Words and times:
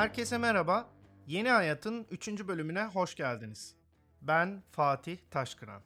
Herkese 0.00 0.38
merhaba. 0.38 0.88
Yeni 1.26 1.48
Hayat'ın 1.48 2.06
3. 2.10 2.28
bölümüne 2.28 2.84
hoş 2.84 3.14
geldiniz. 3.14 3.76
Ben 4.22 4.62
Fatih 4.72 5.18
Taşkıran. 5.30 5.82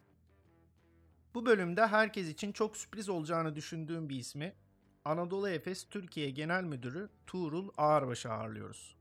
Bu 1.34 1.46
bölümde 1.46 1.87
herkes 1.87 2.29
için 2.29 2.53
çok 2.53 2.77
sürpriz 2.77 3.08
olacağını 3.08 3.57
düşündüğüm 3.57 4.08
bir 4.08 4.16
ismi 4.16 4.54
Anadolu 5.04 5.48
Efes 5.48 5.89
Türkiye 5.89 6.30
Genel 6.30 6.64
Müdürü 6.64 7.08
Tuğrul 7.27 7.71
Ağırbaş'ı 7.77 8.32
ağırlıyoruz. 8.32 8.96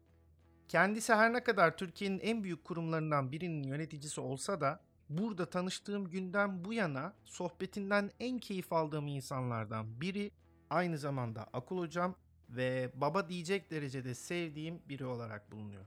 Kendisi 0.67 1.13
her 1.13 1.33
ne 1.33 1.43
kadar 1.43 1.77
Türkiye'nin 1.77 2.19
en 2.19 2.43
büyük 2.43 2.63
kurumlarından 2.63 3.31
birinin 3.31 3.63
yöneticisi 3.63 4.21
olsa 4.21 4.61
da 4.61 4.79
burada 5.09 5.49
tanıştığım 5.49 6.09
günden 6.09 6.65
bu 6.65 6.73
yana 6.73 7.13
sohbetinden 7.25 8.11
en 8.19 8.39
keyif 8.39 8.73
aldığım 8.73 9.07
insanlardan 9.07 10.01
biri 10.01 10.31
aynı 10.69 10.97
zamanda 10.97 11.43
akıl 11.53 11.77
hocam 11.77 12.15
ve 12.55 12.91
baba 12.95 13.29
diyecek 13.29 13.71
derecede 13.71 14.15
sevdiğim 14.15 14.81
biri 14.89 15.05
olarak 15.05 15.51
bulunuyor. 15.51 15.85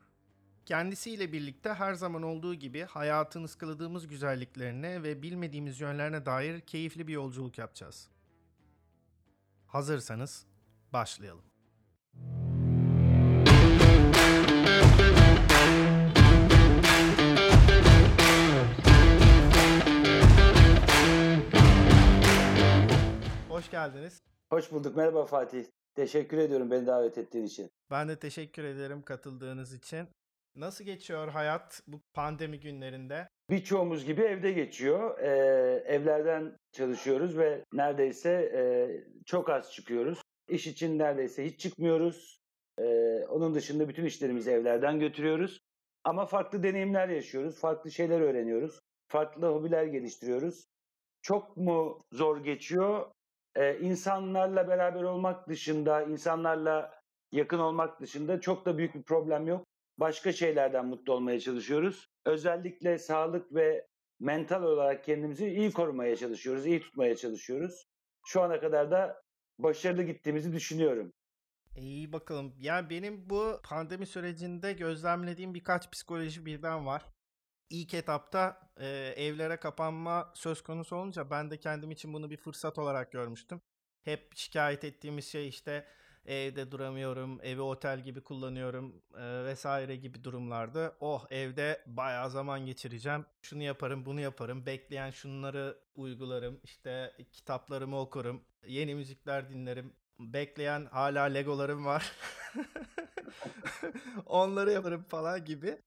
Kendisiyle 0.66 1.32
birlikte 1.32 1.74
her 1.74 1.94
zaman 1.94 2.22
olduğu 2.22 2.54
gibi 2.54 2.82
hayatın 2.82 3.44
ıskaladığımız 3.44 4.06
güzelliklerine 4.06 5.02
ve 5.02 5.22
bilmediğimiz 5.22 5.80
yönlerine 5.80 6.26
dair 6.26 6.60
keyifli 6.60 7.06
bir 7.06 7.12
yolculuk 7.12 7.58
yapacağız. 7.58 8.08
Hazırsanız 9.66 10.46
başlayalım. 10.92 11.44
Hoş 23.48 23.70
geldiniz. 23.70 24.22
Hoş 24.50 24.72
bulduk. 24.72 24.96
Merhaba 24.96 25.26
Fatih. 25.26 25.75
Teşekkür 25.96 26.38
ediyorum 26.38 26.70
beni 26.70 26.86
davet 26.86 27.18
ettiğin 27.18 27.44
için. 27.44 27.70
Ben 27.90 28.08
de 28.08 28.18
teşekkür 28.18 28.64
ederim 28.64 29.02
katıldığınız 29.02 29.74
için. 29.74 30.08
Nasıl 30.56 30.84
geçiyor 30.84 31.28
hayat 31.28 31.82
bu 31.86 32.00
pandemi 32.14 32.60
günlerinde? 32.60 33.28
Birçoğumuz 33.50 34.04
gibi 34.04 34.22
evde 34.22 34.52
geçiyor. 34.52 35.18
Ee, 35.18 35.28
evlerden 35.86 36.56
çalışıyoruz 36.72 37.38
ve 37.38 37.64
neredeyse 37.72 38.30
e, 38.30 38.62
çok 39.24 39.50
az 39.50 39.72
çıkıyoruz. 39.72 40.22
İş 40.48 40.66
için 40.66 40.98
neredeyse 40.98 41.46
hiç 41.46 41.60
çıkmıyoruz. 41.60 42.40
Ee, 42.78 43.24
onun 43.28 43.54
dışında 43.54 43.88
bütün 43.88 44.04
işlerimizi 44.04 44.50
evlerden 44.50 45.00
götürüyoruz. 45.00 45.60
Ama 46.04 46.26
farklı 46.26 46.62
deneyimler 46.62 47.08
yaşıyoruz, 47.08 47.60
farklı 47.60 47.90
şeyler 47.90 48.20
öğreniyoruz, 48.20 48.80
farklı 49.08 49.46
hobiler 49.46 49.84
geliştiriyoruz. 49.84 50.66
Çok 51.22 51.56
mu 51.56 52.00
zor 52.12 52.44
geçiyor? 52.44 53.10
Ee, 53.56 53.78
insanlarla 53.80 54.68
beraber 54.68 55.02
olmak 55.02 55.48
dışında, 55.48 56.02
insanlarla 56.02 57.00
yakın 57.32 57.58
olmak 57.58 58.00
dışında 58.00 58.40
çok 58.40 58.66
da 58.66 58.78
büyük 58.78 58.94
bir 58.94 59.02
problem 59.02 59.46
yok. 59.46 59.66
Başka 59.98 60.32
şeylerden 60.32 60.86
mutlu 60.86 61.12
olmaya 61.12 61.40
çalışıyoruz. 61.40 62.08
Özellikle 62.26 62.98
sağlık 62.98 63.54
ve 63.54 63.86
mental 64.20 64.62
olarak 64.62 65.04
kendimizi 65.04 65.46
iyi 65.46 65.72
korumaya 65.72 66.16
çalışıyoruz, 66.16 66.66
iyi 66.66 66.80
tutmaya 66.80 67.16
çalışıyoruz. 67.16 67.86
Şu 68.26 68.42
ana 68.42 68.60
kadar 68.60 68.90
da 68.90 69.22
başarılı 69.58 70.02
gittiğimizi 70.02 70.52
düşünüyorum. 70.52 71.12
İyi 71.76 72.12
bakalım. 72.12 72.54
Yani 72.58 72.90
benim 72.90 73.30
bu 73.30 73.60
pandemi 73.64 74.06
sürecinde 74.06 74.72
gözlemlediğim 74.72 75.54
birkaç 75.54 75.90
psikoloji 75.90 76.46
birden 76.46 76.86
var. 76.86 77.15
İlk 77.70 77.94
etapta 77.94 78.70
e, 78.80 78.86
evlere 79.16 79.56
kapanma 79.56 80.32
söz 80.34 80.62
konusu 80.62 80.96
olunca 80.96 81.30
ben 81.30 81.50
de 81.50 81.56
kendim 81.60 81.90
için 81.90 82.12
bunu 82.12 82.30
bir 82.30 82.36
fırsat 82.36 82.78
olarak 82.78 83.12
görmüştüm. 83.12 83.60
Hep 84.02 84.36
şikayet 84.36 84.84
ettiğimiz 84.84 85.28
şey 85.28 85.48
işte 85.48 85.86
evde 86.26 86.70
duramıyorum, 86.70 87.40
evi 87.42 87.60
otel 87.60 88.00
gibi 88.00 88.20
kullanıyorum 88.22 89.02
e, 89.18 89.44
vesaire 89.44 89.96
gibi 89.96 90.24
durumlarda. 90.24 90.96
Oh 91.00 91.26
evde 91.30 91.84
bayağı 91.86 92.30
zaman 92.30 92.66
geçireceğim. 92.66 93.26
Şunu 93.42 93.62
yaparım, 93.62 94.06
bunu 94.06 94.20
yaparım. 94.20 94.66
Bekleyen 94.66 95.10
şunları 95.10 95.78
uygularım. 95.94 96.60
İşte 96.64 97.12
kitaplarımı 97.32 98.00
okurum. 98.00 98.44
Yeni 98.66 98.94
müzikler 98.94 99.50
dinlerim. 99.50 99.92
Bekleyen 100.20 100.86
hala 100.86 101.22
Legolarım 101.22 101.86
var. 101.86 102.12
Onları 104.26 104.72
yaparım 104.72 105.02
falan 105.08 105.44
gibi. 105.44 105.78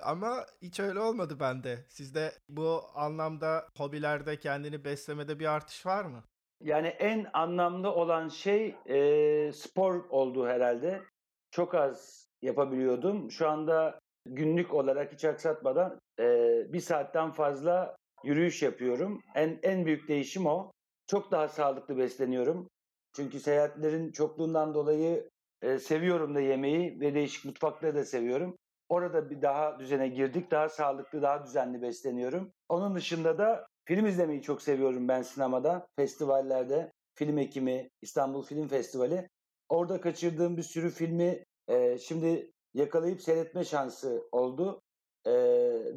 Ama 0.00 0.46
hiç 0.62 0.80
öyle 0.80 1.00
olmadı 1.00 1.40
bende. 1.40 1.84
Sizde 1.88 2.32
bu 2.48 2.82
anlamda 2.94 3.68
hobilerde 3.76 4.38
kendini 4.38 4.84
beslemede 4.84 5.38
bir 5.38 5.46
artış 5.46 5.86
var 5.86 6.04
mı? 6.04 6.24
Yani 6.60 6.86
en 6.88 7.26
anlamlı 7.32 7.90
olan 7.90 8.28
şey 8.28 8.76
e, 8.86 9.52
spor 9.52 10.04
oldu 10.10 10.46
herhalde. 10.46 11.02
Çok 11.50 11.74
az 11.74 12.28
yapabiliyordum. 12.42 13.30
Şu 13.30 13.48
anda 13.48 13.98
günlük 14.26 14.74
olarak 14.74 15.12
hiç 15.12 15.24
aksatmadan 15.24 15.98
e, 16.20 16.24
bir 16.72 16.80
saatten 16.80 17.32
fazla 17.32 17.96
yürüyüş 18.24 18.62
yapıyorum. 18.62 19.20
En 19.34 19.58
en 19.62 19.86
büyük 19.86 20.08
değişim 20.08 20.46
o. 20.46 20.70
Çok 21.06 21.30
daha 21.30 21.48
sağlıklı 21.48 21.96
besleniyorum. 21.98 22.68
Çünkü 23.16 23.40
seyahatlerin 23.40 24.12
çokluğundan 24.12 24.74
dolayı 24.74 25.28
e, 25.62 25.78
seviyorum 25.78 26.34
da 26.34 26.40
yemeği 26.40 27.00
ve 27.00 27.14
değişik 27.14 27.44
mutfakları 27.44 27.94
da 27.94 28.04
seviyorum. 28.04 28.56
Orada 28.88 29.30
bir 29.30 29.42
daha 29.42 29.78
düzene 29.78 30.08
girdik. 30.08 30.50
Daha 30.50 30.68
sağlıklı, 30.68 31.22
daha 31.22 31.44
düzenli 31.44 31.82
besleniyorum. 31.82 32.52
Onun 32.68 32.94
dışında 32.94 33.38
da 33.38 33.66
film 33.84 34.06
izlemeyi 34.06 34.42
çok 34.42 34.62
seviyorum 34.62 35.08
ben 35.08 35.22
sinemada, 35.22 35.86
festivallerde. 35.96 36.92
Film 37.14 37.38
Ekimi, 37.38 37.90
İstanbul 38.02 38.42
Film 38.42 38.68
Festivali. 38.68 39.28
Orada 39.68 40.00
kaçırdığım 40.00 40.56
bir 40.56 40.62
sürü 40.62 40.90
filmi 40.90 41.44
e, 41.68 41.98
şimdi 41.98 42.52
yakalayıp 42.74 43.22
seyretme 43.22 43.64
şansı 43.64 44.28
oldu. 44.32 44.80
E, 45.26 45.32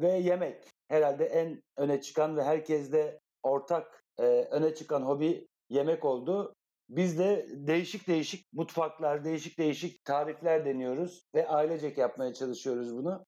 ve 0.00 0.12
yemek 0.12 0.68
herhalde 0.88 1.24
en 1.24 1.62
öne 1.76 2.00
çıkan 2.00 2.36
ve 2.36 2.44
herkeste 2.44 3.20
ortak 3.42 4.04
e, 4.18 4.22
öne 4.50 4.74
çıkan 4.74 5.02
hobi 5.02 5.48
yemek 5.68 6.04
oldu. 6.04 6.54
Biz 6.96 7.18
de 7.18 7.46
değişik 7.50 8.08
değişik 8.08 8.52
mutfaklar, 8.52 9.24
değişik 9.24 9.58
değişik 9.58 10.04
tarifler 10.04 10.64
deniyoruz 10.64 11.26
ve 11.34 11.48
ailecek 11.48 11.98
yapmaya 11.98 12.34
çalışıyoruz 12.34 12.96
bunu. 12.96 13.26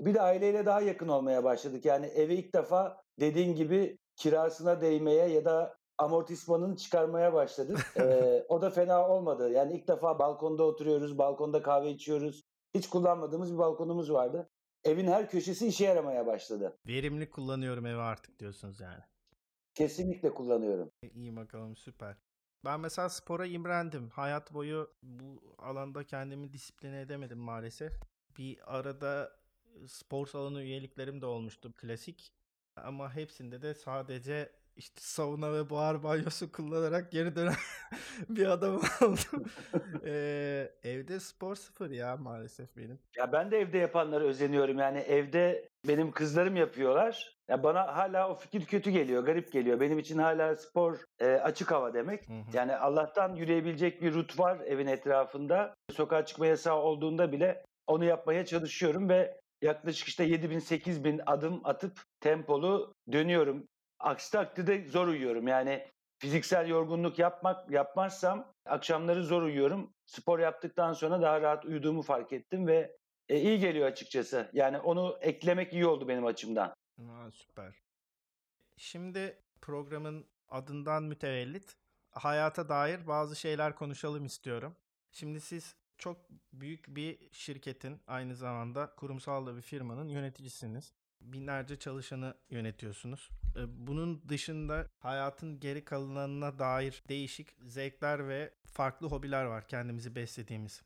Bir 0.00 0.14
de 0.14 0.20
aileyle 0.20 0.66
daha 0.66 0.80
yakın 0.80 1.08
olmaya 1.08 1.44
başladık. 1.44 1.84
Yani 1.84 2.06
eve 2.06 2.34
ilk 2.34 2.54
defa 2.54 3.02
dediğin 3.20 3.54
gibi 3.54 3.98
kirasına 4.16 4.80
değmeye 4.80 5.28
ya 5.28 5.44
da 5.44 5.76
amortismanını 5.98 6.76
çıkarmaya 6.76 7.32
başladık. 7.32 7.92
ee, 8.00 8.44
o 8.48 8.62
da 8.62 8.70
fena 8.70 9.08
olmadı. 9.08 9.50
Yani 9.50 9.72
ilk 9.72 9.88
defa 9.88 10.18
balkonda 10.18 10.62
oturuyoruz, 10.62 11.18
balkonda 11.18 11.62
kahve 11.62 11.90
içiyoruz. 11.90 12.42
Hiç 12.74 12.88
kullanmadığımız 12.88 13.52
bir 13.52 13.58
balkonumuz 13.58 14.12
vardı. 14.12 14.50
Evin 14.84 15.06
her 15.06 15.30
köşesi 15.30 15.66
işe 15.66 15.84
yaramaya 15.84 16.26
başladı. 16.26 16.78
Verimli 16.86 17.30
kullanıyorum 17.30 17.86
evi 17.86 18.00
artık 18.00 18.38
diyorsunuz 18.38 18.80
yani. 18.80 19.02
Kesinlikle 19.74 20.34
kullanıyorum. 20.34 20.90
İyi 21.14 21.36
bakalım 21.36 21.76
süper. 21.76 22.25
Ben 22.66 22.80
mesela 22.80 23.08
spora 23.08 23.46
imrendim. 23.46 24.08
Hayat 24.10 24.54
boyu 24.54 24.90
bu 25.02 25.54
alanda 25.58 26.04
kendimi 26.04 26.52
disipline 26.52 27.00
edemedim 27.00 27.38
maalesef. 27.38 27.92
Bir 28.38 28.76
arada 28.78 29.32
spor 29.86 30.26
salonu 30.26 30.62
üyeliklerim 30.62 31.20
de 31.20 31.26
olmuştu 31.26 31.72
klasik. 31.72 32.32
Ama 32.76 33.14
hepsinde 33.14 33.62
de 33.62 33.74
sadece 33.74 34.52
işte 34.76 35.00
sauna 35.00 35.52
ve 35.52 35.70
buhar 35.70 36.02
banyosu 36.02 36.52
kullanarak 36.52 37.12
geri 37.12 37.36
dönen 37.36 37.54
bir 38.28 38.46
adam 38.46 38.76
oldum. 38.76 39.44
ee, 40.04 40.72
evde 40.82 41.20
spor 41.20 41.54
sıfır 41.54 41.90
ya 41.90 42.16
maalesef 42.16 42.76
benim. 42.76 42.98
Ya 43.16 43.32
ben 43.32 43.50
de 43.50 43.58
evde 43.58 43.78
yapanlara 43.78 44.24
özeniyorum. 44.24 44.78
Yani 44.78 44.98
evde 44.98 45.68
benim 45.88 46.10
kızlarım 46.10 46.56
yapıyorlar. 46.56 47.36
Ya 47.48 47.62
bana 47.62 47.96
hala 47.96 48.30
o 48.30 48.34
fikir 48.34 48.64
kötü 48.64 48.90
geliyor, 48.90 49.24
garip 49.24 49.52
geliyor. 49.52 49.80
Benim 49.80 49.98
için 49.98 50.18
hala 50.18 50.56
spor 50.56 50.98
e, 51.20 51.26
açık 51.26 51.70
hava 51.70 51.94
demek. 51.94 52.28
Hı 52.28 52.32
hı. 52.32 52.42
Yani 52.52 52.76
Allah'tan 52.76 53.34
yürüyebilecek 53.34 54.02
bir 54.02 54.14
rut 54.14 54.38
var 54.38 54.60
evin 54.60 54.86
etrafında. 54.86 55.74
Sokağa 55.92 56.24
çıkma 56.24 56.46
yasağı 56.46 56.76
olduğunda 56.76 57.32
bile 57.32 57.62
onu 57.86 58.04
yapmaya 58.04 58.46
çalışıyorum 58.46 59.08
ve 59.08 59.40
yaklaşık 59.62 60.08
işte 60.08 60.24
7000 60.24 60.58
8000 60.58 61.20
adım 61.26 61.60
atıp 61.64 62.00
tempolu 62.20 62.94
dönüyorum. 63.12 63.68
Aksi 64.00 64.32
takdirde 64.32 64.88
zor 64.88 65.06
uyuyorum. 65.06 65.48
Yani 65.48 65.86
fiziksel 66.18 66.68
yorgunluk 66.68 67.18
yapmak 67.18 67.70
yapmazsam 67.70 68.52
akşamları 68.66 69.24
zor 69.24 69.42
uyuyorum. 69.42 69.90
Spor 70.06 70.38
yaptıktan 70.38 70.92
sonra 70.92 71.22
daha 71.22 71.40
rahat 71.40 71.64
uyuduğumu 71.64 72.02
fark 72.02 72.32
ettim 72.32 72.66
ve 72.66 72.96
e, 73.28 73.40
iyi 73.40 73.58
geliyor 73.58 73.86
açıkçası. 73.86 74.50
Yani 74.52 74.78
onu 74.78 75.18
eklemek 75.20 75.72
iyi 75.72 75.86
oldu 75.86 76.08
benim 76.08 76.26
açımdan. 76.26 76.74
Aa, 76.98 77.30
süper. 77.30 77.74
Şimdi 78.76 79.42
programın 79.60 80.26
adından 80.48 81.02
mütevellit 81.02 81.76
hayata 82.10 82.68
dair 82.68 83.06
bazı 83.06 83.36
şeyler 83.36 83.74
konuşalım 83.74 84.24
istiyorum. 84.24 84.76
Şimdi 85.12 85.40
siz 85.40 85.76
çok 85.98 86.30
büyük 86.52 86.88
bir 86.88 87.18
şirketin 87.32 88.00
aynı 88.06 88.36
zamanda 88.36 88.94
kurumsal 88.96 89.46
da 89.46 89.56
bir 89.56 89.62
firmanın 89.62 90.08
yöneticisiniz. 90.08 90.92
Binlerce 91.20 91.78
çalışanı 91.78 92.34
yönetiyorsunuz. 92.50 93.28
Bunun 93.68 94.28
dışında 94.28 94.86
hayatın 94.98 95.60
geri 95.60 95.84
kalanına 95.84 96.58
dair 96.58 97.02
değişik 97.08 97.48
zevkler 97.66 98.28
ve 98.28 98.54
farklı 98.64 99.06
hobiler 99.06 99.44
var 99.44 99.68
kendimizi 99.68 100.14
beslediğimiz. 100.14 100.82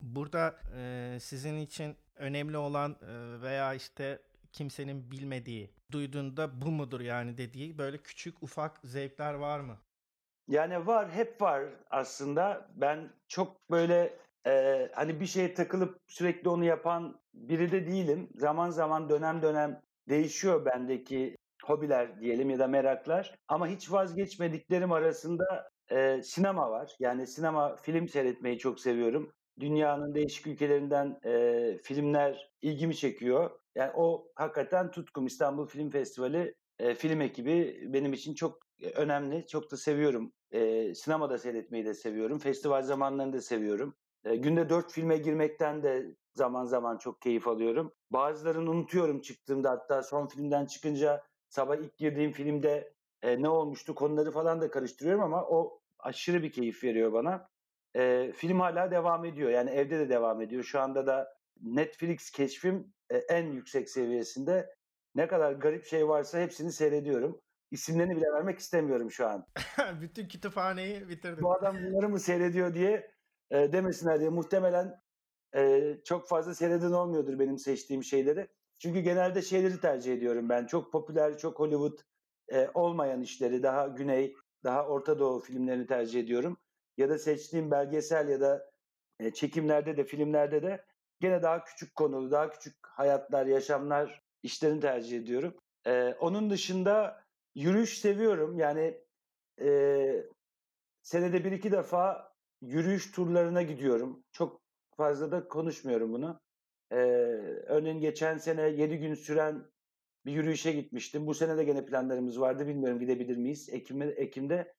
Burada 0.00 0.60
e, 0.76 1.16
sizin 1.20 1.56
için 1.56 1.96
önemli 2.16 2.56
olan 2.56 2.96
e, 3.02 3.42
veya 3.42 3.74
işte 3.74 4.22
kimsenin 4.52 5.10
bilmediği, 5.10 5.70
duyduğunda 5.92 6.62
bu 6.62 6.70
mudur 6.70 7.00
yani 7.00 7.38
dediği 7.38 7.78
böyle 7.78 7.98
küçük 7.98 8.42
ufak 8.42 8.80
zevkler 8.84 9.34
var 9.34 9.60
mı? 9.60 9.78
Yani 10.48 10.86
var, 10.86 11.10
hep 11.10 11.42
var 11.42 11.62
aslında. 11.90 12.68
Ben 12.74 13.12
çok 13.28 13.70
böyle 13.70 14.18
e, 14.46 14.88
hani 14.94 15.20
bir 15.20 15.26
şeye 15.26 15.54
takılıp 15.54 15.98
sürekli 16.06 16.48
onu 16.48 16.64
yapan 16.64 17.20
biri 17.34 17.72
de 17.72 17.86
değilim. 17.86 18.28
Zaman 18.34 18.70
zaman 18.70 19.08
dönem 19.08 19.42
dönem 19.42 19.80
değişiyor 20.08 20.64
bendeki 20.64 21.36
hobiler 21.64 22.20
diyelim 22.20 22.50
ya 22.50 22.58
da 22.58 22.66
meraklar. 22.66 23.34
Ama 23.48 23.68
hiç 23.68 23.92
vazgeçmediklerim 23.92 24.92
arasında 24.92 25.70
e, 25.90 26.22
sinema 26.22 26.70
var. 26.70 26.96
Yani 26.98 27.26
sinema, 27.26 27.76
film 27.76 28.08
seyretmeyi 28.08 28.58
çok 28.58 28.80
seviyorum. 28.80 29.32
Dünyanın 29.60 30.14
değişik 30.14 30.46
ülkelerinden 30.46 31.20
e, 31.24 31.78
filmler 31.82 32.50
ilgimi 32.62 32.96
çekiyor. 32.96 33.50
Yani 33.74 33.92
o 33.96 34.28
hakikaten 34.34 34.90
tutkum. 34.90 35.26
İstanbul 35.26 35.66
Film 35.66 35.90
Festivali 35.90 36.54
e, 36.78 36.94
film 36.94 37.20
ekibi 37.20 37.80
benim 37.92 38.12
için 38.12 38.34
çok 38.34 38.58
önemli. 38.94 39.46
Çok 39.46 39.70
da 39.70 39.76
seviyorum. 39.76 40.32
E, 40.50 40.94
sinemada 40.94 41.38
seyretmeyi 41.38 41.84
de 41.84 41.94
seviyorum. 41.94 42.38
Festival 42.38 42.82
zamanlarını 42.82 43.32
da 43.32 43.40
seviyorum. 43.40 43.94
E, 44.24 44.36
günde 44.36 44.68
dört 44.68 44.92
filme 44.92 45.16
girmekten 45.16 45.82
de 45.82 46.16
zaman 46.34 46.64
zaman 46.64 46.98
çok 46.98 47.20
keyif 47.22 47.48
alıyorum. 47.48 47.92
Bazılarını 48.10 48.70
unutuyorum 48.70 49.20
çıktığımda 49.20 49.70
hatta 49.70 50.02
son 50.02 50.26
filmden 50.26 50.66
çıkınca 50.66 51.24
sabah 51.48 51.76
ilk 51.76 51.96
girdiğim 51.96 52.32
filmde 52.32 52.94
e, 53.22 53.42
ne 53.42 53.48
olmuştu 53.48 53.94
konuları 53.94 54.30
falan 54.32 54.60
da 54.60 54.70
karıştırıyorum 54.70 55.22
ama 55.22 55.44
o 55.44 55.80
aşırı 55.98 56.42
bir 56.42 56.52
keyif 56.52 56.84
veriyor 56.84 57.12
bana. 57.12 57.48
E, 57.96 58.32
film 58.32 58.60
hala 58.60 58.90
devam 58.90 59.24
ediyor 59.24 59.50
yani 59.50 59.70
evde 59.70 59.98
de 59.98 60.08
devam 60.08 60.40
ediyor. 60.40 60.64
Şu 60.64 60.80
anda 60.80 61.06
da 61.06 61.36
Netflix 61.62 62.30
keşfim 62.30 62.92
e, 63.10 63.16
en 63.16 63.52
yüksek 63.52 63.90
seviyesinde. 63.90 64.74
Ne 65.14 65.28
kadar 65.28 65.52
garip 65.52 65.84
şey 65.84 66.08
varsa 66.08 66.40
hepsini 66.40 66.72
seyrediyorum. 66.72 67.40
İsimlerini 67.70 68.16
bile 68.16 68.32
vermek 68.32 68.58
istemiyorum 68.58 69.10
şu 69.10 69.28
an. 69.28 69.46
Bütün 70.00 70.28
kütüphaneyi 70.28 71.08
bitirdim. 71.08 71.44
Bu 71.44 71.52
adam 71.52 71.76
bunları 71.76 72.08
mı 72.08 72.20
seyrediyor 72.20 72.74
diye 72.74 73.10
e, 73.50 73.72
demesinler 73.72 74.20
diye. 74.20 74.30
Muhtemelen 74.30 75.00
e, 75.56 75.94
çok 76.04 76.28
fazla 76.28 76.54
seyreden 76.54 76.92
olmuyordur 76.92 77.38
benim 77.38 77.58
seçtiğim 77.58 78.04
şeyleri. 78.04 78.48
Çünkü 78.78 79.00
genelde 79.00 79.42
şeyleri 79.42 79.80
tercih 79.80 80.12
ediyorum 80.12 80.48
ben. 80.48 80.66
Çok 80.66 80.92
popüler, 80.92 81.38
çok 81.38 81.58
Hollywood 81.58 81.98
e, 82.52 82.68
olmayan 82.74 83.20
işleri, 83.20 83.62
daha 83.62 83.86
güney, 83.86 84.34
daha 84.64 84.86
Orta 84.86 85.18
Doğu 85.18 85.40
filmlerini 85.40 85.86
tercih 85.86 86.20
ediyorum. 86.20 86.58
Ya 86.96 87.08
da 87.08 87.18
seçtiğim 87.18 87.70
belgesel 87.70 88.28
ya 88.28 88.40
da 88.40 88.70
e, 89.20 89.30
çekimlerde 89.30 89.96
de, 89.96 90.04
filmlerde 90.04 90.62
de 90.62 90.84
gene 91.20 91.42
daha 91.42 91.64
küçük 91.64 91.94
konulu, 91.94 92.30
daha 92.30 92.50
küçük 92.50 92.76
hayatlar, 92.82 93.46
yaşamlar 93.46 94.22
işlerini 94.42 94.80
tercih 94.80 95.18
ediyorum. 95.18 95.54
E, 95.86 96.14
onun 96.20 96.50
dışında 96.50 97.24
yürüyüş 97.54 97.98
seviyorum. 97.98 98.58
Yani 98.58 99.00
e, 99.60 100.26
senede 101.02 101.44
bir 101.44 101.52
iki 101.52 101.72
defa 101.72 102.32
yürüyüş 102.62 103.10
turlarına 103.10 103.62
gidiyorum. 103.62 104.24
Çok 104.32 104.60
fazla 104.96 105.32
da 105.32 105.48
konuşmuyorum 105.48 106.12
bunu. 106.12 106.40
Ee, 106.92 106.96
örneğin 107.66 108.00
geçen 108.00 108.38
sene 108.38 108.62
7 108.68 108.98
gün 108.98 109.14
süren 109.14 109.70
bir 110.26 110.32
yürüyüşe 110.32 110.72
gitmiştim. 110.72 111.26
Bu 111.26 111.34
sene 111.34 111.56
de 111.56 111.64
gene 111.64 111.86
planlarımız 111.86 112.40
vardı. 112.40 112.66
Bilmiyorum 112.66 113.00
gidebilir 113.00 113.36
miyiz? 113.36 113.68
Ekim, 113.68 114.02
Ekim'de 114.02 114.74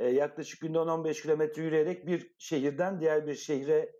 e, 0.00 0.08
yaklaşık 0.08 0.60
günde 0.60 0.78
10-15 0.78 1.22
kilometre 1.22 1.62
yürüyerek 1.62 2.06
bir 2.06 2.34
şehirden 2.38 3.00
diğer 3.00 3.26
bir 3.26 3.34
şehre 3.34 3.92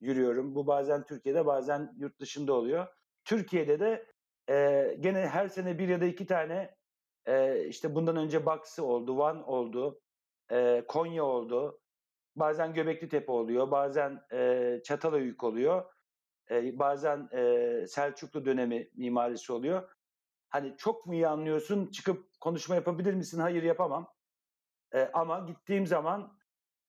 yürüyorum. 0.00 0.54
Bu 0.54 0.66
bazen 0.66 1.04
Türkiye'de 1.04 1.46
bazen 1.46 1.94
yurt 1.98 2.20
dışında 2.20 2.52
oluyor. 2.52 2.86
Türkiye'de 3.24 3.80
de 3.80 4.06
e, 4.50 4.96
gene 5.00 5.28
her 5.28 5.48
sene 5.48 5.78
bir 5.78 5.88
ya 5.88 6.00
da 6.00 6.04
iki 6.04 6.26
tane 6.26 6.74
e, 7.26 7.64
işte 7.66 7.94
bundan 7.94 8.16
önce 8.16 8.46
Baksı 8.46 8.84
oldu, 8.84 9.18
Van 9.18 9.48
oldu, 9.48 10.00
e, 10.50 10.84
Konya 10.88 11.24
oldu. 11.24 11.80
Bazen 12.36 12.74
Göbekli 12.74 13.08
Tepe 13.08 13.32
oluyor, 13.32 13.70
bazen 13.70 14.20
e, 14.32 14.80
Çatalhöyük 14.84 15.44
oluyor, 15.44 15.84
e, 16.50 16.78
bazen 16.78 17.28
e, 17.32 17.86
Selçuklu 17.86 18.44
dönemi 18.44 18.90
mimarisi 18.94 19.52
oluyor. 19.52 19.90
Hani 20.48 20.76
çok 20.76 21.06
mu 21.06 21.14
iyi 21.14 21.28
anlıyorsun, 21.28 21.86
çıkıp 21.90 22.40
konuşma 22.40 22.74
yapabilir 22.74 23.14
misin? 23.14 23.40
Hayır 23.40 23.62
yapamam. 23.62 24.13
Ama 25.02 25.38
gittiğim 25.38 25.86
zaman 25.86 26.38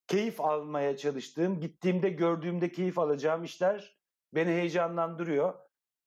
keyif 0.07 0.41
almaya 0.41 0.97
çalıştığım, 0.97 1.59
gittiğimde 1.59 2.09
gördüğümde 2.09 2.71
keyif 2.71 2.99
alacağım 2.99 3.43
işler 3.43 3.97
beni 4.33 4.49
heyecanlandırıyor. 4.49 5.53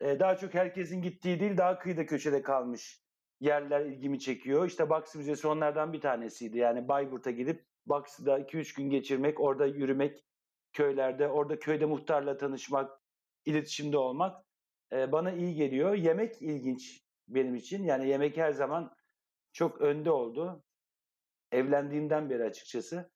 E, 0.00 0.20
daha 0.20 0.36
çok 0.36 0.54
herkesin 0.54 1.02
gittiği 1.02 1.40
değil, 1.40 1.56
daha 1.56 1.78
kıyıda 1.78 2.06
köşede 2.06 2.42
kalmış 2.42 3.02
yerler 3.40 3.86
ilgimi 3.86 4.20
çekiyor. 4.20 4.66
İşte 4.66 4.90
Baksı 4.90 5.18
Müzesi 5.18 5.48
onlardan 5.48 5.92
bir 5.92 6.00
tanesiydi. 6.00 6.58
Yani 6.58 6.88
Bayburt'a 6.88 7.30
gidip 7.30 7.66
Baksı'da 7.86 8.38
2-3 8.40 8.76
gün 8.76 8.90
geçirmek, 8.90 9.40
orada 9.40 9.66
yürümek, 9.66 10.24
köylerde, 10.72 11.28
orada 11.28 11.58
köyde 11.58 11.86
muhtarla 11.86 12.36
tanışmak, 12.36 13.00
iletişimde 13.44 13.98
olmak 13.98 14.44
e, 14.92 15.12
bana 15.12 15.32
iyi 15.32 15.54
geliyor. 15.54 15.94
Yemek 15.94 16.42
ilginç 16.42 17.04
benim 17.28 17.54
için. 17.54 17.84
Yani 17.84 18.08
yemek 18.08 18.36
her 18.36 18.52
zaman 18.52 18.96
çok 19.52 19.80
önde 19.80 20.10
oldu. 20.10 20.64
Evlendiğimden 21.52 22.30
beri 22.30 22.44
açıkçası. 22.44 23.10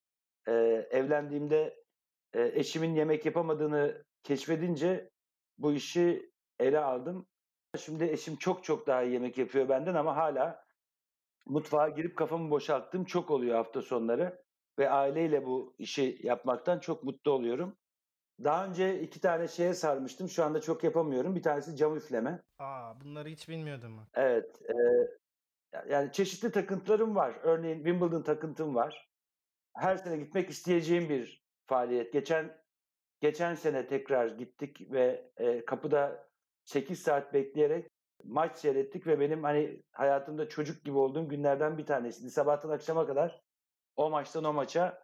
E, 0.48 0.52
evlendiğimde 0.90 1.84
e, 2.32 2.42
eşimin 2.54 2.94
yemek 2.94 3.26
yapamadığını 3.26 4.04
keşfedince 4.22 5.10
bu 5.58 5.72
işi 5.72 6.32
ele 6.60 6.78
aldım. 6.78 7.26
Şimdi 7.78 8.04
eşim 8.04 8.36
çok 8.36 8.64
çok 8.64 8.86
daha 8.86 9.02
iyi 9.02 9.12
yemek 9.12 9.38
yapıyor 9.38 9.68
benden 9.68 9.94
ama 9.94 10.16
hala 10.16 10.64
mutfağa 11.46 11.88
girip 11.88 12.16
kafamı 12.16 12.50
boşalttığım 12.50 13.04
çok 13.04 13.30
oluyor 13.30 13.56
hafta 13.56 13.82
sonları 13.82 14.42
ve 14.78 14.90
aileyle 14.90 15.46
bu 15.46 15.74
işi 15.78 16.18
yapmaktan 16.22 16.78
çok 16.78 17.04
mutlu 17.04 17.30
oluyorum. 17.30 17.76
Daha 18.44 18.66
önce 18.66 19.00
iki 19.00 19.20
tane 19.20 19.48
şeye 19.48 19.74
sarmıştım. 19.74 20.28
Şu 20.28 20.44
anda 20.44 20.60
çok 20.60 20.84
yapamıyorum. 20.84 21.34
Bir 21.36 21.42
tanesi 21.42 21.76
cam 21.76 21.96
üfleme. 21.96 22.42
Aa, 22.58 23.00
bunları 23.00 23.28
hiç 23.28 23.48
bilmiyordum. 23.48 24.00
Evet. 24.14 24.62
E, 24.62 24.74
yani 25.88 26.12
çeşitli 26.12 26.52
takıntılarım 26.52 27.16
var. 27.16 27.38
Örneğin 27.42 27.76
Wimbledon 27.76 28.22
takıntım 28.22 28.74
var. 28.74 29.08
Her 29.76 29.96
sene 29.96 30.16
gitmek 30.16 30.50
isteyeceğim 30.50 31.08
bir 31.08 31.44
faaliyet. 31.66 32.12
Geçen 32.12 32.62
geçen 33.20 33.54
sene 33.54 33.86
tekrar 33.86 34.26
gittik 34.26 34.92
ve 34.92 35.30
e, 35.36 35.64
kapıda 35.64 36.28
8 36.64 37.02
saat 37.02 37.34
bekleyerek 37.34 37.90
maç 38.24 38.56
seyrettik 38.56 39.06
ve 39.06 39.20
benim 39.20 39.42
hani 39.42 39.82
hayatımda 39.92 40.48
çocuk 40.48 40.84
gibi 40.84 40.98
olduğum 40.98 41.28
günlerden 41.28 41.78
bir 41.78 41.86
tanesiydi. 41.86 42.30
Sabahtan 42.30 42.70
akşama 42.70 43.06
kadar 43.06 43.42
o 43.96 44.10
maçtan 44.10 44.44
o 44.44 44.52
maça 44.52 45.02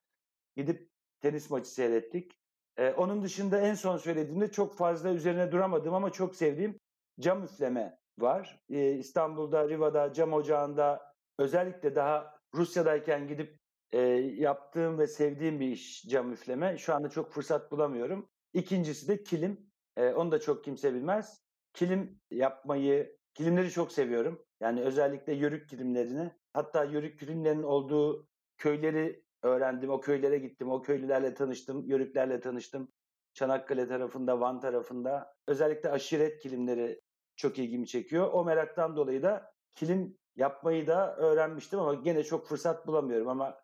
gidip 0.56 0.90
tenis 1.20 1.50
maçı 1.50 1.70
seyrettik. 1.70 2.38
Ee, 2.76 2.90
onun 2.90 3.22
dışında 3.22 3.60
en 3.60 3.74
son 3.74 3.96
söylediğimde 3.96 4.50
çok 4.50 4.76
fazla 4.76 5.10
üzerine 5.10 5.52
duramadım 5.52 5.94
ama 5.94 6.12
çok 6.12 6.36
sevdiğim 6.36 6.80
cam 7.20 7.44
üfleme 7.44 7.98
var. 8.22 8.60
Ee, 8.70 8.92
İstanbul'da, 8.92 9.68
Riva'da, 9.68 10.12
cam 10.12 10.32
ocağında 10.32 11.14
özellikle 11.38 11.94
daha 11.94 12.38
Rusya'dayken 12.54 13.28
gidip 13.28 13.58
e, 13.92 13.98
yaptığım 14.36 14.98
ve 14.98 15.06
sevdiğim 15.06 15.60
bir 15.60 15.68
iş 15.68 16.02
cam 16.02 16.32
üfleme. 16.32 16.78
Şu 16.78 16.94
anda 16.94 17.08
çok 17.08 17.32
fırsat 17.32 17.72
bulamıyorum. 17.72 18.28
İkincisi 18.52 19.08
de 19.08 19.22
kilim. 19.22 19.70
E, 19.96 20.08
onu 20.08 20.32
da 20.32 20.40
çok 20.40 20.64
kimse 20.64 20.94
bilmez. 20.94 21.42
Kilim 21.72 22.20
yapmayı, 22.30 23.16
kilimleri 23.34 23.70
çok 23.70 23.92
seviyorum. 23.92 24.44
Yani 24.60 24.82
özellikle 24.82 25.32
yörük 25.32 25.68
kilimlerini. 25.68 26.32
Hatta 26.52 26.84
yörük 26.84 27.18
kilimlerinin 27.18 27.62
olduğu 27.62 28.28
köyleri 28.58 29.22
öğrendim. 29.42 29.90
O 29.90 30.00
köylere 30.00 30.38
gittim. 30.38 30.70
O 30.70 30.82
köylülerle 30.82 31.34
tanıştım. 31.34 31.86
Yörüklerle 31.86 32.40
tanıştım. 32.40 32.92
Çanakkale 33.32 33.88
tarafında, 33.88 34.40
Van 34.40 34.60
tarafında. 34.60 35.34
Özellikle 35.46 35.90
aşiret 35.90 36.42
kilimleri 36.42 37.00
çok 37.38 37.58
ilgimi 37.58 37.86
çekiyor. 37.86 38.28
O 38.32 38.44
meraktan 38.44 38.96
dolayı 38.96 39.22
da 39.22 39.52
kilim 39.70 40.18
yapmayı 40.36 40.86
da 40.86 41.16
öğrenmiştim 41.16 41.80
ama 41.80 41.94
gene 41.94 42.24
çok 42.24 42.46
fırsat 42.46 42.86
bulamıyorum 42.86 43.28
ama 43.28 43.60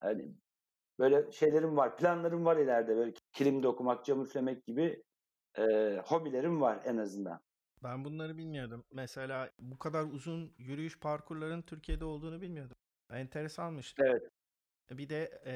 hani 0.00 0.34
böyle 0.98 1.32
şeylerim 1.32 1.76
var, 1.76 1.96
planlarım 1.96 2.44
var 2.44 2.56
ileride 2.56 2.96
böyle 2.96 3.14
kilim 3.32 3.62
dokumak, 3.62 4.04
cam 4.04 4.22
üflemek 4.22 4.66
gibi 4.66 5.02
e, 5.58 5.62
hobilerim 6.04 6.60
var 6.60 6.82
en 6.84 6.96
azından. 6.96 7.40
Ben 7.82 8.04
bunları 8.04 8.38
bilmiyordum. 8.38 8.84
Mesela 8.92 9.50
bu 9.58 9.78
kadar 9.78 10.02
uzun 10.04 10.54
yürüyüş 10.58 11.00
parkurların 11.00 11.62
Türkiye'de 11.62 12.04
olduğunu 12.04 12.40
bilmiyordum. 12.40 12.76
Enteresanmış. 13.10 13.94
Evet. 13.98 14.22
Bir 14.90 15.08
de 15.08 15.42
e, 15.46 15.54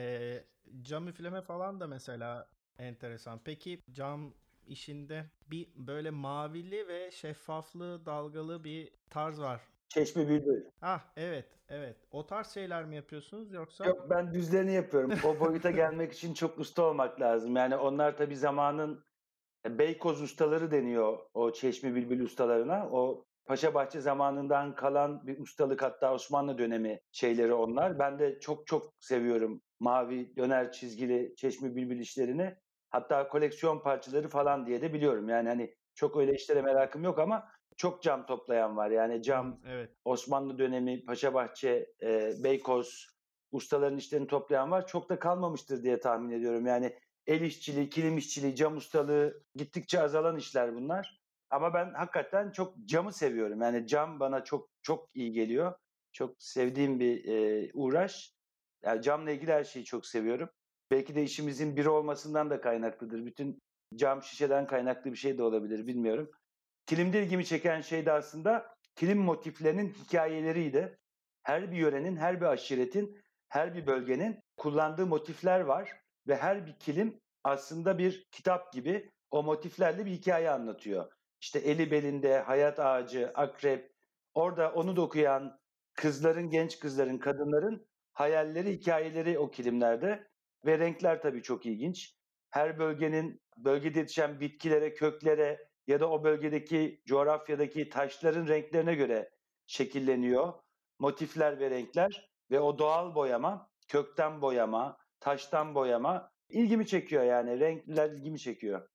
cam 0.82 1.08
üfleme 1.08 1.42
falan 1.42 1.80
da 1.80 1.86
mesela 1.86 2.50
enteresan. 2.78 3.40
Peki 3.44 3.80
cam 3.90 4.34
işinde 4.68 5.30
bir 5.50 5.68
böyle 5.76 6.10
mavili 6.10 6.88
ve 6.88 7.10
şeffaflı 7.10 8.06
dalgalı 8.06 8.64
bir 8.64 8.92
tarz 9.10 9.40
var. 9.40 9.60
Çeşme 9.88 10.28
Bülbül. 10.28 10.64
Ah 10.82 11.04
evet 11.16 11.46
evet. 11.68 11.96
O 12.10 12.26
tarz 12.26 12.48
şeyler 12.48 12.84
mi 12.84 12.96
yapıyorsunuz 12.96 13.52
yoksa? 13.52 13.84
Yok 13.84 14.06
ben 14.10 14.34
düzlerini 14.34 14.72
yapıyorum. 14.72 15.12
O 15.24 15.40
boyuta 15.40 15.70
gelmek 15.70 16.12
için 16.12 16.34
çok 16.34 16.58
usta 16.58 16.82
olmak 16.82 17.20
lazım. 17.20 17.56
Yani 17.56 17.76
onlar 17.76 18.16
tabii 18.16 18.36
zamanın 18.36 19.04
e, 19.66 19.78
Beykoz 19.78 20.22
ustaları 20.22 20.70
deniyor 20.70 21.18
o 21.34 21.52
Çeşme 21.52 21.94
Bülbül 21.94 22.20
ustalarına. 22.20 22.88
O 22.90 23.24
Paşabahçe 23.44 24.00
zamanından 24.00 24.74
kalan 24.74 25.26
bir 25.26 25.38
ustalık 25.38 25.82
hatta 25.82 26.14
Osmanlı 26.14 26.58
dönemi 26.58 27.00
şeyleri 27.12 27.54
onlar. 27.54 27.98
Ben 27.98 28.18
de 28.18 28.40
çok 28.40 28.66
çok 28.66 28.92
seviyorum 29.00 29.62
mavi 29.80 30.36
döner 30.36 30.72
çizgili 30.72 31.34
Çeşme 31.36 31.76
Bülbül 31.76 32.00
işlerini. 32.00 32.56
Hatta 32.90 33.28
koleksiyon 33.28 33.78
parçaları 33.78 34.28
falan 34.28 34.66
diye 34.66 34.82
de 34.82 34.92
biliyorum. 34.92 35.28
Yani 35.28 35.48
hani 35.48 35.74
çok 35.94 36.16
öyle 36.16 36.34
işlere 36.34 36.62
merakım 36.62 37.04
yok 37.04 37.18
ama 37.18 37.48
çok 37.76 38.02
cam 38.02 38.26
toplayan 38.26 38.76
var. 38.76 38.90
Yani 38.90 39.22
cam 39.22 39.60
Evet. 39.66 39.90
Osmanlı 40.04 40.58
dönemi, 40.58 41.04
Paşabahçe, 41.04 41.92
e, 42.02 42.32
Beykoz 42.44 43.18
ustaların 43.52 43.96
işlerini 43.96 44.26
toplayan 44.26 44.70
var. 44.70 44.86
Çok 44.86 45.08
da 45.08 45.18
kalmamıştır 45.18 45.82
diye 45.82 46.00
tahmin 46.00 46.30
ediyorum. 46.30 46.66
Yani 46.66 46.98
el 47.26 47.40
işçiliği, 47.40 47.88
kilim 47.88 48.18
işçiliği, 48.18 48.56
cam 48.56 48.76
ustalığı 48.76 49.44
gittikçe 49.54 50.00
azalan 50.00 50.36
işler 50.36 50.74
bunlar. 50.74 51.20
Ama 51.50 51.74
ben 51.74 51.94
hakikaten 51.94 52.50
çok 52.50 52.74
camı 52.84 53.12
seviyorum. 53.12 53.60
Yani 53.62 53.86
cam 53.86 54.20
bana 54.20 54.44
çok 54.44 54.70
çok 54.82 55.08
iyi 55.14 55.32
geliyor. 55.32 55.74
Çok 56.12 56.34
sevdiğim 56.38 57.00
bir 57.00 57.24
e, 57.28 57.70
uğraş. 57.74 58.34
Yani 58.82 59.02
camla 59.02 59.30
ilgili 59.30 59.52
her 59.52 59.64
şeyi 59.64 59.84
çok 59.84 60.06
seviyorum. 60.06 60.48
Belki 60.90 61.14
de 61.14 61.22
işimizin 61.22 61.76
biri 61.76 61.88
olmasından 61.88 62.50
da 62.50 62.60
kaynaklıdır. 62.60 63.26
Bütün 63.26 63.62
cam 63.94 64.22
şişeden 64.22 64.66
kaynaklı 64.66 65.12
bir 65.12 65.16
şey 65.16 65.38
de 65.38 65.42
olabilir 65.42 65.86
bilmiyorum. 65.86 66.30
Kilimde 66.86 67.22
ilgimi 67.22 67.44
çeken 67.44 67.80
şey 67.80 68.06
de 68.06 68.12
aslında 68.12 68.74
kilim 68.94 69.18
motiflerinin 69.18 69.88
hikayeleriydi. 69.88 70.98
Her 71.42 71.70
bir 71.70 71.76
yörenin, 71.76 72.16
her 72.16 72.40
bir 72.40 72.46
aşiretin, 72.46 73.20
her 73.48 73.74
bir 73.74 73.86
bölgenin 73.86 74.40
kullandığı 74.56 75.06
motifler 75.06 75.60
var 75.60 75.92
ve 76.28 76.36
her 76.36 76.66
bir 76.66 76.78
kilim 76.78 77.20
aslında 77.44 77.98
bir 77.98 78.26
kitap 78.30 78.72
gibi 78.72 79.10
o 79.30 79.42
motiflerle 79.42 80.06
bir 80.06 80.10
hikaye 80.10 80.50
anlatıyor. 80.50 81.12
İşte 81.40 81.58
eli 81.58 81.90
belinde, 81.90 82.38
hayat 82.38 82.78
ağacı, 82.78 83.32
akrep, 83.34 83.92
orada 84.34 84.72
onu 84.72 84.96
dokuyan 84.96 85.58
kızların, 85.94 86.50
genç 86.50 86.78
kızların, 86.78 87.18
kadınların 87.18 87.86
hayalleri, 88.12 88.72
hikayeleri 88.72 89.38
o 89.38 89.50
kilimlerde 89.50 90.27
ve 90.64 90.78
renkler 90.78 91.22
tabii 91.22 91.42
çok 91.42 91.66
ilginç. 91.66 92.14
Her 92.50 92.78
bölgenin 92.78 93.40
bölgede 93.56 93.98
yetişen 93.98 94.40
bitkilere, 94.40 94.94
köklere 94.94 95.68
ya 95.86 96.00
da 96.00 96.10
o 96.10 96.24
bölgedeki 96.24 97.02
coğrafyadaki 97.06 97.88
taşların 97.88 98.46
renklerine 98.46 98.94
göre 98.94 99.30
şekilleniyor. 99.66 100.52
Motifler 100.98 101.60
ve 101.60 101.70
renkler 101.70 102.30
ve 102.50 102.60
o 102.60 102.78
doğal 102.78 103.14
boyama, 103.14 103.70
kökten 103.88 104.42
boyama, 104.42 104.98
taştan 105.20 105.74
boyama 105.74 106.30
ilgimi 106.48 106.86
çekiyor 106.86 107.22
yani. 107.22 107.60
Renkler 107.60 108.10
ilgimi 108.10 108.38
çekiyor. 108.38 108.88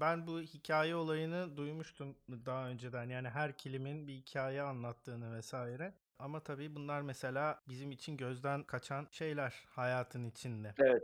Ben 0.00 0.26
bu 0.26 0.40
hikaye 0.40 0.96
olayını 0.96 1.56
duymuştum 1.56 2.18
daha 2.46 2.68
önceden. 2.68 3.08
Yani 3.08 3.28
her 3.28 3.58
kilimin 3.58 4.06
bir 4.06 4.12
hikaye 4.12 4.62
anlattığını 4.62 5.36
vesaire. 5.36 5.99
Ama 6.20 6.42
tabii 6.42 6.74
bunlar 6.74 7.00
mesela 7.00 7.62
bizim 7.68 7.92
için 7.92 8.16
gözden 8.16 8.64
kaçan 8.64 9.08
şeyler 9.10 9.64
hayatın 9.68 10.24
içinde. 10.24 10.74
Evet. 10.78 11.02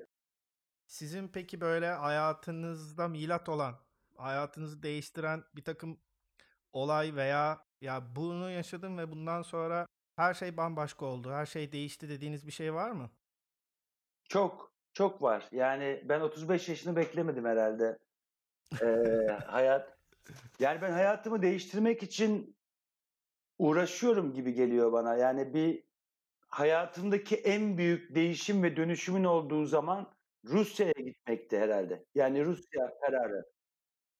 Sizin 0.87 1.29
peki 1.29 1.61
böyle 1.61 1.91
hayatınızda 1.91 3.09
milat 3.09 3.49
olan, 3.49 3.75
hayatınızı 4.17 4.83
değiştiren 4.83 5.45
bir 5.55 5.65
takım 5.65 6.01
olay 6.73 7.15
veya 7.15 7.67
ya 7.81 8.17
bunu 8.17 8.51
yaşadım 8.51 8.99
ve 8.99 9.11
bundan 9.11 9.43
sonra 9.43 9.87
her 10.17 10.35
şey 10.35 10.57
bambaşka 10.57 11.07
oldu, 11.07 11.33
her 11.33 11.47
şey 11.47 11.73
değişti 11.73 12.09
dediğiniz 12.09 12.47
bir 12.47 12.53
şey 12.53 12.75
var 12.75 12.91
mı? 12.91 13.11
Çok, 14.29 14.73
çok 14.93 15.23
var. 15.23 15.49
Yani 15.53 16.03
ben 16.05 16.21
35 16.21 16.69
yaşını 16.69 16.97
beklemedim 16.97 17.45
herhalde. 17.45 17.99
Ee, 18.83 18.87
hayat, 19.47 19.99
yani 20.61 20.83
ben 20.83 20.93
hayatımı 20.93 21.43
değiştirmek 21.43 22.03
için 22.03 22.56
uğraşıyorum 23.59 24.35
gibi 24.35 24.55
geliyor 24.55 24.93
bana. 24.93 25.17
Yani 25.17 25.55
bir 25.55 25.85
hayatımdaki 26.49 27.37
en 27.37 27.79
büyük 27.79 28.15
değişim 28.15 28.63
ve 28.63 28.77
dönüşümün 28.77 29.25
olduğu 29.25 29.65
zaman 29.65 30.17
Rusya'ya 30.45 30.93
gitmekti 30.93 31.59
herhalde. 31.59 32.07
Yani 32.15 32.45
Rusya 32.45 32.99
kararı. 33.01 33.45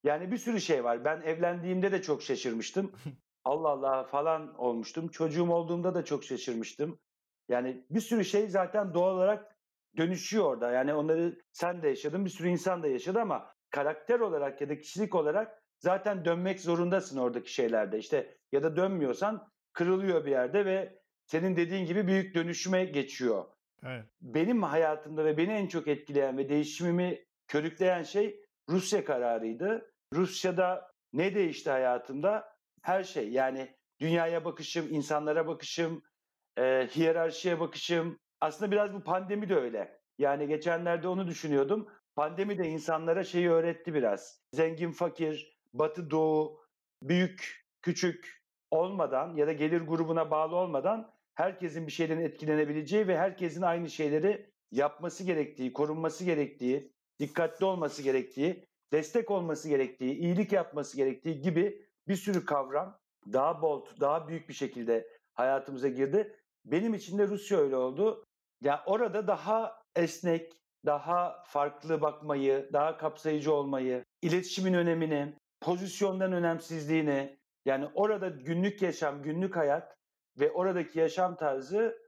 Yani 0.05 0.33
bir 0.33 0.39
sürü 0.39 0.61
şey 0.61 0.85
var. 0.85 1.05
Ben 1.05 1.21
evlendiğimde 1.23 1.93
de 1.93 2.03
çok 2.03 2.23
şaşırmıştım. 2.23 2.93
Allah 3.45 3.69
Allah 3.69 4.05
falan 4.05 4.55
olmuştum. 4.55 5.09
Çocuğum 5.09 5.51
olduğumda 5.51 5.95
da 5.95 6.05
çok 6.05 6.25
şaşırmıştım. 6.25 7.01
Yani 7.49 7.87
bir 7.91 8.01
sürü 8.01 8.25
şey 8.25 8.49
zaten 8.49 8.95
doğal 8.95 9.15
olarak 9.15 9.57
dönüşüyor 9.97 10.45
orada. 10.45 10.73
Yani 10.73 10.95
onları 10.95 11.39
sen 11.53 11.83
de 11.83 11.89
yaşadın, 11.89 12.25
bir 12.25 12.31
sürü 12.31 12.49
insan 12.49 12.83
da 12.83 12.89
yaşadı 12.89 13.21
ama 13.21 13.55
karakter 13.71 14.21
olarak 14.21 14.61
ya 14.61 14.69
da 14.69 14.79
kişilik 14.79 15.15
olarak 15.15 15.63
zaten 15.79 16.25
dönmek 16.25 16.61
zorundasın 16.61 17.19
oradaki 17.19 17.53
şeylerde. 17.53 17.99
İşte 17.99 18.37
ya 18.53 18.63
da 18.63 18.77
dönmüyorsan 18.77 19.49
kırılıyor 19.73 20.25
bir 20.25 20.31
yerde 20.31 20.65
ve 20.65 20.99
senin 21.27 21.57
dediğin 21.57 21.87
gibi 21.87 22.07
büyük 22.07 22.35
dönüşüme 22.35 22.85
geçiyor. 22.85 23.45
Evet. 23.85 24.05
Benim 24.21 24.63
hayatımda 24.63 25.25
ve 25.25 25.37
beni 25.37 25.53
en 25.53 25.67
çok 25.67 25.89
etkileyen 25.89 26.39
ve 26.39 26.49
değişimimi 26.49 27.25
körükleyen 27.49 28.03
şey 28.03 28.41
Rusya 28.69 29.05
kararıydı. 29.05 29.93
Rusya'da 30.13 30.91
ne 31.13 31.35
değişti 31.35 31.71
hayatımda? 31.71 32.57
Her 32.83 33.05
şey 33.05 33.29
yani 33.29 33.75
dünyaya 34.01 34.45
bakışım, 34.45 34.87
insanlara 34.91 35.47
bakışım, 35.47 36.03
e, 36.59 36.89
hiyerarşiye 36.97 37.61
bakışım. 37.61 38.19
Aslında 38.41 38.71
biraz 38.71 38.95
bu 38.95 39.03
pandemi 39.05 39.49
de 39.49 39.57
öyle. 39.57 40.01
Yani 40.19 40.49
geçenlerde 40.49 41.09
onu 41.09 41.27
düşünüyordum. 41.27 41.89
Pandemi 42.15 42.59
de 42.59 42.69
insanlara 42.69 43.25
şeyi 43.25 43.51
öğretti 43.51 43.95
biraz. 43.95 44.41
Zengin, 44.53 44.93
fakir, 44.93 45.56
batı, 45.79 46.11
doğu, 46.11 46.61
büyük, 47.03 47.67
küçük 47.83 48.43
olmadan 48.71 49.35
ya 49.35 49.47
da 49.47 49.53
gelir 49.53 49.81
grubuna 49.81 50.31
bağlı 50.31 50.57
olmadan 50.57 51.11
herkesin 51.35 51.87
bir 51.87 51.93
şeyden 51.93 52.19
etkilenebileceği 52.19 53.09
ve 53.09 53.19
herkesin 53.19 53.63
aynı 53.63 53.91
şeyleri 53.91 54.51
yapması 54.73 55.25
gerektiği, 55.25 55.73
korunması 55.73 56.25
gerektiği, 56.25 56.93
dikkatli 57.21 57.65
olması 57.65 58.03
gerektiği, 58.03 58.65
destek 58.93 59.31
olması 59.31 59.69
gerektiği, 59.69 60.15
iyilik 60.15 60.53
yapması 60.53 60.97
gerektiği 60.97 61.41
gibi 61.41 61.87
bir 62.09 62.17
sürü 62.17 62.45
kavram 62.45 62.99
daha 63.33 63.63
bold, 63.63 63.87
daha 64.01 64.29
büyük 64.29 64.49
bir 64.49 64.55
şekilde 64.55 65.09
hayatımıza 65.35 65.89
girdi. 65.89 66.37
Benim 66.65 66.95
için 66.95 67.19
de 67.19 67.29
Rusya 67.29 67.59
öyle 67.59 67.77
oldu. 67.77 68.25
Ya 68.63 68.73
yani 68.73 68.81
orada 68.87 69.27
daha 69.27 69.83
esnek, 69.97 70.53
daha 70.87 71.43
farklı 71.47 72.01
bakmayı, 72.01 72.71
daha 72.73 72.97
kapsayıcı 72.97 73.53
olmayı, 73.53 74.05
iletişimin 74.23 74.75
önemini, 74.75 75.35
pozisyondan 75.61 76.33
önemsizliğini, 76.33 77.39
yani 77.65 77.89
orada 77.95 78.29
günlük 78.29 78.83
yaşam, 78.83 79.23
günlük 79.23 79.57
hayat 79.57 79.97
ve 80.41 80.51
oradaki 80.51 80.99
yaşam 80.99 81.37
tarzı 81.37 81.99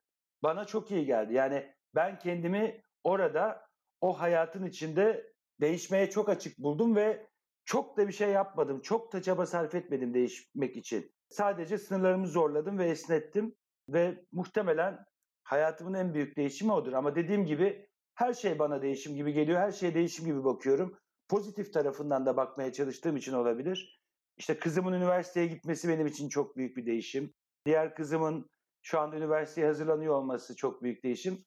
bana 0.42 0.64
çok 0.64 0.90
iyi 0.90 1.06
geldi. 1.06 1.34
Yani 1.34 1.74
ben 1.94 2.18
kendimi 2.18 2.82
orada 3.04 3.68
o 4.00 4.20
hayatın 4.20 4.66
içinde 4.66 5.32
değişmeye 5.60 6.10
çok 6.10 6.28
açık 6.28 6.58
buldum 6.58 6.96
ve 6.96 7.26
çok 7.64 7.96
da 7.96 8.08
bir 8.08 8.12
şey 8.12 8.30
yapmadım. 8.30 8.80
Çok 8.80 9.12
da 9.12 9.22
çaba 9.22 9.46
sarf 9.46 9.74
etmedim 9.74 10.14
değişmek 10.14 10.76
için. 10.76 11.12
Sadece 11.28 11.78
sınırlarımı 11.78 12.26
zorladım 12.26 12.78
ve 12.78 12.86
esnettim 12.86 13.54
ve 13.88 14.24
muhtemelen 14.32 15.04
hayatımın 15.42 15.94
en 15.94 16.14
büyük 16.14 16.36
değişimi 16.36 16.72
odur. 16.72 16.92
Ama 16.92 17.14
dediğim 17.14 17.46
gibi 17.46 17.88
her 18.14 18.34
şey 18.34 18.58
bana 18.58 18.82
değişim 18.82 19.14
gibi 19.14 19.32
geliyor. 19.32 19.60
Her 19.60 19.72
şeye 19.72 19.94
değişim 19.94 20.24
gibi 20.24 20.44
bakıyorum. 20.44 20.98
Pozitif 21.28 21.72
tarafından 21.72 22.26
da 22.26 22.36
bakmaya 22.36 22.72
çalıştığım 22.72 23.16
için 23.16 23.32
olabilir. 23.32 24.00
İşte 24.36 24.58
kızımın 24.58 24.92
üniversiteye 24.92 25.46
gitmesi 25.46 25.88
benim 25.88 26.06
için 26.06 26.28
çok 26.28 26.56
büyük 26.56 26.76
bir 26.76 26.86
değişim. 26.86 27.34
Diğer 27.66 27.94
kızımın 27.94 28.50
şu 28.82 29.00
anda 29.00 29.16
üniversiteye 29.16 29.66
hazırlanıyor 29.66 30.14
olması 30.14 30.56
çok 30.56 30.82
büyük 30.82 31.04
değişim. 31.04 31.44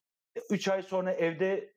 Üç 0.49 0.67
ay 0.67 0.81
sonra 0.81 1.13
evde 1.13 1.73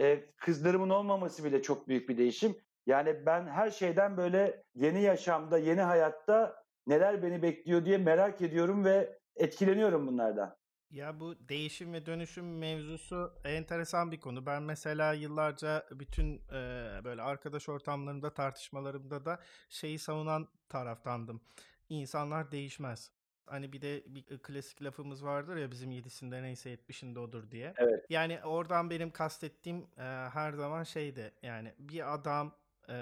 e, 0.00 0.30
kızlarımın 0.36 0.90
olmaması 0.90 1.44
bile 1.44 1.62
çok 1.62 1.88
büyük 1.88 2.08
bir 2.08 2.18
değişim. 2.18 2.56
Yani 2.86 3.26
ben 3.26 3.46
her 3.46 3.70
şeyden 3.70 4.16
böyle 4.16 4.62
yeni 4.74 5.02
yaşamda, 5.02 5.58
yeni 5.58 5.80
hayatta 5.80 6.64
neler 6.86 7.22
beni 7.22 7.42
bekliyor 7.42 7.84
diye 7.84 7.98
merak 7.98 8.42
ediyorum 8.42 8.84
ve 8.84 9.18
etkileniyorum 9.36 10.06
bunlardan. 10.06 10.56
Ya 10.92 11.20
bu 11.20 11.34
değişim 11.48 11.92
ve 11.92 12.06
dönüşüm 12.06 12.58
mevzusu 12.58 13.32
enteresan 13.44 14.12
bir 14.12 14.20
konu. 14.20 14.46
Ben 14.46 14.62
mesela 14.62 15.12
yıllarca 15.12 15.86
bütün 15.90 16.36
e, 16.36 17.00
böyle 17.04 17.22
arkadaş 17.22 17.68
ortamlarında 17.68 18.34
tartışmalarımda 18.34 19.24
da 19.24 19.40
şeyi 19.70 19.98
savunan 19.98 20.48
taraftandım. 20.68 21.40
İnsanlar 21.88 22.52
değişmez. 22.52 23.10
Hani 23.46 23.72
bir 23.72 23.80
de 23.80 24.04
bir 24.06 24.38
klasik 24.38 24.82
lafımız 24.82 25.24
vardır 25.24 25.56
ya 25.56 25.70
bizim 25.70 25.90
yedisinde 25.90 26.42
neyse 26.42 26.70
yetmişinde 26.70 27.18
odur 27.18 27.50
diye. 27.50 27.74
Evet. 27.76 28.06
Yani 28.10 28.40
oradan 28.44 28.90
benim 28.90 29.10
kastettiğim 29.10 29.86
e, 29.98 30.02
her 30.32 30.52
zaman 30.52 30.84
şeydi. 30.84 31.32
Yani 31.42 31.74
bir 31.78 32.14
adam 32.14 32.56
e, 32.88 32.94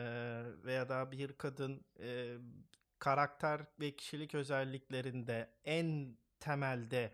veya 0.65 0.89
da 0.89 1.13
bir 1.13 1.33
kadın 1.33 1.85
e, 2.01 2.37
karakter 2.99 3.61
ve 3.81 3.97
kişilik 3.97 4.35
özelliklerinde 4.35 5.51
en 5.65 6.17
temelde 6.41 7.13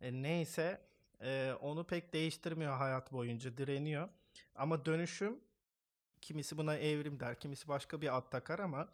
e, 0.00 0.22
neyse 0.22 0.80
e, 1.20 1.52
onu 1.60 1.86
pek 1.86 2.12
değiştirmiyor 2.12 2.76
hayat 2.76 3.12
boyunca 3.12 3.56
direniyor. 3.56 4.08
Ama 4.54 4.84
dönüşüm 4.84 5.40
kimisi 6.20 6.58
buna 6.58 6.76
evrim 6.76 7.20
der, 7.20 7.40
kimisi 7.40 7.68
başka 7.68 8.00
bir 8.00 8.16
ad 8.16 8.30
takar 8.30 8.58
ama 8.58 8.88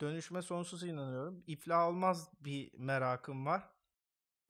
dönüşüme 0.00 0.42
sonsuz 0.42 0.82
inanıyorum. 0.82 1.44
İflah 1.46 1.88
olmaz 1.88 2.30
bir 2.40 2.70
merakım 2.78 3.46
var. 3.46 3.68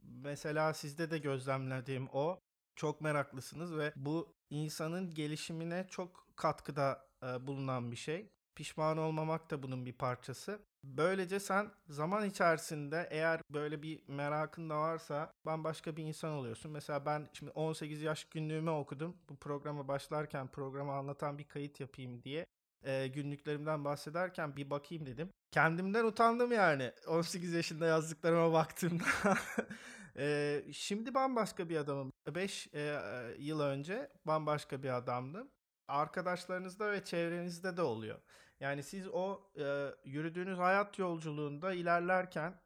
Mesela 0.03 0.75
sizde 0.75 1.11
de 1.11 1.19
gözlemlediğim 1.19 2.09
o. 2.13 2.41
Çok 2.77 3.01
meraklısınız 3.01 3.77
ve 3.77 3.93
bu 3.97 4.35
insanın 4.51 5.15
gelişimine 5.15 5.87
çok 5.91 6.27
katkıda 6.37 7.09
e, 7.23 7.47
bulunan 7.47 7.91
bir 7.91 7.97
şey. 7.97 8.33
Pişman 8.55 8.99
olmamak 8.99 9.51
da 9.51 9.63
bunun 9.63 9.87
bir 9.87 9.93
parçası. 9.93 10.63
Böylece 10.85 11.41
sen 11.41 11.71
zaman 11.89 12.29
içerisinde 12.29 13.09
eğer 13.11 13.41
böyle 13.51 13.83
bir 13.83 14.03
merakın 14.09 14.71
da 14.71 14.79
varsa 14.79 15.33
bambaşka 15.47 15.97
bir 15.97 16.05
insan 16.05 16.33
oluyorsun. 16.33 16.73
Mesela 16.73 17.07
ben 17.07 17.29
şimdi 17.33 17.53
18 17.53 18.03
yaş 18.03 18.25
günlüğümü 18.25 18.71
okudum. 18.71 19.17
Bu 19.29 19.37
programa 19.37 19.89
başlarken 19.89 20.49
programı 20.49 20.93
anlatan 20.93 21.39
bir 21.39 21.45
kayıt 21.45 21.81
yapayım 21.81 22.23
diye 22.23 22.47
e, 22.85 23.07
günlüklerimden 23.07 23.85
bahsederken 23.85 24.57
bir 24.57 24.71
bakayım 24.71 25.07
dedim. 25.07 25.31
Kendimden 25.51 26.05
utandım 26.05 26.53
yani 26.53 26.93
18 27.07 27.53
yaşında 27.53 27.87
yazdıklarıma 27.87 28.53
baktığımda. 28.53 29.05
e, 30.17 30.63
şimdi 30.73 31.15
bambaşka 31.15 31.69
bir 31.69 31.77
adamım. 31.77 32.13
5 32.35 32.69
e, 32.75 33.01
yıl 33.39 33.61
önce 33.61 34.11
bambaşka 34.25 34.83
bir 34.83 34.97
adamdım. 34.97 35.49
Arkadaşlarınızda 35.89 36.93
ve 36.93 37.05
çevrenizde 37.05 37.77
de 37.77 37.83
oluyor. 37.83 38.19
Yani 38.63 38.83
siz 38.83 39.09
o 39.09 39.41
e, 39.59 39.95
yürüdüğünüz 40.05 40.59
hayat 40.59 40.99
yolculuğunda 40.99 41.73
ilerlerken 41.73 42.61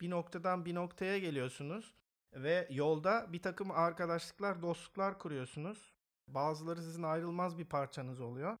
bir 0.00 0.10
noktadan 0.10 0.64
bir 0.64 0.74
noktaya 0.74 1.18
geliyorsunuz 1.18 1.94
ve 2.32 2.68
yolda 2.70 3.26
bir 3.32 3.42
takım 3.42 3.70
arkadaşlıklar, 3.70 4.62
dostluklar 4.62 5.18
kuruyorsunuz. 5.18 5.92
Bazıları 6.26 6.82
sizin 6.82 7.02
ayrılmaz 7.02 7.58
bir 7.58 7.64
parçanız 7.64 8.20
oluyor. 8.20 8.58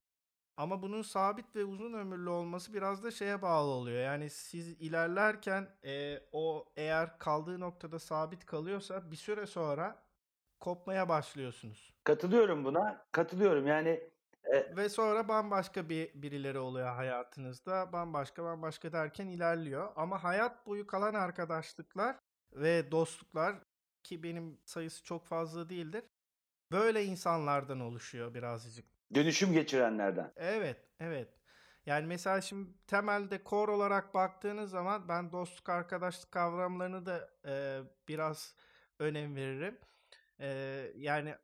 Ama 0.56 0.82
bunun 0.82 1.02
sabit 1.02 1.56
ve 1.56 1.64
uzun 1.64 1.92
ömürlü 1.92 2.28
olması 2.28 2.74
biraz 2.74 3.04
da 3.04 3.10
şeye 3.10 3.42
bağlı 3.42 3.70
oluyor. 3.70 4.02
Yani 4.02 4.30
siz 4.30 4.68
ilerlerken 4.68 5.68
e, 5.84 6.20
o 6.32 6.64
eğer 6.76 7.18
kaldığı 7.18 7.60
noktada 7.60 7.98
sabit 7.98 8.46
kalıyorsa 8.46 9.10
bir 9.10 9.16
süre 9.16 9.46
sonra 9.46 10.02
kopmaya 10.60 11.08
başlıyorsunuz. 11.08 11.94
Katılıyorum 12.04 12.64
buna. 12.64 13.06
Katılıyorum. 13.12 13.66
Yani 13.66 14.10
e... 14.52 14.76
ve 14.76 14.88
sonra 14.88 15.28
bambaşka 15.28 15.88
bir 15.88 16.10
birileri 16.14 16.58
oluyor 16.58 16.94
hayatınızda. 16.94 17.92
Bambaşka 17.92 18.44
bambaşka 18.44 18.92
derken 18.92 19.26
ilerliyor. 19.26 19.92
Ama 19.96 20.24
hayat 20.24 20.66
boyu 20.66 20.86
kalan 20.86 21.14
arkadaşlıklar 21.14 22.16
ve 22.52 22.90
dostluklar 22.90 23.56
ki 24.02 24.22
benim 24.22 24.60
sayısı 24.64 25.04
çok 25.04 25.26
fazla 25.26 25.68
değildir. 25.68 26.04
Böyle 26.72 27.04
insanlardan 27.04 27.80
oluşuyor 27.80 28.34
birazcık. 28.34 28.84
Dönüşüm 29.14 29.52
geçirenlerden. 29.52 30.32
Evet, 30.36 30.88
evet. 31.00 31.28
Yani 31.86 32.06
mesela 32.06 32.40
şimdi 32.40 32.70
temelde 32.86 33.40
core 33.44 33.70
olarak 33.70 34.14
baktığınız 34.14 34.70
zaman 34.70 35.08
ben 35.08 35.32
dostluk 35.32 35.68
arkadaşlık 35.68 36.32
kavramlarını 36.32 37.06
da 37.06 37.30
e, 37.46 37.80
biraz 38.08 38.54
önem 38.98 39.36
veririm. 39.36 39.78
E, 40.40 40.48
yani 40.96 41.34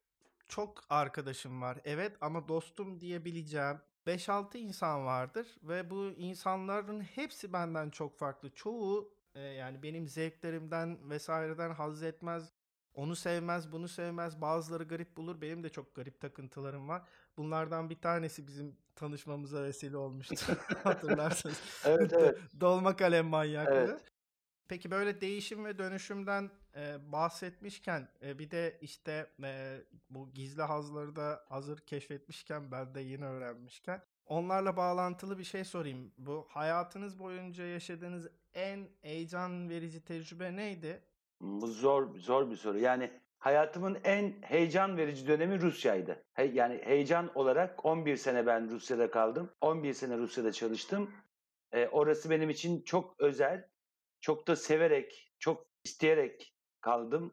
çok 0.49 0.85
arkadaşım 0.91 1.63
var 1.63 1.79
evet 1.85 2.17
ama 2.21 2.49
dostum 2.49 3.01
diyebileceğim 3.01 3.79
5-6 4.07 4.59
insan 4.59 5.05
vardır 5.05 5.47
ve 5.63 5.91
bu 5.91 6.05
insanların 6.17 7.01
hepsi 7.01 7.53
benden 7.53 7.91
çok 7.91 8.19
farklı. 8.19 8.51
Çoğu 8.55 9.15
e, 9.35 9.41
yani 9.41 9.83
benim 9.83 10.09
zevklerimden 10.09 11.11
vesaireden 11.11 11.71
haz 11.71 12.03
etmez. 12.03 12.53
Onu 12.95 13.17
sevmez, 13.17 13.73
bunu 13.73 13.89
sevmez. 13.89 14.41
Bazıları 14.41 14.85
garip 14.85 15.17
bulur. 15.17 15.41
Benim 15.41 15.63
de 15.63 15.69
çok 15.69 15.95
garip 15.95 16.21
takıntılarım 16.21 16.89
var. 16.89 17.03
Bunlardan 17.37 17.91
bir 17.91 18.01
tanesi 18.01 18.47
bizim 18.47 18.77
tanışmamıza 18.97 19.63
vesile 19.63 19.97
olmuştu. 19.97 20.37
Hatırlarsanız. 20.85 21.63
evet 21.85 22.13
evet. 22.13 22.39
Dolma 22.61 22.97
kalem 22.97 23.27
manyaklığı. 23.27 23.75
Evet. 23.75 24.05
Peki 24.69 24.91
böyle 24.91 25.21
değişim 25.21 25.65
ve 25.65 25.79
dönüşümden 25.79 26.51
e, 26.77 27.13
bahsetmişken 27.13 28.09
e, 28.23 28.39
bir 28.39 28.51
de 28.51 28.79
işte 28.81 29.27
e, 29.43 29.81
bu 30.11 30.31
gizli 30.31 30.63
hazları 30.63 31.17
da 31.17 31.45
hazır 31.49 31.79
keşfetmişken 31.79 32.73
ben 32.73 32.95
de 32.95 33.01
yeni 33.01 33.25
öğrenmişken 33.25 34.03
onlarla 34.27 34.77
bağlantılı 34.77 35.39
bir 35.39 35.45
şey 35.45 35.65
sorayım. 35.65 36.13
Bu 36.19 36.47
hayatınız 36.49 37.19
boyunca 37.19 37.65
yaşadığınız 37.65 38.29
en 38.55 38.89
heyecan 39.03 39.71
verici 39.71 40.05
tecrübe 40.05 40.57
neydi? 40.57 41.03
Bu 41.41 41.67
zor 41.67 42.19
zor 42.19 42.51
bir 42.51 42.57
soru. 42.57 42.79
Yani 42.79 43.11
hayatımın 43.39 43.99
en 44.05 44.35
heyecan 44.43 44.97
verici 44.97 45.27
dönemi 45.27 45.61
Rusya'ydı. 45.61 46.25
He, 46.35 46.45
yani 46.45 46.81
heyecan 46.85 47.31
olarak 47.35 47.85
11 47.85 48.17
sene 48.17 48.47
ben 48.47 48.71
Rusya'da 48.71 49.11
kaldım. 49.11 49.51
11 49.61 49.95
sene 49.95 50.19
Rusya'da 50.19 50.53
çalıştım. 50.53 51.11
E, 51.73 51.89
orası 51.89 52.31
benim 52.31 52.51
için 52.51 52.83
çok 52.83 53.21
özel. 53.21 53.69
Çok 54.21 54.49
da 54.49 54.57
severek, 54.57 55.33
çok 55.39 55.67
isteyerek 55.85 56.54
kaldım. 56.85 57.33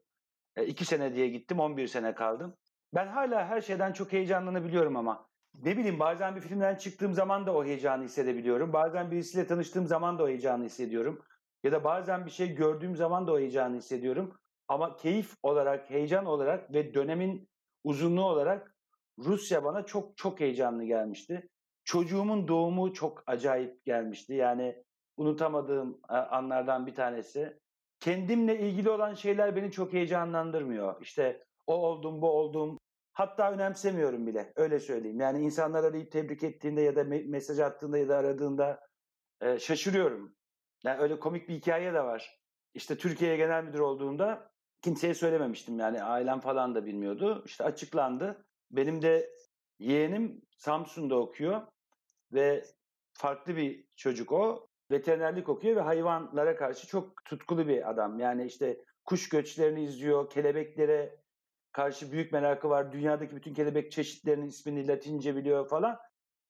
E, 0.56 0.66
iki 0.66 0.86
sene 0.86 1.16
diye 1.16 1.28
gittim, 1.28 1.60
11 1.60 1.88
sene 1.88 2.16
kaldım. 2.16 2.58
Ben 2.96 3.08
hala 3.08 3.46
her 3.46 3.62
şeyden 3.62 3.94
çok 3.94 4.14
heyecanlanabiliyorum 4.14 4.98
ama. 4.98 5.28
Ne 5.64 5.78
bileyim 5.78 6.00
bazen 6.00 6.36
bir 6.36 6.42
filmden 6.42 6.76
çıktığım 6.76 7.14
zaman 7.14 7.46
da 7.46 7.56
o 7.56 7.66
heyecanı 7.66 8.04
hissedebiliyorum. 8.04 8.74
Bazen 8.74 9.12
birisiyle 9.12 9.48
tanıştığım 9.48 9.88
zaman 9.88 10.20
da 10.20 10.24
o 10.24 10.28
heyecanı 10.28 10.66
hissediyorum. 10.66 11.22
Ya 11.64 11.72
da 11.72 11.84
bazen 11.84 12.26
bir 12.26 12.32
şey 12.32 12.56
gördüğüm 12.56 12.96
zaman 12.96 13.28
da 13.28 13.34
o 13.34 13.40
heyecanı 13.40 13.78
hissediyorum. 13.78 14.38
Ama 14.68 14.96
keyif 14.96 15.36
olarak, 15.44 15.90
heyecan 15.90 16.26
olarak 16.26 16.74
ve 16.74 16.94
dönemin 16.94 17.50
uzunluğu 17.84 18.26
olarak 18.26 18.76
Rusya 19.20 19.64
bana 19.64 19.86
çok 19.86 20.18
çok 20.18 20.40
heyecanlı 20.40 20.84
gelmişti. 20.84 21.50
Çocuğumun 21.84 22.48
doğumu 22.48 22.94
çok 22.94 23.24
acayip 23.28 23.86
gelmişti. 23.86 24.34
Yani 24.34 24.84
unutamadığım 25.18 26.00
e, 26.10 26.14
anlardan 26.14 26.88
bir 26.88 26.96
tanesi. 26.96 27.60
Kendimle 28.02 28.60
ilgili 28.60 28.90
olan 28.90 29.14
şeyler 29.14 29.56
beni 29.56 29.72
çok 29.72 29.94
heyecanlandırmıyor. 29.94 31.02
İşte 31.02 31.44
o 31.68 31.74
oldum, 31.74 32.22
bu 32.22 32.32
oldum. 32.32 32.78
Hatta 33.14 33.52
önemsemiyorum 33.52 34.28
bile. 34.28 34.54
Öyle 34.56 34.80
söyleyeyim. 34.80 35.20
Yani 35.20 35.44
insanlar 35.44 35.84
arayıp 35.84 36.12
tebrik 36.12 36.44
ettiğinde 36.44 36.82
ya 36.82 36.96
da 36.96 37.04
mesaj 37.04 37.60
attığında 37.60 37.98
ya 37.98 38.10
da 38.10 38.18
aradığında 38.18 38.88
e, 39.42 39.60
şaşırıyorum. 39.60 40.36
Yani 40.84 41.00
öyle 41.00 41.20
komik 41.20 41.50
bir 41.50 41.54
hikaye 41.54 41.94
de 41.94 42.04
var. 42.04 42.40
İşte 42.74 42.98
Türkiye 42.98 43.38
Genel 43.38 43.64
Müdür 43.64 43.80
olduğunda 43.80 44.52
kimseye 44.82 45.14
söylememiştim. 45.14 45.80
Yani 45.80 46.04
ailem 46.04 46.40
falan 46.40 46.76
da 46.76 46.86
bilmiyordu. 46.86 47.44
İşte 47.46 47.64
açıklandı. 47.64 48.46
Benim 48.72 49.02
de 49.02 49.30
yeğenim 49.80 50.42
Samsun'da 50.58 51.16
okuyor 51.16 51.62
ve 52.34 52.66
farklı 53.14 53.56
bir 53.56 53.86
çocuk 53.96 54.32
o. 54.32 54.71
Veterinerlik 54.92 55.50
okuyor 55.50 55.76
ve 55.76 55.82
hayvanlara 55.82 56.56
karşı 56.56 56.88
çok 56.88 57.26
tutkulu 57.26 57.68
bir 57.68 57.90
adam. 57.90 58.20
Yani 58.20 58.46
işte 58.46 58.84
kuş 59.06 59.30
göçlerini 59.30 59.84
izliyor, 59.84 60.30
kelebeklere 60.30 61.22
karşı 61.72 62.12
büyük 62.12 62.32
merakı 62.32 62.70
var. 62.70 62.92
Dünyadaki 62.92 63.36
bütün 63.36 63.54
kelebek 63.54 63.92
çeşitlerinin 63.92 64.48
ismini 64.48 64.88
Latince 64.88 65.36
biliyor 65.36 65.70
falan. 65.70 65.98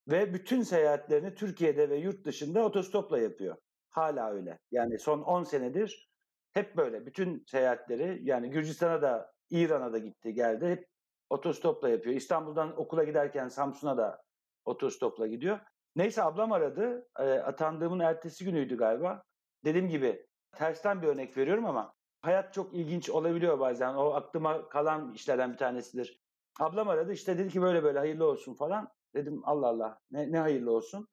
Ve 0.07 0.33
bütün 0.33 0.61
seyahatlerini 0.61 1.35
Türkiye'de 1.35 1.89
ve 1.89 1.95
yurt 1.95 2.25
dışında 2.25 2.65
otostopla 2.65 3.19
yapıyor. 3.19 3.55
Hala 3.89 4.31
öyle. 4.31 4.59
Yani 4.71 4.99
son 4.99 5.21
10 5.21 5.43
senedir 5.43 6.11
hep 6.53 6.77
böyle. 6.77 7.05
Bütün 7.05 7.43
seyahatleri 7.47 8.19
yani 8.23 8.49
Gürcistan'a 8.49 9.01
da 9.01 9.33
İran'a 9.49 9.93
da 9.93 9.97
gitti 9.97 10.33
geldi. 10.33 10.67
Hep 10.67 10.87
otostopla 11.29 11.89
yapıyor. 11.89 12.15
İstanbul'dan 12.15 12.79
okula 12.79 13.03
giderken 13.03 13.47
Samsun'a 13.47 13.97
da 13.97 14.21
otostopla 14.65 15.27
gidiyor. 15.27 15.59
Neyse 15.95 16.23
ablam 16.23 16.51
aradı. 16.51 17.07
E, 17.19 17.23
atandığımın 17.23 17.99
ertesi 17.99 18.45
günüydü 18.45 18.77
galiba. 18.77 19.23
Dediğim 19.65 19.89
gibi 19.89 20.27
tersten 20.51 21.01
bir 21.01 21.07
örnek 21.07 21.37
veriyorum 21.37 21.65
ama 21.65 21.93
hayat 22.21 22.53
çok 22.53 22.73
ilginç 22.73 23.09
olabiliyor 23.09 23.59
bazen. 23.59 23.93
O 23.95 24.09
aklıma 24.13 24.69
kalan 24.69 25.13
işlerden 25.13 25.53
bir 25.53 25.57
tanesidir. 25.57 26.21
Ablam 26.59 26.89
aradı 26.89 27.13
işte 27.13 27.37
dedi 27.37 27.49
ki 27.49 27.61
böyle 27.61 27.83
böyle 27.83 27.99
hayırlı 27.99 28.25
olsun 28.25 28.53
falan. 28.53 28.89
Dedim 29.15 29.41
Allah 29.43 29.67
Allah 29.67 29.99
ne, 30.11 30.31
ne 30.31 30.39
hayırlı 30.39 30.71
olsun. 30.71 31.07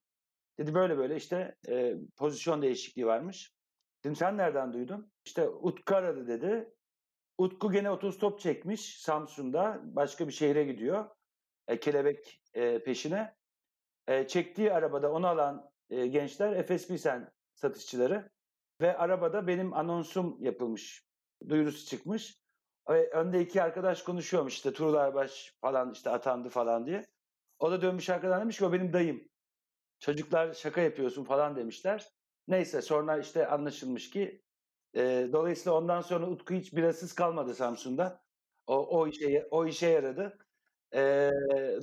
Dedi 0.59 0.75
böyle 0.75 0.99
böyle 0.99 1.17
işte 1.17 1.57
e, 1.69 1.95
pozisyon 2.17 2.63
değişikliği 2.63 3.07
varmış. 3.07 3.55
Dedim 4.05 4.17
sen 4.17 4.37
nereden 4.37 4.73
duydun? 4.73 5.13
İşte 5.25 5.49
Utku 5.49 5.95
aradı 5.95 6.29
dedi. 6.29 6.75
Utku 7.39 7.73
gene 7.73 7.91
otostop 7.91 8.41
çekmiş 8.41 9.01
Samsun'da. 9.01 9.81
Başka 9.85 10.29
bir 10.29 10.33
şehre 10.33 10.65
gidiyor. 10.65 11.05
E, 11.69 11.81
kelebek 11.81 12.43
e, 12.55 12.83
peşine. 12.83 13.38
E, 14.09 14.29
çektiği 14.29 14.75
arabada 14.75 15.13
onu 15.13 15.29
alan 15.29 15.71
e, 15.91 16.09
gençler 16.09 16.67
FSB 16.67 16.97
sen 16.99 17.33
satışçıları. 17.55 18.31
Ve 18.83 18.99
arabada 18.99 19.47
benim 19.47 19.75
anonsum 19.75 20.43
yapılmış. 20.45 21.03
Duyurusu 21.49 21.87
çıkmış. 21.87 22.37
E, 22.89 22.93
önde 22.93 23.41
iki 23.43 23.63
arkadaş 23.63 24.03
konuşuyormuş 24.03 24.55
işte 24.55 24.73
Tuğrul 24.73 25.15
baş 25.15 25.55
falan 25.61 25.93
işte 25.93 26.11
atandı 26.11 26.49
falan 26.49 26.87
diye. 26.87 27.05
O 27.59 27.71
da 27.71 27.83
dönmüş 27.83 28.11
arkadan 28.11 28.41
demiş 28.41 28.59
ki 28.59 28.65
o 28.65 28.73
benim 28.73 28.93
dayım. 28.93 29.29
Çocuklar 30.01 30.55
şaka 30.55 30.81
yapıyorsun 30.81 31.25
falan 31.25 31.57
demişler. 31.57 32.09
Neyse 32.49 32.83
sonra 32.83 33.19
işte 33.19 33.49
anlaşılmış 33.49 34.11
ki 34.11 34.43
e, 34.97 35.29
dolayısıyla 35.33 35.79
ondan 35.79 36.01
sonra 36.01 36.31
Utku 36.31 36.55
hiç 36.55 36.75
birasız 36.75 37.15
kalmadı 37.15 37.55
Samsun'da. 37.55 38.23
O, 38.67 38.99
o 39.01 39.09
işe 39.09 39.49
o 39.51 39.67
işe 39.67 39.87
yaradı. 39.89 40.39
E, 40.95 41.31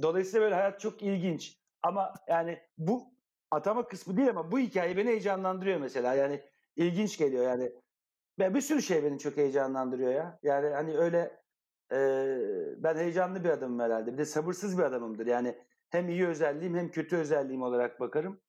dolayısıyla 0.03 0.41
böyle 0.45 0.55
hayat 0.55 0.79
çok 0.79 1.01
ilginç. 1.03 1.64
Ama 1.85 2.13
yani 2.27 2.59
bu 2.77 3.03
atama 3.51 3.87
kısmı 3.87 4.17
değil 4.17 4.29
ama 4.29 4.51
bu 4.51 4.59
hikaye 4.59 4.97
beni 4.97 5.09
heyecanlandırıyor 5.09 5.79
mesela. 5.79 6.13
Yani 6.13 6.41
ilginç 6.75 7.17
geliyor 7.17 7.43
yani. 7.43 7.71
Ben 8.39 8.55
bir 8.55 8.61
sürü 8.61 8.81
şey 8.81 9.03
beni 9.03 9.19
çok 9.19 9.37
heyecanlandırıyor 9.37 10.13
ya. 10.13 10.39
Yani 10.43 10.69
hani 10.69 10.97
öyle 10.97 11.41
e, 11.91 11.97
ben 12.77 12.95
heyecanlı 12.95 13.43
bir 13.43 13.49
adamım 13.49 13.79
herhalde. 13.79 14.13
Bir 14.13 14.17
de 14.17 14.25
sabırsız 14.25 14.77
bir 14.77 14.83
adamımdır. 14.83 15.27
Yani 15.27 15.55
hem 15.89 16.09
iyi 16.09 16.27
özelliğim 16.27 16.75
hem 16.75 16.91
kötü 16.91 17.17
özelliğim 17.17 17.61
olarak 17.61 17.99
bakarım. 17.99 18.41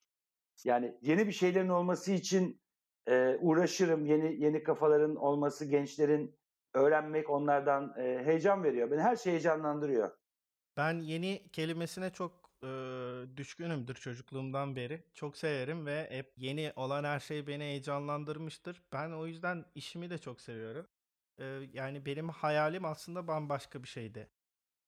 Yani 0.65 0.99
yeni 1.03 1.27
bir 1.27 1.33
şeylerin 1.33 1.69
olması 1.69 2.13
için 2.13 2.61
e, 3.09 3.37
uğraşırım. 3.41 4.07
Yeni 4.07 4.45
yeni 4.45 4.63
kafaların 4.63 5.17
olması, 5.17 5.65
gençlerin 5.65 6.39
öğrenmek 6.75 7.31
onlardan 7.31 7.95
e, 7.99 8.25
heyecan 8.25 8.65
veriyor. 8.65 8.91
Beni 8.91 9.01
her 9.01 9.17
şey 9.17 9.33
heyecanlandırıyor. 9.33 10.11
Ben 10.77 10.99
yeni 10.99 11.49
kelimesine 11.53 12.11
çok 12.11 12.46
düşkünümdür 13.37 13.95
çocukluğumdan 13.95 14.77
beri. 14.77 15.05
Çok 15.15 15.37
severim 15.37 15.87
ve 15.87 16.09
hep 16.11 16.33
yeni 16.37 16.73
olan 16.77 17.05
her 17.05 17.21
şey 17.21 17.47
beni 17.47 17.63
heyecanlandırmıştır. 17.65 18.83
Ben 18.93 19.11
o 19.13 19.27
yüzden 19.27 19.65
işimi 19.75 20.11
de 20.11 20.19
çok 20.19 20.41
seviyorum. 20.41 20.87
E, 21.39 21.45
yani 21.73 22.07
benim 22.07 22.29
hayalim 22.29 22.85
aslında 22.85 23.29
bambaşka 23.29 23.83
bir 23.83 23.89
şeydi. 23.89 24.31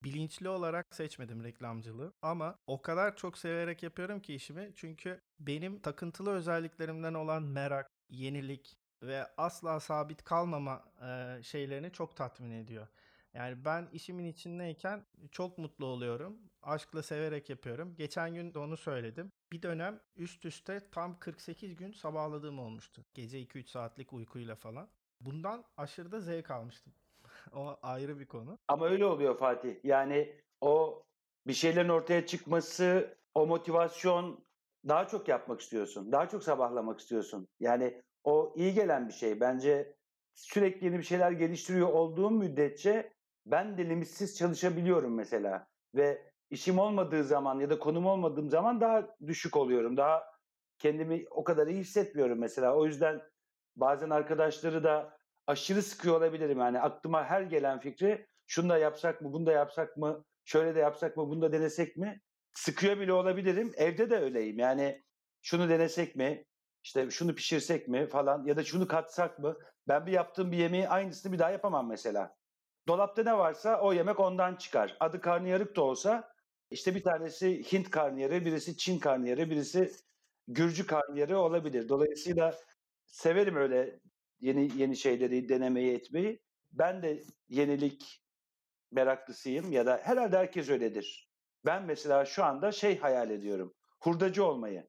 Bilinçli 0.05 0.49
olarak 0.49 0.95
seçmedim 0.95 1.45
reklamcılığı 1.45 2.13
ama 2.23 2.59
o 2.67 2.83
kadar 2.83 3.17
çok 3.17 3.39
severek 3.39 3.83
yapıyorum 3.83 4.21
ki 4.21 4.35
işimi. 4.35 4.73
Çünkü 4.77 5.21
benim 5.41 5.81
takıntılı 5.81 6.31
özelliklerimden 6.33 7.15
olan 7.15 7.43
merak, 7.43 7.91
yenilik 8.11 8.79
ve 9.03 9.27
asla 9.37 9.81
sabit 9.81 10.25
kalmama 10.25 10.85
e, 11.39 11.43
şeylerini 11.43 11.93
çok 11.93 12.17
tatmin 12.17 12.51
ediyor. 12.51 12.89
Yani 13.35 13.65
ben 13.65 13.89
işimin 13.93 14.25
içindeyken 14.25 15.07
çok 15.31 15.59
mutlu 15.59 15.87
oluyorum. 15.87 16.39
Aşkla 16.63 17.03
severek 17.03 17.51
yapıyorum. 17.51 17.95
Geçen 17.97 18.35
gün 18.35 18.55
de 18.55 18.59
onu 18.59 18.77
söyledim. 18.77 19.33
Bir 19.53 19.63
dönem 19.63 20.01
üst 20.17 20.45
üste 20.45 20.81
tam 20.93 21.19
48 21.19 21.77
gün 21.77 21.93
sabahladığım 21.93 22.59
olmuştu. 22.59 23.05
Gece 23.15 23.43
2-3 23.43 23.67
saatlik 23.67 24.13
uykuyla 24.13 24.55
falan. 24.55 24.89
Bundan 25.21 25.65
aşırı 25.77 26.13
da 26.13 26.21
zevk 26.21 26.51
almıştım. 26.51 26.93
o 27.53 27.77
ayrı 27.83 28.19
bir 28.19 28.27
konu. 28.27 28.59
Ama 28.69 28.87
öyle 28.87 29.05
oluyor 29.05 29.39
Fatih. 29.39 29.77
Yani 29.85 30.37
o 30.61 31.03
bir 31.47 31.53
şeylerin 31.53 31.89
ortaya 31.89 32.27
çıkması, 32.27 33.19
o 33.35 33.47
motivasyon 33.47 34.45
daha 34.89 35.07
çok 35.07 35.29
yapmak 35.29 35.61
istiyorsun. 35.61 36.13
Daha 36.13 36.29
çok 36.29 36.43
sabahlamak 36.43 37.01
istiyorsun. 37.01 37.49
Yani 37.61 38.03
o 38.25 38.53
iyi 38.57 38.75
gelen 38.75 39.09
bir 39.09 39.13
şey. 39.13 39.41
Bence 39.41 39.97
sürekli 40.35 40.85
yeni 40.85 40.99
bir 40.99 41.03
şeyler 41.03 41.33
geliştiriyor 41.33 41.89
olduğum 41.89 42.31
müddetçe 42.31 43.18
ben 43.51 43.79
de 43.79 43.89
limitsiz 43.89 44.37
çalışabiliyorum 44.37 45.15
mesela. 45.15 45.67
Ve 45.95 46.23
işim 46.51 46.79
olmadığı 46.79 47.25
zaman 47.25 47.61
ya 47.61 47.71
da 47.71 47.79
konum 47.79 48.07
olmadığım 48.07 48.51
zaman 48.51 48.81
daha 48.81 49.17
düşük 49.27 49.57
oluyorum. 49.57 49.97
Daha 49.97 50.25
kendimi 50.79 51.25
o 51.31 51.45
kadar 51.45 51.67
iyi 51.67 51.81
hissetmiyorum 51.81 52.39
mesela. 52.39 52.77
O 52.77 52.87
yüzden 52.87 53.23
bazen 53.77 54.11
arkadaşları 54.11 54.85
da 54.85 55.19
aşırı 55.47 55.83
sıkıyor 55.83 56.17
olabilirim. 56.17 56.59
Yani 56.59 56.81
aklıma 56.81 57.25
her 57.25 57.43
gelen 57.43 57.81
fikri 57.81 58.27
şunu 58.47 58.69
da 58.69 58.79
yapsak 58.79 59.23
mı, 59.23 59.33
bunu 59.33 59.47
da 59.47 59.53
yapsak 59.53 59.97
mı, 59.97 60.25
şöyle 60.45 60.75
de 60.75 60.81
yapsak 60.81 61.17
mı, 61.17 61.29
bunu 61.29 61.43
da 61.43 61.53
denesek 61.53 61.97
mi? 61.97 62.21
Sıkıyor 62.55 63.01
bile 63.01 63.13
olabilirim. 63.13 63.73
Evde 63.77 64.11
de 64.11 64.17
öyleyim. 64.17 64.59
Yani 64.59 65.03
şunu 65.43 65.69
denesek 65.69 66.17
mi, 66.17 66.45
işte 66.85 67.11
şunu 67.11 67.35
pişirsek 67.35 67.89
mi 67.89 68.07
falan 68.07 68.45
ya 68.45 68.57
da 68.57 68.65
şunu 68.65 68.89
katsak 68.89 69.39
mı? 69.39 69.57
Ben 69.89 70.07
bir 70.07 70.13
yaptığım 70.13 70.53
bir 70.53 70.57
yemeği 70.57 70.89
aynısını 70.89 71.33
bir 71.33 71.39
daha 71.39 71.51
yapamam 71.51 71.89
mesela. 71.89 72.38
Dolapta 72.89 73.23
ne 73.23 73.39
varsa 73.39 73.81
o 73.81 73.93
yemek 73.93 74.21
ondan 74.21 74.57
çıkar. 74.57 74.97
Adı 75.01 75.21
karnıyarık 75.21 75.77
da 75.77 75.83
olsa 75.83 76.33
işte 76.71 76.95
bir 76.95 77.03
tanesi 77.03 77.73
Hint 77.73 77.91
karnıyarı, 77.91 78.45
birisi 78.45 78.77
Çin 78.77 78.99
karnıyarı, 78.99 79.51
birisi 79.51 79.93
Gürcü 80.49 80.87
karnıyarı 80.87 81.39
olabilir. 81.39 81.89
Dolayısıyla 81.89 82.55
severim 83.07 83.57
öyle 83.57 84.01
yeni 84.41 84.71
yeni 84.77 84.97
şeyleri 84.97 85.49
denemeyi 85.49 85.95
etmeyi. 85.95 86.41
Ben 86.73 87.03
de 87.03 87.23
yenilik 87.49 88.23
meraklısıyım 88.91 89.73
ya 89.73 89.87
da 89.87 90.01
herhalde 90.05 90.37
herkes 90.39 90.69
öyledir. 90.71 91.31
Ben 91.65 91.85
mesela 91.85 92.25
şu 92.25 92.45
anda 92.45 92.73
şey 92.73 92.99
hayal 92.99 93.31
ediyorum. 93.31 93.75
Hurdacı 94.01 94.45
olmayı. 94.45 94.89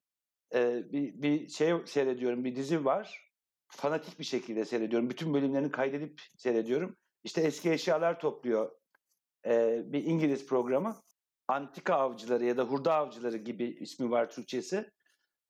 Ee, 0.53 0.83
bir, 0.91 1.21
bir 1.21 1.49
şey 1.49 1.73
seyrediyorum, 1.85 2.45
bir 2.45 2.55
dizi 2.55 2.85
var. 2.85 3.31
Fanatik 3.67 4.19
bir 4.19 4.23
şekilde 4.23 4.65
seyrediyorum. 4.65 5.09
Bütün 5.09 5.33
bölümlerini 5.33 5.71
kaydedip 5.71 6.21
seyrediyorum. 6.37 6.97
İşte 7.23 7.41
eski 7.41 7.71
eşyalar 7.71 8.19
topluyor 8.19 8.71
ee, 9.45 9.83
bir 9.85 10.03
İngiliz 10.03 10.47
programı. 10.47 10.95
Antika 11.47 11.95
avcıları 11.95 12.45
ya 12.45 12.57
da 12.57 12.63
hurda 12.63 12.93
avcıları 12.93 13.37
gibi 13.37 13.63
ismi 13.63 14.11
var 14.11 14.29
Türkçesi. 14.29 14.91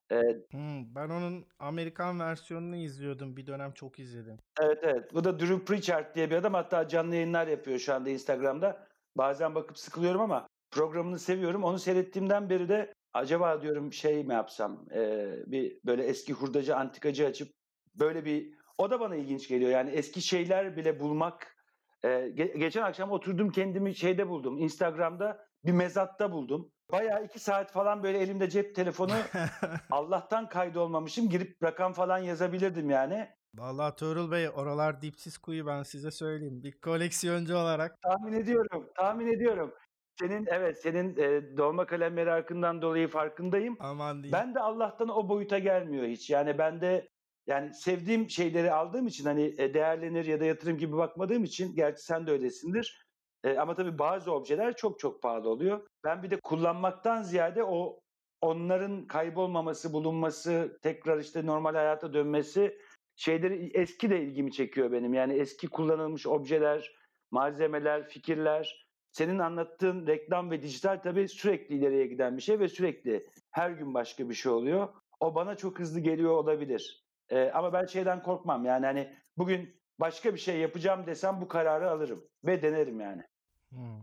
Evet. 0.09 0.53
Hmm, 0.53 0.95
ben 0.95 1.09
onun 1.09 1.45
Amerikan 1.59 2.19
versiyonunu 2.19 2.75
izliyordum. 2.75 3.37
Bir 3.37 3.47
dönem 3.47 3.71
çok 3.71 3.99
izledim. 3.99 4.37
Evet 4.61 4.79
evet. 4.83 5.13
Bu 5.13 5.23
da 5.23 5.39
Drew 5.39 5.65
Pritchard 5.65 6.15
diye 6.15 6.29
bir 6.29 6.35
adam. 6.35 6.53
Hatta 6.53 6.87
canlı 6.87 7.15
yayınlar 7.15 7.47
yapıyor 7.47 7.79
şu 7.79 7.93
anda 7.93 8.09
Instagram'da. 8.09 8.87
Bazen 9.15 9.55
bakıp 9.55 9.77
sıkılıyorum 9.77 10.21
ama 10.21 10.47
programını 10.71 11.19
seviyorum. 11.19 11.63
Onu 11.63 11.79
seyrettiğimden 11.79 12.49
beri 12.49 12.69
de 12.69 12.93
acaba 13.13 13.61
diyorum 13.61 13.93
şey 13.93 14.23
mi 14.23 14.33
yapsam 14.33 14.85
e, 14.93 15.33
bir 15.45 15.79
böyle 15.85 16.03
eski 16.03 16.33
hurdacı 16.33 16.75
antikacı 16.75 17.27
açıp 17.27 17.53
böyle 17.95 18.25
bir 18.25 18.53
o 18.77 18.91
da 18.91 18.99
bana 18.99 19.15
ilginç 19.15 19.47
geliyor. 19.47 19.71
Yani 19.71 19.89
eski 19.89 20.21
şeyler 20.21 20.77
bile 20.77 20.99
bulmak. 20.99 21.58
E, 22.03 22.07
ge- 22.07 22.57
geçen 22.57 22.81
akşam 22.83 23.11
oturdum 23.11 23.49
kendimi 23.51 23.95
şeyde 23.95 24.27
buldum. 24.29 24.57
Instagram'da 24.57 25.45
bir 25.65 25.71
mezatta 25.71 26.31
buldum. 26.31 26.71
Bayağı 26.91 27.25
iki 27.25 27.39
saat 27.39 27.71
falan 27.71 28.03
böyle 28.03 28.19
elimde 28.19 28.49
cep 28.49 28.75
telefonu 28.75 29.11
Allah'tan 29.91 30.49
kaydolmamışım. 30.49 31.29
Girip 31.29 31.63
rakam 31.63 31.93
falan 31.93 32.17
yazabilirdim 32.17 32.89
yani. 32.89 33.27
Vallahi 33.55 33.95
Tuğrul 33.95 34.31
Bey 34.31 34.49
oralar 34.49 35.01
dipsiz 35.01 35.37
kuyu 35.37 35.67
ben 35.67 35.83
size 35.83 36.11
söyleyeyim. 36.11 36.63
Bir 36.63 36.79
koleksiyoncu 36.79 37.57
olarak. 37.57 38.01
Tahmin 38.01 38.33
ediyorum, 38.33 38.89
tahmin 38.95 39.27
ediyorum. 39.27 39.73
Senin 40.19 40.45
evet 40.51 40.81
senin 40.81 41.17
e, 41.17 41.57
dolma 41.57 41.85
kalem 41.85 42.13
merakından 42.13 42.81
dolayı 42.81 43.07
farkındayım. 43.07 43.77
Aman 43.79 44.23
diyeyim. 44.23 44.33
Ben 44.33 44.55
de 44.55 44.59
Allah'tan 44.59 45.09
o 45.09 45.29
boyuta 45.29 45.59
gelmiyor 45.59 46.07
hiç. 46.07 46.29
Yani 46.29 46.57
ben 46.57 46.81
de 46.81 47.09
yani 47.49 47.73
sevdiğim 47.73 48.29
şeyleri 48.29 48.71
aldığım 48.71 49.07
için 49.07 49.25
hani 49.25 49.55
e, 49.57 49.73
değerlenir 49.73 50.25
ya 50.25 50.39
da 50.39 50.45
yatırım 50.45 50.77
gibi 50.77 50.97
bakmadığım 50.97 51.43
için 51.43 51.75
gerçi 51.75 52.03
sen 52.03 52.27
de 52.27 52.31
öylesindir. 52.31 53.05
E, 53.43 53.57
ama 53.57 53.75
tabii 53.75 53.99
bazı 53.99 54.31
objeler 54.31 54.75
çok 54.75 54.99
çok 54.99 55.21
pahalı 55.21 55.49
oluyor. 55.49 55.87
Ben 56.03 56.23
bir 56.23 56.31
de 56.31 56.39
kullanmaktan 56.39 57.21
ziyade 57.21 57.63
o 57.63 57.99
onların 58.41 59.07
kaybolmaması, 59.07 59.93
bulunması, 59.93 60.79
tekrar 60.81 61.19
işte 61.19 61.45
normal 61.45 61.75
hayata 61.75 62.13
dönmesi 62.13 62.77
şeyleri 63.15 63.71
eski 63.73 64.09
de 64.09 64.21
ilgimi 64.21 64.51
çekiyor 64.51 64.91
benim. 64.91 65.13
Yani 65.13 65.33
eski 65.33 65.67
kullanılmış 65.67 66.27
objeler, 66.27 66.91
malzemeler, 67.31 68.07
fikirler. 68.07 68.85
Senin 69.11 69.39
anlattığın 69.39 70.07
reklam 70.07 70.51
ve 70.51 70.61
dijital 70.61 70.97
tabii 71.03 71.27
sürekli 71.27 71.75
ileriye 71.75 72.07
giden 72.07 72.37
bir 72.37 72.41
şey 72.41 72.59
ve 72.59 72.67
sürekli 72.67 73.27
her 73.51 73.71
gün 73.71 73.93
başka 73.93 74.29
bir 74.29 74.33
şey 74.33 74.51
oluyor. 74.51 74.87
O 75.19 75.35
bana 75.35 75.55
çok 75.55 75.79
hızlı 75.79 75.99
geliyor 75.99 76.31
olabilir. 76.31 77.08
Ee, 77.29 77.51
ama 77.53 77.73
ben 77.73 77.85
şeyden 77.85 78.23
korkmam. 78.23 78.65
Yani 78.65 78.85
hani 78.85 79.13
bugün 79.37 79.81
başka 79.99 80.33
bir 80.33 80.39
şey 80.39 80.59
yapacağım 80.59 81.05
desem 81.07 81.41
bu 81.41 81.47
kararı 81.47 81.91
alırım 81.91 82.23
ve 82.45 82.61
denerim 82.61 82.99
yani. 82.99 83.23
Hmm. 83.69 84.01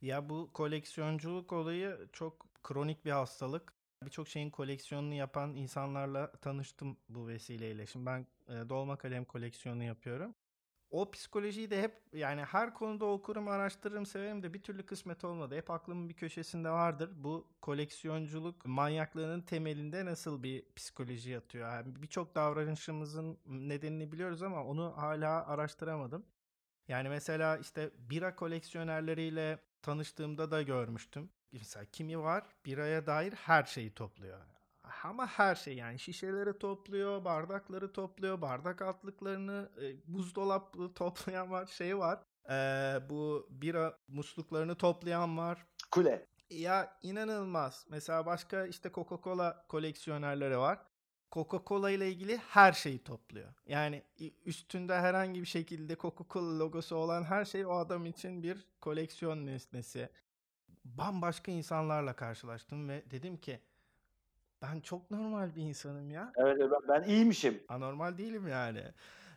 Ya 0.00 0.28
bu 0.28 0.50
koleksiyonculuk 0.52 1.52
olayı 1.52 2.08
çok 2.12 2.46
kronik 2.62 3.04
bir 3.04 3.10
hastalık. 3.10 3.72
Birçok 4.04 4.28
şeyin 4.28 4.50
koleksiyonunu 4.50 5.14
yapan 5.14 5.54
insanlarla 5.54 6.32
tanıştım 6.32 6.96
bu 7.08 7.28
vesileyle. 7.28 7.86
Şimdi 7.86 8.06
ben 8.06 8.26
e, 8.48 8.68
dolma 8.68 8.96
kalem 8.98 9.24
koleksiyonu 9.24 9.84
yapıyorum. 9.84 10.34
O 10.90 11.10
psikolojiyi 11.10 11.70
de 11.70 11.82
hep 11.82 12.02
yani 12.12 12.42
her 12.44 12.74
konuda 12.74 13.04
okurum, 13.04 13.48
araştırırım, 13.48 14.06
severim 14.06 14.42
de 14.42 14.54
bir 14.54 14.62
türlü 14.62 14.86
kısmet 14.86 15.24
olmadı. 15.24 15.56
Hep 15.56 15.70
aklımın 15.70 16.08
bir 16.08 16.14
köşesinde 16.14 16.70
vardır. 16.70 17.10
Bu 17.14 17.48
koleksiyonculuk 17.62 18.66
manyaklığının 18.66 19.40
temelinde 19.42 20.04
nasıl 20.04 20.42
bir 20.42 20.64
psikoloji 20.76 21.30
yatıyor? 21.30 21.68
Yani 21.72 22.02
Birçok 22.02 22.34
davranışımızın 22.34 23.38
nedenini 23.46 24.12
biliyoruz 24.12 24.42
ama 24.42 24.64
onu 24.64 24.94
hala 24.96 25.46
araştıramadım. 25.46 26.26
Yani 26.88 27.08
mesela 27.08 27.56
işte 27.58 27.90
bira 27.98 28.36
koleksiyonerleriyle 28.36 29.58
tanıştığımda 29.82 30.50
da 30.50 30.62
görmüştüm. 30.62 31.30
Mesela 31.52 31.84
kimi 31.84 32.18
var 32.18 32.44
biraya 32.66 33.06
dair 33.06 33.32
her 33.32 33.64
şeyi 33.64 33.94
topluyor. 33.94 34.57
Ama 35.04 35.26
her 35.26 35.54
şey 35.54 35.74
yani 35.74 35.98
şişeleri 35.98 36.58
topluyor, 36.58 37.24
bardakları 37.24 37.92
topluyor, 37.92 38.42
bardak 38.42 38.82
altlıklarını, 38.82 39.70
e, 39.82 40.14
buzdolaplı 40.14 40.94
toplayan 40.94 41.50
var, 41.50 41.66
şey 41.66 41.98
var. 41.98 42.22
E, 42.50 42.56
bu 43.10 43.48
bira 43.50 43.98
musluklarını 44.08 44.74
toplayan 44.74 45.38
var. 45.38 45.66
Kule. 45.90 46.26
Ya 46.50 46.98
inanılmaz. 47.02 47.86
Mesela 47.88 48.26
başka 48.26 48.66
işte 48.66 48.88
Coca-Cola 48.88 49.66
koleksiyonerleri 49.68 50.58
var. 50.58 50.78
Coca-Cola 51.32 51.90
ile 51.90 52.08
ilgili 52.08 52.36
her 52.36 52.72
şeyi 52.72 53.04
topluyor. 53.04 53.48
Yani 53.66 54.02
üstünde 54.44 54.94
herhangi 54.94 55.40
bir 55.40 55.46
şekilde 55.46 55.94
Coca-Cola 55.94 56.58
logosu 56.58 56.96
olan 56.96 57.24
her 57.24 57.44
şey 57.44 57.66
o 57.66 57.70
adam 57.72 58.06
için 58.06 58.42
bir 58.42 58.66
koleksiyon 58.80 59.46
nesnesi. 59.46 60.08
Bambaşka 60.84 61.52
insanlarla 61.52 62.16
karşılaştım 62.16 62.88
ve 62.88 63.10
dedim 63.10 63.36
ki 63.36 63.60
ben 64.62 64.80
çok 64.80 65.10
normal 65.10 65.56
bir 65.56 65.62
insanım 65.62 66.10
ya. 66.10 66.32
Evet 66.36 66.58
ben, 66.60 66.88
ben 66.88 67.08
iyiymişim. 67.08 67.62
Anormal 67.68 68.18
değilim 68.18 68.48
yani. 68.48 68.82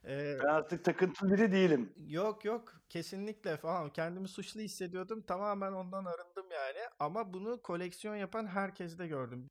Ee, 0.06 0.38
ben 0.44 0.48
artık 0.48 0.86
takıntılı 0.86 1.34
biri 1.34 1.52
değilim. 1.52 1.94
Yok 2.08 2.46
yok 2.46 2.74
kesinlikle 2.90 3.58
falan. 3.58 3.90
Kendimi 3.90 4.28
suçlu 4.28 4.62
hissediyordum. 4.62 5.22
Tamamen 5.22 5.72
ondan 5.72 6.06
arındım 6.06 6.52
yani. 6.52 6.80
Ama 7.00 7.34
bunu 7.34 7.62
koleksiyon 7.62 8.16
yapan 8.16 8.46
herkeste 8.46 9.08
gördüm. 9.08 9.50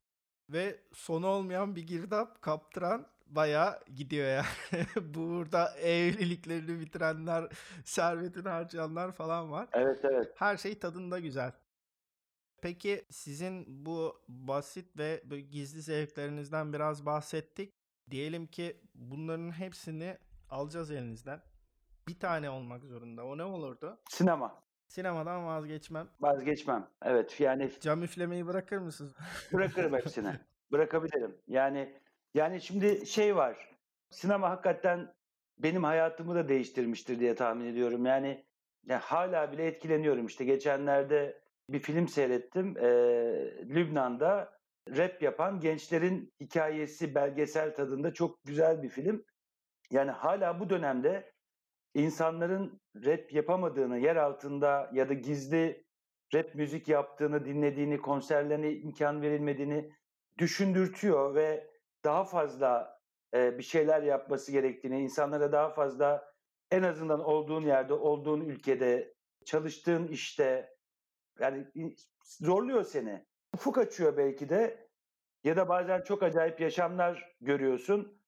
Ve 0.49 0.79
sonu 0.93 1.27
olmayan 1.27 1.75
bir 1.75 1.87
girdap 1.87 2.41
kaptıran 2.41 3.07
bayağı 3.25 3.79
gidiyor 3.95 4.27
yani. 4.27 4.85
Burada 5.15 5.77
evliliklerini 5.77 6.79
bitirenler, 6.79 7.49
servetini 7.85 8.49
harcayanlar 8.49 9.11
falan 9.11 9.51
var. 9.51 9.67
Evet 9.73 9.99
evet. 10.03 10.33
Her 10.35 10.57
şey 10.57 10.79
tadında 10.79 11.19
güzel. 11.19 11.51
Peki 12.61 13.05
sizin 13.09 13.85
bu 13.85 14.21
basit 14.27 14.97
ve 14.97 15.21
gizli 15.51 15.81
zevklerinizden 15.81 16.73
biraz 16.73 17.05
bahsettik. 17.05 17.73
Diyelim 18.11 18.47
ki 18.47 18.81
bunların 18.95 19.51
hepsini 19.51 20.17
alacağız 20.49 20.91
elinizden. 20.91 21.41
Bir 22.07 22.19
tane 22.19 22.49
olmak 22.49 22.83
zorunda. 22.83 23.25
O 23.25 23.37
ne 23.37 23.43
olurdu? 23.43 23.99
Sinema. 24.09 24.63
Sinemadan 24.87 25.45
vazgeçmem. 25.45 26.07
Vazgeçmem. 26.21 26.87
Evet 27.01 27.39
yani. 27.39 27.71
Cam 27.79 28.03
üflemeyi 28.03 28.47
bırakır 28.47 28.77
mısınız? 28.77 29.13
Bırakırım 29.53 29.93
hepsini. 29.93 30.39
Bırakabilirim. 30.71 31.37
Yani 31.47 31.97
yani 32.33 32.61
şimdi 32.61 33.07
şey 33.07 33.35
var. 33.35 33.77
Sinema 34.09 34.49
hakikaten 34.49 35.13
benim 35.57 35.83
hayatımı 35.83 36.35
da 36.35 36.49
değiştirmiştir 36.49 37.19
diye 37.19 37.35
tahmin 37.35 37.65
ediyorum. 37.65 38.05
Yani, 38.05 38.45
yani 38.85 38.99
hala 38.99 39.51
bile 39.51 39.65
etkileniyorum. 39.65 40.25
İşte 40.25 40.45
geçenlerde 40.45 41.41
bir 41.69 41.79
film 41.79 42.07
seyrettim. 42.07 42.77
Ee, 42.77 42.83
Lübnan'da 43.69 44.61
rap 44.89 45.21
yapan 45.21 45.59
gençlerin 45.59 46.33
hikayesi 46.39 47.15
belgesel 47.15 47.75
tadında 47.75 48.13
çok 48.13 48.43
güzel 48.43 48.83
bir 48.83 48.89
film. 48.89 49.25
Yani 49.91 50.11
hala 50.11 50.59
bu 50.59 50.69
dönemde 50.69 51.31
insanların 51.93 52.81
rap 52.95 53.33
yapamadığını, 53.33 53.99
yer 53.99 54.15
altında 54.15 54.89
ya 54.93 55.09
da 55.09 55.13
gizli 55.13 55.85
rap 56.33 56.55
müzik 56.55 56.87
yaptığını, 56.87 57.45
dinlediğini, 57.45 57.97
konserlerine 57.97 58.73
imkan 58.73 59.21
verilmediğini 59.21 59.91
düşündürtüyor 60.37 61.35
ve 61.35 61.67
daha 62.03 62.23
fazla 62.23 62.99
e, 63.33 63.57
bir 63.57 63.63
şeyler 63.63 64.03
yapması 64.03 64.51
gerektiğini, 64.51 65.01
insanlara 65.01 65.51
daha 65.51 65.69
fazla 65.69 66.31
en 66.71 66.83
azından 66.83 67.23
olduğun 67.23 67.61
yerde, 67.61 67.93
olduğun 67.93 68.41
ülkede, 68.41 69.13
çalıştığın 69.45 70.07
işte 70.07 70.69
yani 71.39 71.67
zorluyor 72.23 72.83
seni. 72.83 73.25
Ufuk 73.53 73.77
açıyor 73.77 74.17
belki 74.17 74.49
de 74.49 74.87
ya 75.43 75.57
da 75.57 75.69
bazen 75.69 76.01
çok 76.01 76.23
acayip 76.23 76.59
yaşamlar 76.59 77.35
görüyorsun. 77.41 78.21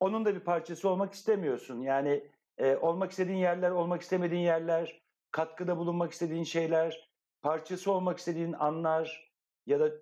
Onun 0.00 0.24
da 0.24 0.34
bir 0.34 0.40
parçası 0.40 0.88
olmak 0.88 1.12
istemiyorsun. 1.14 1.80
Yani 1.80 2.30
e, 2.58 2.76
olmak 2.76 3.10
istediğin 3.10 3.38
yerler, 3.38 3.70
olmak 3.70 4.02
istemediğin 4.02 4.42
yerler, 4.42 5.02
katkıda 5.30 5.76
bulunmak 5.76 6.12
istediğin 6.12 6.44
şeyler, 6.44 7.10
parçası 7.42 7.92
olmak 7.92 8.18
istediğin 8.18 8.52
anlar 8.52 9.32
ya 9.66 9.80
da 9.80 9.92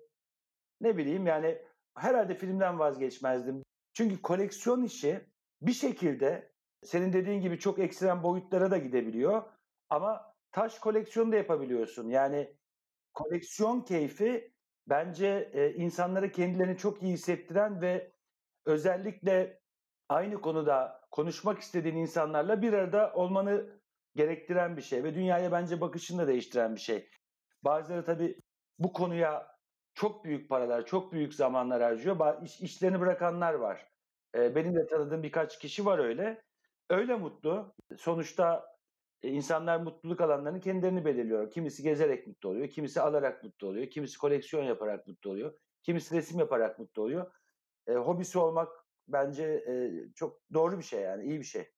ne 0.81 0.97
bileyim 0.97 1.27
yani 1.27 1.57
herhalde 1.95 2.35
filmden 2.35 2.79
vazgeçmezdim. 2.79 3.63
Çünkü 3.93 4.21
koleksiyon 4.21 4.83
işi 4.83 5.21
bir 5.61 5.73
şekilde 5.73 6.51
senin 6.83 7.13
dediğin 7.13 7.41
gibi 7.41 7.59
çok 7.59 7.79
ekstrem 7.79 8.23
boyutlara 8.23 8.71
da 8.71 8.77
gidebiliyor. 8.77 9.43
Ama 9.89 10.28
taş 10.51 10.79
koleksiyonu 10.79 11.31
da 11.31 11.35
yapabiliyorsun. 11.35 12.09
Yani 12.09 12.57
koleksiyon 13.13 13.81
keyfi 13.81 14.53
bence 14.87 15.51
e, 15.53 15.73
insanlara 15.73 16.31
kendilerini 16.31 16.77
çok 16.77 17.03
iyi 17.03 17.13
hissettiren 17.13 17.81
ve 17.81 18.13
özellikle 18.65 19.61
aynı 20.09 20.41
konuda 20.41 21.01
konuşmak 21.11 21.59
istediğin 21.59 21.95
insanlarla 21.95 22.61
bir 22.61 22.73
arada 22.73 23.13
olmanı 23.13 23.81
gerektiren 24.15 24.77
bir 24.77 24.81
şey 24.81 25.03
ve 25.03 25.15
dünyaya 25.15 25.51
bence 25.51 25.81
bakışını 25.81 26.21
da 26.21 26.27
değiştiren 26.27 26.75
bir 26.75 26.79
şey. 26.81 27.09
Bazıları 27.63 28.05
tabii 28.05 28.39
bu 28.79 28.93
konuya 28.93 29.55
çok 29.93 30.25
büyük 30.25 30.49
paralar, 30.49 30.85
çok 30.85 31.13
büyük 31.13 31.33
zamanlar 31.33 31.81
harcıyor. 31.81 32.41
İş, 32.43 32.61
işlerini 32.61 32.99
bırakanlar 32.99 33.53
var. 33.53 33.89
E, 34.35 34.55
benim 34.55 34.75
de 34.75 34.87
tanıdığım 34.87 35.23
birkaç 35.23 35.59
kişi 35.59 35.85
var 35.85 35.99
öyle. 35.99 36.41
Öyle 36.89 37.15
mutlu. 37.15 37.75
Sonuçta 37.97 38.78
insanlar 39.23 39.79
mutluluk 39.79 40.21
alanlarını 40.21 40.59
kendilerini 40.59 41.05
belirliyor. 41.05 41.51
Kimisi 41.51 41.83
gezerek 41.83 42.27
mutlu 42.27 42.49
oluyor, 42.49 42.69
kimisi 42.69 43.01
alarak 43.01 43.43
mutlu 43.43 43.67
oluyor, 43.67 43.89
kimisi 43.89 44.17
koleksiyon 44.17 44.63
yaparak 44.63 45.07
mutlu 45.07 45.29
oluyor, 45.29 45.53
kimisi 45.83 46.15
resim 46.15 46.39
yaparak 46.39 46.79
mutlu 46.79 47.01
oluyor. 47.01 47.31
E, 47.87 47.93
hobisi 47.93 48.39
olmak 48.39 48.69
bence 49.07 49.43
e, 49.43 49.91
çok 50.15 50.41
doğru 50.53 50.77
bir 50.77 50.83
şey 50.83 51.01
yani, 51.01 51.23
iyi 51.25 51.39
bir 51.39 51.45
şey. 51.45 51.71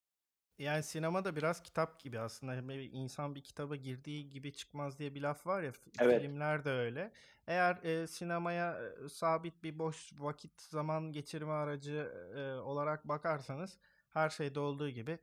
Yani 0.58 0.82
sinema 0.82 1.24
da 1.24 1.36
biraz 1.36 1.62
kitap 1.62 2.00
gibi 2.00 2.18
aslında. 2.18 2.72
İnsan 2.72 3.34
bir 3.34 3.42
kitaba 3.42 3.76
girdiği 3.76 4.28
gibi 4.28 4.52
çıkmaz 4.52 4.98
diye 4.98 5.14
bir 5.14 5.22
laf 5.22 5.46
var 5.46 5.62
ya. 5.62 5.72
Evet. 6.00 6.22
Filmler 6.22 6.64
de 6.64 6.70
öyle. 6.70 7.12
Eğer 7.46 7.82
e, 7.82 8.06
sinemaya 8.06 8.78
e, 9.04 9.08
sabit 9.08 9.62
bir 9.62 9.78
boş 9.78 10.12
vakit 10.18 10.62
zaman 10.62 11.12
geçirme 11.12 11.52
aracı 11.52 12.12
e, 12.36 12.60
olarak 12.60 13.08
bakarsanız 13.08 13.78
her 14.10 14.30
şeyde 14.30 14.60
olduğu 14.60 14.88
gibi 14.88 15.18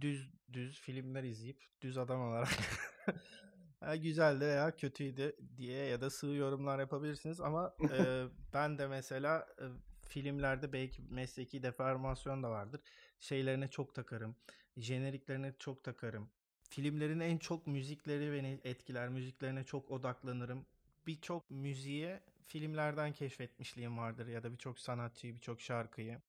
düz 0.00 0.30
düz 0.52 0.80
filmler 0.80 1.24
izleyip 1.24 1.62
düz 1.80 1.98
adam 1.98 2.20
olarak 2.20 2.48
güzeldi 4.02 4.40
veya 4.40 4.76
kötüydü 4.76 5.36
diye 5.56 5.84
ya 5.84 6.00
da 6.00 6.10
sığ 6.10 6.26
yorumlar 6.26 6.78
yapabilirsiniz 6.78 7.40
ama 7.40 7.74
e, 7.98 8.24
ben 8.54 8.78
de 8.78 8.86
mesela 8.86 9.46
e, 9.60 9.64
filmlerde 10.08 10.72
belki 10.72 11.02
mesleki 11.02 11.62
deformasyon 11.62 12.42
da 12.42 12.50
vardır. 12.50 12.80
Şeylerine 13.18 13.68
çok 13.68 13.94
takarım. 13.94 14.36
Jeneriklerine 14.76 15.54
çok 15.58 15.84
takarım. 15.84 16.30
Filmlerin 16.70 17.20
en 17.20 17.38
çok 17.38 17.66
müzikleri 17.66 18.32
beni 18.32 18.60
etkiler. 18.64 19.08
Müziklerine 19.08 19.64
çok 19.64 19.90
odaklanırım. 19.90 20.66
Birçok 21.06 21.50
müziğe 21.50 22.20
filmlerden 22.46 23.12
keşfetmişliğim 23.12 23.98
vardır 23.98 24.26
ya 24.26 24.42
da 24.42 24.52
birçok 24.52 24.78
sanatçıyı, 24.78 25.34
birçok 25.34 25.60
şarkıyı 25.60 26.20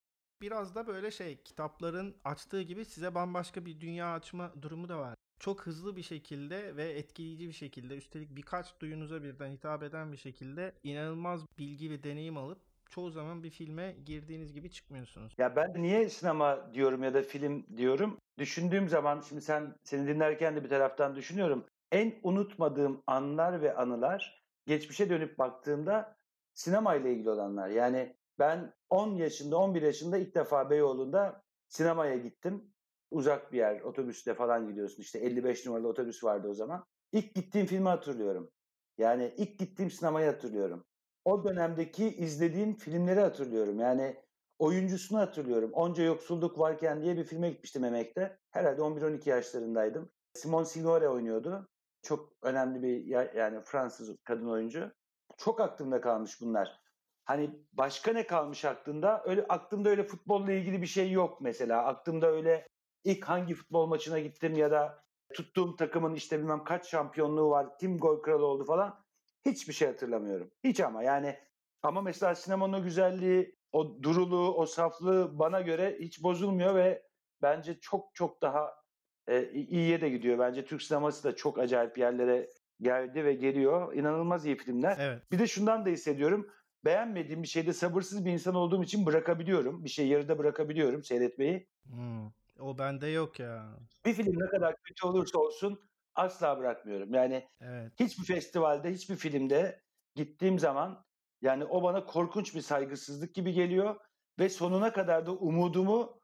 biraz 0.43 0.75
da 0.75 0.87
böyle 0.87 1.11
şey 1.11 1.41
kitapların 1.43 2.15
açtığı 2.23 2.61
gibi 2.61 2.85
size 2.85 3.15
bambaşka 3.15 3.65
bir 3.65 3.81
dünya 3.81 4.13
açma 4.13 4.51
durumu 4.61 4.89
da 4.89 4.99
var. 4.99 5.15
Çok 5.39 5.61
hızlı 5.61 5.95
bir 5.95 6.01
şekilde 6.01 6.75
ve 6.75 6.83
etkileyici 6.83 7.47
bir 7.47 7.53
şekilde 7.53 7.97
üstelik 7.97 8.35
birkaç 8.35 8.79
duyunuza 8.79 9.23
birden 9.23 9.51
hitap 9.51 9.83
eden 9.83 10.11
bir 10.11 10.17
şekilde 10.17 10.73
inanılmaz 10.83 11.45
bilgi 11.57 11.91
ve 11.91 12.03
deneyim 12.03 12.37
alıp 12.37 12.59
çoğu 12.89 13.11
zaman 13.11 13.43
bir 13.43 13.49
filme 13.49 13.95
girdiğiniz 14.05 14.53
gibi 14.53 14.71
çıkmıyorsunuz. 14.71 15.33
Ya 15.37 15.55
ben 15.55 15.73
niye 15.75 16.09
sinema 16.09 16.73
diyorum 16.73 17.03
ya 17.03 17.13
da 17.13 17.21
film 17.21 17.65
diyorum? 17.77 18.17
Düşündüğüm 18.37 18.89
zaman 18.89 19.21
şimdi 19.29 19.41
sen 19.41 19.75
seni 19.83 20.07
dinlerken 20.07 20.55
de 20.55 20.63
bir 20.63 20.69
taraftan 20.69 21.15
düşünüyorum. 21.15 21.65
En 21.91 22.13
unutmadığım 22.23 23.03
anlar 23.07 23.61
ve 23.61 23.75
anılar 23.75 24.43
geçmişe 24.67 25.09
dönüp 25.09 25.37
baktığımda 25.37 26.15
sinema 26.53 26.95
ile 26.95 27.13
ilgili 27.13 27.29
olanlar. 27.29 27.69
Yani 27.69 28.15
ben 28.39 28.73
10 28.93 29.15
yaşında, 29.15 29.57
11 29.57 29.81
yaşında 29.81 30.17
ilk 30.17 30.35
defa 30.35 30.69
Beyoğlu'nda 30.69 31.43
sinemaya 31.67 32.17
gittim. 32.17 32.73
Uzak 33.11 33.51
bir 33.51 33.57
yer, 33.57 33.81
otobüsle 33.81 34.33
falan 34.33 34.67
gidiyorsun. 34.67 35.01
İşte 35.01 35.19
55 35.19 35.65
numaralı 35.65 35.87
otobüs 35.87 36.23
vardı 36.23 36.47
o 36.49 36.53
zaman. 36.53 36.85
İlk 37.11 37.35
gittiğim 37.35 37.67
filmi 37.67 37.89
hatırlıyorum. 37.89 38.51
Yani 38.97 39.33
ilk 39.37 39.59
gittiğim 39.59 39.91
sinemayı 39.91 40.31
hatırlıyorum. 40.31 40.85
O 41.25 41.43
dönemdeki 41.43 42.15
izlediğim 42.15 42.75
filmleri 42.75 43.19
hatırlıyorum. 43.19 43.79
Yani 43.79 44.23
oyuncusunu 44.59 45.19
hatırlıyorum. 45.19 45.71
Onca 45.73 46.03
yoksulluk 46.03 46.59
varken 46.59 47.01
diye 47.01 47.17
bir 47.17 47.23
filme 47.23 47.49
gitmiştim 47.49 47.83
emekte. 47.83 48.37
Herhalde 48.51 48.81
11-12 48.81 49.29
yaşlarındaydım. 49.29 50.09
Simone 50.33 50.65
Signore 50.65 51.09
oynuyordu. 51.09 51.67
Çok 52.01 52.33
önemli 52.41 52.83
bir 52.83 53.05
yani 53.35 53.61
Fransız 53.61 54.15
kadın 54.23 54.47
oyuncu. 54.47 54.91
Çok 55.37 55.61
aklımda 55.61 56.01
kalmış 56.01 56.41
bunlar. 56.41 56.82
Hani 57.25 57.49
başka 57.73 58.13
ne 58.13 58.27
kalmış 58.27 58.65
aklında? 58.65 59.23
Öyle 59.25 59.45
aklımda 59.49 59.89
öyle 59.89 60.03
futbolla 60.03 60.51
ilgili 60.51 60.81
bir 60.81 60.87
şey 60.87 61.11
yok 61.11 61.41
mesela. 61.41 61.85
Aklımda 61.85 62.31
öyle 62.31 62.67
ilk 63.03 63.25
hangi 63.25 63.53
futbol 63.53 63.87
maçına 63.87 64.19
gittim 64.19 64.55
ya 64.55 64.71
da 64.71 65.03
tuttuğum 65.33 65.75
takımın 65.75 66.15
işte 66.15 66.39
bilmem 66.39 66.63
kaç 66.63 66.89
şampiyonluğu 66.89 67.49
var, 67.49 67.77
kim 67.77 67.97
gol 67.97 68.21
kralı 68.21 68.45
oldu 68.45 68.65
falan. 68.65 69.03
Hiçbir 69.45 69.73
şey 69.73 69.87
hatırlamıyorum. 69.87 70.51
Hiç 70.63 70.79
ama 70.79 71.03
yani 71.03 71.39
ama 71.83 72.01
mesela 72.01 72.35
sinemanın 72.35 72.73
o 72.73 72.83
güzelliği, 72.83 73.55
o 73.71 74.03
duruluğu, 74.03 74.53
o 74.53 74.65
saflığı 74.65 75.39
bana 75.39 75.61
göre 75.61 75.97
hiç 75.99 76.23
bozulmuyor 76.23 76.75
ve 76.75 77.03
bence 77.41 77.79
çok 77.79 78.15
çok 78.15 78.41
daha 78.41 78.83
e, 79.27 79.51
iyiye 79.51 80.01
de 80.01 80.09
gidiyor. 80.09 80.39
Bence 80.39 80.65
Türk 80.65 80.81
sineması 80.81 81.23
da 81.23 81.35
çok 81.35 81.59
acayip 81.59 81.97
yerlere 81.97 82.49
geldi 82.81 83.25
ve 83.25 83.33
geliyor. 83.33 83.93
İnanılmaz 83.93 84.45
iyi 84.45 84.57
filmler. 84.57 84.97
Evet. 84.99 85.31
Bir 85.31 85.39
de 85.39 85.47
şundan 85.47 85.85
da 85.85 85.89
hissediyorum 85.89 86.49
beğenmediğim 86.85 87.43
bir 87.43 87.47
şeyde 87.47 87.73
sabırsız 87.73 88.25
bir 88.25 88.31
insan 88.31 88.55
olduğum 88.55 88.83
için 88.83 89.05
bırakabiliyorum. 89.05 89.83
Bir 89.83 89.89
şey 89.89 90.07
yarıda 90.07 90.37
bırakabiliyorum 90.37 91.03
seyretmeyi. 91.03 91.67
Hmm. 91.85 92.27
O 92.59 92.77
bende 92.77 93.07
yok 93.07 93.39
ya. 93.39 93.79
Bir 94.05 94.13
film 94.13 94.39
ne 94.39 94.49
kadar 94.49 94.75
kötü 94.83 95.07
olursa 95.07 95.39
olsun 95.39 95.79
asla 96.15 96.57
bırakmıyorum. 96.59 97.13
Yani 97.13 97.47
Evet. 97.61 97.91
hiçbir 97.99 98.23
festivalde, 98.23 98.91
hiçbir 98.93 99.15
filmde 99.15 99.81
gittiğim 100.15 100.59
zaman 100.59 101.05
yani 101.41 101.65
o 101.65 101.83
bana 101.83 102.05
korkunç 102.05 102.55
bir 102.55 102.61
saygısızlık 102.61 103.35
gibi 103.35 103.53
geliyor 103.53 103.95
ve 104.39 104.49
sonuna 104.49 104.93
kadar 104.93 105.25
da 105.25 105.31
umudumu 105.31 106.21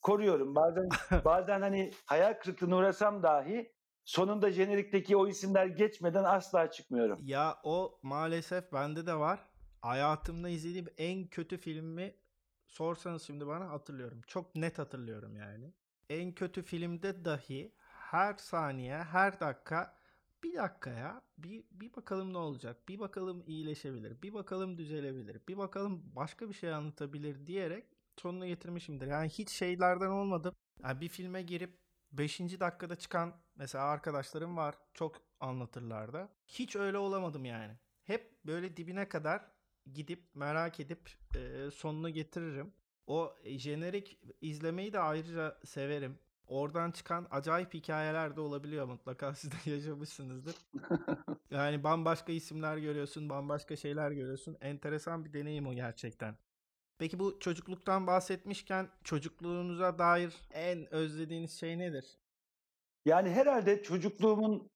koruyorum. 0.00 0.54
Bazen 0.54 0.88
bazen 1.24 1.60
hani 1.60 1.90
hayal 2.06 2.34
kırıklığına 2.34 2.76
uğrasam 2.76 3.22
dahi 3.22 3.72
sonunda 4.04 4.50
jenerikteki 4.50 5.16
o 5.16 5.28
isimler 5.28 5.66
geçmeden 5.66 6.24
asla 6.24 6.70
çıkmıyorum. 6.70 7.18
Ya 7.22 7.56
o 7.64 7.98
maalesef 8.02 8.72
bende 8.72 9.06
de 9.06 9.14
var. 9.14 9.51
Hayatımda 9.82 10.48
izlediğim 10.48 10.86
en 10.98 11.26
kötü 11.26 11.58
filmi 11.58 12.14
sorsanız 12.66 13.22
şimdi 13.22 13.46
bana 13.46 13.70
hatırlıyorum. 13.70 14.20
Çok 14.26 14.56
net 14.56 14.78
hatırlıyorum 14.78 15.36
yani. 15.36 15.72
En 16.10 16.32
kötü 16.32 16.62
filmde 16.62 17.24
dahi 17.24 17.74
her 17.88 18.34
saniye, 18.34 18.96
her 19.04 19.40
dakika 19.40 19.98
bir 20.44 20.54
dakika 20.54 20.90
ya 20.90 21.22
bir, 21.38 21.64
bir 21.70 21.96
bakalım 21.96 22.32
ne 22.32 22.38
olacak. 22.38 22.88
Bir 22.88 22.98
bakalım 22.98 23.44
iyileşebilir. 23.46 24.22
Bir 24.22 24.34
bakalım 24.34 24.78
düzelebilir. 24.78 25.40
Bir 25.48 25.58
bakalım 25.58 26.02
başka 26.16 26.48
bir 26.48 26.54
şey 26.54 26.74
anlatabilir 26.74 27.46
diyerek 27.46 27.84
sonuna 28.18 28.46
getirmişimdir. 28.46 29.06
Yani 29.06 29.28
hiç 29.28 29.50
şeylerden 29.50 30.10
olmadım. 30.10 30.54
Yani 30.82 31.00
bir 31.00 31.08
filme 31.08 31.42
girip 31.42 31.78
5. 32.12 32.40
dakikada 32.40 32.96
çıkan 32.96 33.34
mesela 33.56 33.84
arkadaşlarım 33.84 34.56
var. 34.56 34.74
Çok 34.94 35.16
anlatırlar 35.40 36.12
da. 36.12 36.28
Hiç 36.46 36.76
öyle 36.76 36.98
olamadım 36.98 37.44
yani. 37.44 37.72
Hep 38.04 38.44
böyle 38.46 38.76
dibine 38.76 39.08
kadar 39.08 39.42
gidip 39.92 40.34
merak 40.34 40.80
edip 40.80 41.10
e, 41.36 41.70
sonunu 41.70 42.10
getiririm. 42.10 42.72
O 43.06 43.34
jenerik 43.44 44.18
izlemeyi 44.40 44.92
de 44.92 44.98
ayrıca 44.98 45.58
severim. 45.64 46.18
Oradan 46.46 46.90
çıkan 46.90 47.26
acayip 47.30 47.74
hikayeler 47.74 48.36
de 48.36 48.40
olabiliyor 48.40 48.86
mutlaka 48.86 49.34
siz 49.34 49.52
de 49.52 49.70
yaşamışsınızdır. 49.70 50.56
Yani 51.50 51.84
bambaşka 51.84 52.32
isimler 52.32 52.76
görüyorsun, 52.76 53.28
bambaşka 53.28 53.76
şeyler 53.76 54.10
görüyorsun. 54.10 54.56
Enteresan 54.60 55.24
bir 55.24 55.32
deneyim 55.32 55.66
o 55.66 55.74
gerçekten. 55.74 56.36
Peki 56.98 57.18
bu 57.18 57.40
çocukluktan 57.40 58.06
bahsetmişken 58.06 58.88
çocukluğunuza 59.04 59.98
dair 59.98 60.34
en 60.50 60.94
özlediğiniz 60.94 61.60
şey 61.60 61.78
nedir? 61.78 62.18
Yani 63.04 63.30
herhalde 63.30 63.82
çocukluğumun 63.82 64.70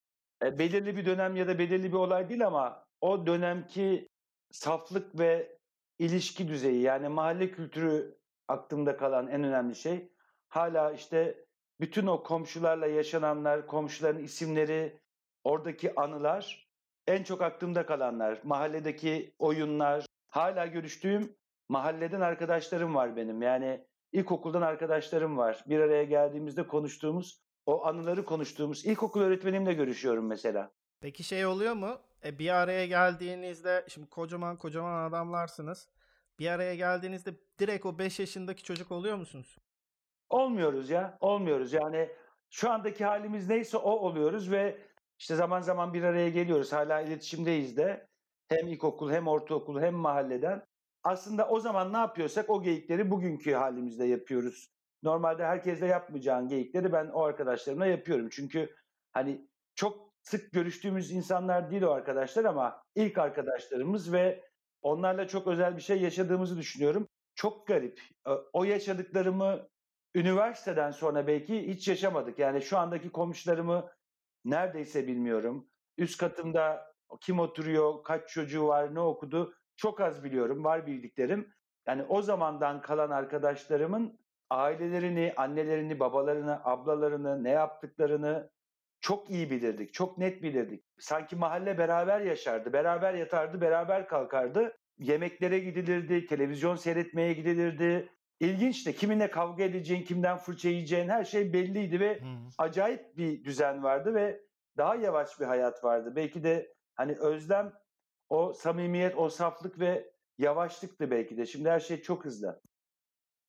e, 0.44 0.58
belirli 0.58 0.96
bir 0.96 1.06
dönem 1.06 1.36
ya 1.36 1.48
da 1.48 1.58
belirli 1.58 1.88
bir 1.88 1.96
olay 1.96 2.28
değil 2.28 2.46
ama 2.46 2.84
o 3.00 3.26
dönemki 3.26 4.08
saflık 4.50 5.18
ve 5.18 5.58
ilişki 5.98 6.48
düzeyi 6.48 6.82
yani 6.82 7.08
mahalle 7.08 7.50
kültürü 7.50 8.18
aklımda 8.48 8.96
kalan 8.96 9.26
en 9.26 9.44
önemli 9.44 9.74
şey. 9.74 10.12
Hala 10.48 10.92
işte 10.92 11.46
bütün 11.80 12.06
o 12.06 12.22
komşularla 12.22 12.86
yaşananlar, 12.86 13.66
komşuların 13.66 14.22
isimleri, 14.22 15.00
oradaki 15.44 16.00
anılar 16.00 16.68
en 17.06 17.22
çok 17.22 17.42
aklımda 17.42 17.86
kalanlar. 17.86 18.40
Mahalledeki 18.44 19.34
oyunlar, 19.38 20.06
hala 20.28 20.66
görüştüğüm 20.66 21.36
mahalleden 21.68 22.20
arkadaşlarım 22.20 22.94
var 22.94 23.16
benim. 23.16 23.42
Yani 23.42 23.86
ilkokuldan 24.12 24.62
arkadaşlarım 24.62 25.36
var. 25.36 25.64
Bir 25.66 25.80
araya 25.80 26.04
geldiğimizde 26.04 26.66
konuştuğumuz, 26.66 27.42
o 27.66 27.86
anıları 27.86 28.24
konuştuğumuz 28.24 28.86
ilkokul 28.86 29.20
öğretmenimle 29.20 29.74
görüşüyorum 29.74 30.26
mesela. 30.26 30.70
Peki 31.00 31.24
şey 31.24 31.46
oluyor 31.46 31.74
mu? 31.74 32.00
E, 32.26 32.38
bir 32.38 32.50
araya 32.50 32.86
geldiğinizde 32.86 33.84
şimdi 33.88 34.10
kocaman 34.10 34.56
kocaman 34.56 35.08
adamlarsınız. 35.08 35.88
Bir 36.38 36.46
araya 36.46 36.74
geldiğinizde 36.74 37.34
direkt 37.58 37.86
o 37.86 37.98
5 37.98 38.18
yaşındaki 38.20 38.62
çocuk 38.62 38.92
oluyor 38.92 39.16
musunuz? 39.16 39.58
Olmuyoruz 40.30 40.90
ya, 40.90 41.18
olmuyoruz. 41.20 41.72
Yani 41.72 42.08
şu 42.50 42.70
andaki 42.70 43.04
halimiz 43.04 43.48
neyse 43.48 43.76
o 43.76 43.90
oluyoruz 43.90 44.50
ve 44.50 44.78
işte 45.18 45.34
zaman 45.34 45.60
zaman 45.60 45.94
bir 45.94 46.02
araya 46.02 46.28
geliyoruz. 46.28 46.72
Hala 46.72 47.00
iletişimdeyiz 47.00 47.76
de. 47.76 48.08
Hem 48.48 48.68
ilkokul 48.68 49.12
hem 49.12 49.28
ortaokul 49.28 49.80
hem 49.80 49.94
mahalleden. 49.94 50.66
Aslında 51.04 51.48
o 51.48 51.60
zaman 51.60 51.92
ne 51.92 51.96
yapıyorsak 51.96 52.50
o 52.50 52.62
geyikleri 52.62 53.10
bugünkü 53.10 53.52
halimizde 53.52 54.04
yapıyoruz. 54.04 54.70
Normalde 55.02 55.44
herkesle 55.44 55.86
yapmayacağın 55.86 56.48
geyikleri 56.48 56.92
ben 56.92 57.06
o 57.06 57.22
arkadaşlarımla 57.22 57.86
yapıyorum. 57.86 58.28
Çünkü 58.30 58.74
hani 59.12 59.48
çok 59.74 60.05
sık 60.26 60.52
görüştüğümüz 60.52 61.12
insanlar 61.12 61.70
değil 61.70 61.82
o 61.82 61.90
arkadaşlar 61.90 62.44
ama 62.44 62.82
ilk 62.94 63.18
arkadaşlarımız 63.18 64.12
ve 64.12 64.44
onlarla 64.82 65.28
çok 65.28 65.46
özel 65.46 65.76
bir 65.76 65.82
şey 65.82 66.02
yaşadığımızı 66.02 66.58
düşünüyorum. 66.58 67.08
Çok 67.34 67.66
garip. 67.66 68.00
O 68.52 68.64
yaşadıklarımı 68.64 69.68
üniversiteden 70.14 70.90
sonra 70.90 71.26
belki 71.26 71.68
hiç 71.68 71.88
yaşamadık. 71.88 72.38
Yani 72.38 72.62
şu 72.62 72.78
andaki 72.78 73.10
komşularımı 73.10 73.90
neredeyse 74.44 75.06
bilmiyorum. 75.06 75.68
Üst 75.98 76.18
katımda 76.18 76.94
kim 77.20 77.38
oturuyor, 77.38 78.02
kaç 78.04 78.28
çocuğu 78.28 78.66
var, 78.66 78.94
ne 78.94 79.00
okudu 79.00 79.54
çok 79.76 80.00
az 80.00 80.24
biliyorum. 80.24 80.64
Var 80.64 80.86
bildiklerim. 80.86 81.52
Yani 81.86 82.02
o 82.02 82.22
zamandan 82.22 82.80
kalan 82.80 83.10
arkadaşlarımın 83.10 84.18
ailelerini, 84.50 85.34
annelerini, 85.36 86.00
babalarını, 86.00 86.60
ablalarını, 86.64 87.44
ne 87.44 87.50
yaptıklarını 87.50 88.50
çok 89.06 89.30
iyi 89.30 89.50
bilirdik. 89.50 89.94
Çok 89.94 90.18
net 90.18 90.42
bilirdik. 90.42 90.84
Sanki 90.98 91.36
mahalle 91.36 91.78
beraber 91.78 92.20
yaşardı. 92.20 92.72
Beraber 92.72 93.14
yatardı, 93.14 93.60
beraber 93.60 94.08
kalkardı. 94.08 94.76
Yemeklere 94.98 95.58
gidilirdi, 95.58 96.26
televizyon 96.26 96.76
seyretmeye 96.76 97.32
gidilirdi. 97.32 98.08
İlginçti. 98.40 98.96
Kiminle 98.96 99.30
kavga 99.30 99.64
edeceğin, 99.64 100.02
kimden 100.02 100.36
fırça 100.36 100.68
yiyeceğin 100.68 101.08
her 101.08 101.24
şey 101.24 101.52
belliydi 101.52 102.00
ve 102.00 102.20
Hmm. 102.20 102.48
acayip 102.58 103.16
bir 103.16 103.44
düzen 103.44 103.82
vardı 103.82 104.14
ve 104.14 104.40
daha 104.76 104.94
yavaş 104.94 105.40
bir 105.40 105.44
hayat 105.44 105.84
vardı. 105.84 106.12
Belki 106.16 106.44
de 106.44 106.74
hani 106.94 107.16
özlem 107.20 107.72
o 108.28 108.52
samimiyet, 108.52 109.16
o 109.16 109.28
saflık 109.28 109.80
ve 109.80 110.10
yavaşlıktı 110.38 111.10
belki 111.10 111.36
de. 111.36 111.46
Şimdi 111.46 111.70
her 111.70 111.80
şey 111.80 112.02
çok 112.02 112.24
hızlı. 112.24 112.60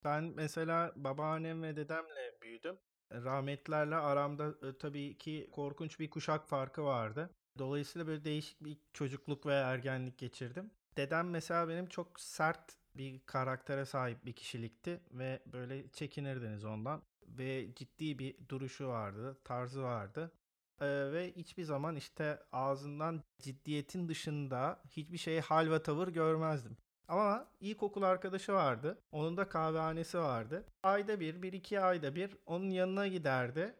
Ben 0.04 0.24
mesela 0.24 0.92
babaannem 0.96 1.62
ve 1.62 1.76
dedemle 1.76 2.38
büyüdüm. 2.42 2.78
Rahmetlerle 3.12 3.96
aramda 3.96 4.68
e, 4.68 4.78
tabii 4.78 5.18
ki 5.18 5.48
korkunç 5.52 6.00
bir 6.00 6.10
kuşak 6.10 6.48
farkı 6.48 6.84
vardı. 6.84 7.30
Dolayısıyla 7.58 8.06
böyle 8.06 8.24
değişik 8.24 8.64
bir 8.64 8.78
çocukluk 8.92 9.46
ve 9.46 9.54
ergenlik 9.54 10.18
geçirdim. 10.18 10.70
Dedem 10.96 11.30
mesela 11.30 11.68
benim 11.68 11.86
çok 11.86 12.20
sert 12.20 12.76
bir 12.94 13.20
karaktere 13.26 13.84
sahip 13.84 14.26
bir 14.26 14.32
kişilikti 14.32 15.00
ve 15.10 15.42
böyle 15.46 15.88
çekinirdiniz 15.90 16.64
ondan 16.64 17.02
ve 17.28 17.74
ciddi 17.74 18.18
bir 18.18 18.48
duruşu 18.48 18.88
vardı, 18.88 19.38
tarzı 19.44 19.82
vardı. 19.82 20.32
Ee, 20.80 20.86
ve 20.86 21.32
hiçbir 21.36 21.64
zaman 21.64 21.96
işte 21.96 22.42
ağzından 22.52 23.22
ciddiyetin 23.38 24.08
dışında 24.08 24.82
hiçbir 24.90 25.18
şeye 25.18 25.40
hal 25.40 25.70
ve 25.70 25.82
tavır 25.82 26.08
görmezdim. 26.08 26.76
Ama 27.08 27.46
ilkokul 27.60 28.02
arkadaşı 28.02 28.52
vardı. 28.52 28.98
Onun 29.12 29.36
da 29.36 29.48
kahvehanesi 29.48 30.18
vardı. 30.18 30.64
Ayda 30.82 31.20
bir, 31.20 31.42
bir 31.42 31.52
iki 31.52 31.80
ayda 31.80 32.14
bir 32.14 32.36
onun 32.46 32.70
yanına 32.70 33.06
giderdi. 33.06 33.74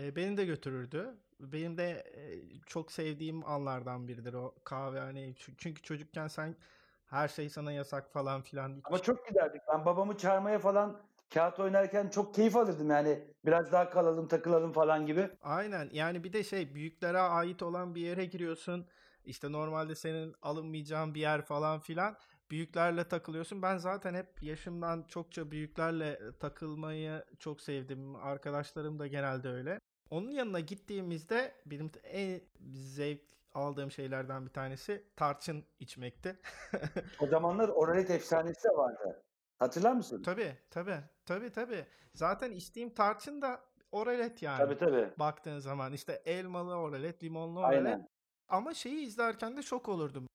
E, 0.00 0.16
beni 0.16 0.36
de 0.36 0.44
götürürdü. 0.44 1.14
Benim 1.40 1.78
de 1.78 1.90
e, 1.90 2.24
çok 2.66 2.92
sevdiğim 2.92 3.46
anlardan 3.46 4.08
biridir 4.08 4.34
o 4.34 4.54
kahvehane. 4.64 5.34
Çünkü 5.58 5.82
çocukken 5.82 6.28
sen 6.28 6.56
her 7.06 7.28
şey 7.28 7.48
sana 7.48 7.72
yasak 7.72 8.12
falan 8.12 8.42
filan. 8.42 8.80
Ama 8.84 8.98
çok 8.98 9.28
giderdik. 9.28 9.62
Ben 9.72 9.84
babamı 9.84 10.16
çağırmaya 10.16 10.58
falan 10.58 11.00
kağıt 11.34 11.60
oynarken 11.60 12.08
çok 12.08 12.34
keyif 12.34 12.56
alırdım 12.56 12.90
yani. 12.90 13.24
Biraz 13.46 13.72
daha 13.72 13.90
kalalım, 13.90 14.28
takılalım 14.28 14.72
falan 14.72 15.06
gibi. 15.06 15.30
Aynen 15.42 15.88
yani 15.92 16.24
bir 16.24 16.32
de 16.32 16.44
şey 16.44 16.74
büyüklere 16.74 17.18
ait 17.18 17.62
olan 17.62 17.94
bir 17.94 18.00
yere 18.00 18.24
giriyorsun. 18.24 18.86
İşte 19.24 19.52
normalde 19.52 19.94
senin 19.94 20.34
alınmayacağın 20.42 21.14
bir 21.14 21.20
yer 21.20 21.42
falan 21.42 21.80
filan. 21.80 22.16
Büyüklerle 22.50 23.08
takılıyorsun. 23.08 23.62
Ben 23.62 23.76
zaten 23.76 24.14
hep 24.14 24.42
yaşımdan 24.42 25.04
çokça 25.08 25.50
büyüklerle 25.50 26.18
takılmayı 26.40 27.24
çok 27.38 27.60
sevdim. 27.60 28.16
Arkadaşlarım 28.16 28.98
da 28.98 29.06
genelde 29.06 29.48
öyle. 29.48 29.80
Onun 30.10 30.30
yanına 30.30 30.60
gittiğimizde 30.60 31.54
benim 31.66 31.90
en 32.04 32.40
zevk 32.72 33.22
aldığım 33.54 33.90
şeylerden 33.90 34.46
bir 34.46 34.50
tanesi 34.50 35.04
tarçın 35.16 35.64
içmekti. 35.80 36.38
O 37.20 37.26
zamanlar 37.26 37.68
oralet 37.68 38.10
efsanesi 38.10 38.64
de 38.64 38.76
vardı. 38.76 39.22
Hatırlar 39.58 39.92
mısın? 39.92 40.22
Tabii 40.22 40.56
tabii 40.70 41.00
tabii 41.26 41.52
tabii. 41.52 41.86
Zaten 42.14 42.52
içtiğim 42.52 42.94
tarçın 42.94 43.42
da 43.42 43.60
oralet 43.92 44.42
yani. 44.42 44.58
Tabii 44.58 44.78
tabii. 44.78 45.10
Baktığın 45.18 45.58
zaman 45.58 45.92
işte 45.92 46.22
elmalı 46.24 46.74
oralet, 46.74 47.22
limonlu 47.24 47.60
oralet. 47.60 47.86
Aynen. 47.86 48.08
Ama 48.48 48.74
şeyi 48.74 49.06
izlerken 49.06 49.56
de 49.56 49.62
şok 49.62 49.88
olurdum. 49.88 50.26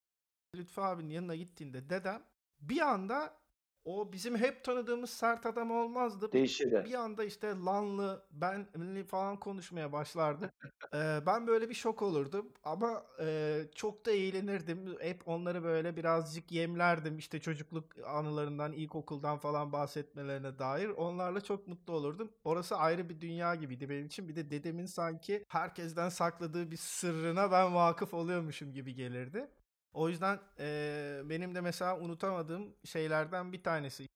Lütfü 0.56 0.82
abinin 0.82 1.10
yanına 1.10 1.36
gittiğinde 1.36 1.90
dedem 1.90 2.24
bir 2.62 2.82
anda 2.82 3.40
o 3.86 4.14
bizim 4.14 4.38
hep 4.38 4.64
tanıdığımız 4.64 5.10
sert 5.10 5.46
adam 5.46 5.72
olmazdı. 5.72 6.32
Değişirdi. 6.32 6.84
Bir 6.86 6.94
anda 6.94 7.24
işte 7.24 7.48
lanlı, 7.48 8.26
benli 8.32 9.04
falan 9.04 9.40
konuşmaya 9.40 9.92
başlardı. 9.92 10.52
Ee, 10.94 11.20
ben 11.26 11.48
böyle 11.48 11.70
bir 11.70 11.74
şok 11.74 12.02
olurdum 12.02 12.54
ama 12.64 13.06
e, 13.20 13.62
çok 13.76 14.06
da 14.06 14.12
eğlenirdim. 14.12 15.00
Hep 15.00 15.28
onları 15.28 15.64
böyle 15.64 15.96
birazcık 15.98 16.52
yemlerdim. 16.52 17.18
İşte 17.18 17.40
çocukluk 17.40 17.86
anılarından, 18.06 18.72
ilkokuldan 18.74 19.38
falan 19.38 19.72
bahsetmelerine 19.72 20.60
dair. 20.60 20.90
Onlarla 20.90 21.42
çok 21.42 21.68
mutlu 21.68 21.94
olurdum. 21.94 22.32
Orası 22.44 22.76
ayrı 22.78 23.10
bir 23.10 23.22
dünya 23.22 23.56
gibiydi 23.56 23.90
benim 23.90 24.06
için. 24.06 24.30
Bir 24.30 24.36
de 24.36 24.50
dedemin 24.50 24.86
sanki 24.86 25.46
herkesten 25.48 26.10
sakladığı 26.10 26.72
bir 26.72 26.78
sırrına 26.78 27.52
ben 27.52 27.76
vakıf 27.76 28.14
oluyormuşum 28.14 28.74
gibi 28.74 28.96
gelirdi. 28.96 29.48
O 29.94 30.10
yüzden 30.10 30.40
e, 30.60 31.22
benim 31.26 31.56
de 31.56 31.62
mesela 31.62 32.00
unutamadığım 32.00 32.76
şeylerden 32.86 33.54
bir 33.54 33.64
tanesi. 33.64 34.08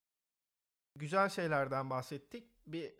Güzel 0.95 1.29
şeylerden 1.29 1.89
bahsettik. 1.89 2.47
Bir 2.67 2.93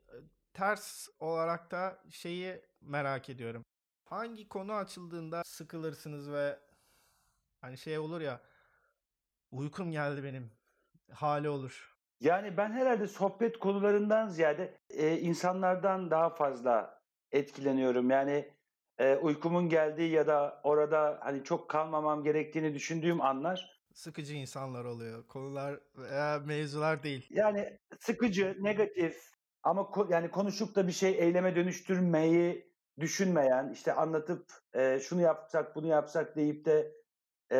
ters 0.53 1.07
olarak 1.19 1.71
da 1.71 2.03
şeyi 2.09 2.61
merak 2.81 3.29
ediyorum. 3.29 3.65
Hangi 4.05 4.49
konu 4.49 4.73
açıldığında 4.73 5.41
sıkılırsınız 5.45 6.31
ve 6.31 6.59
hani 7.61 7.77
şey 7.77 7.99
olur 7.99 8.21
ya 8.21 8.41
uykum 9.51 9.91
geldi 9.91 10.23
benim 10.23 10.51
hali 11.11 11.49
olur. 11.49 11.97
Yani 12.19 12.57
ben 12.57 12.71
herhalde 12.71 13.07
sohbet 13.07 13.59
konularından 13.59 14.27
ziyade 14.27 14.77
e, 14.89 15.19
insanlardan 15.19 16.11
daha 16.11 16.29
fazla 16.29 17.01
etkileniyorum. 17.31 18.09
Yani 18.09 18.52
e, 18.99 19.15
uykumun 19.15 19.69
geldiği 19.69 20.11
ya 20.11 20.27
da 20.27 20.61
orada 20.63 21.19
hani 21.21 21.43
çok 21.43 21.69
kalmamam 21.69 22.23
gerektiğini 22.23 22.73
düşündüğüm 22.73 23.21
anlar. 23.21 23.83
Sıkıcı 23.93 24.33
insanlar 24.33 24.85
oluyor. 24.85 25.27
Konular 25.27 25.79
veya 25.97 26.39
mevzular 26.45 27.03
değil. 27.03 27.27
Yani 27.29 27.79
sıkıcı, 27.99 28.57
negatif 28.61 29.33
ama 29.63 29.81
ko- 29.81 30.13
yani 30.13 30.31
konuşup 30.31 30.75
da 30.75 30.87
bir 30.87 30.91
şey 30.91 31.11
eyleme 31.11 31.55
dönüştürmeyi 31.55 32.73
düşünmeyen, 32.99 33.71
işte 33.73 33.93
anlatıp 33.93 34.45
e, 34.73 34.99
şunu 34.99 35.21
yapsak, 35.21 35.75
bunu 35.75 35.87
yapsak 35.87 36.35
deyip 36.35 36.65
de 36.65 36.91
e, 37.51 37.59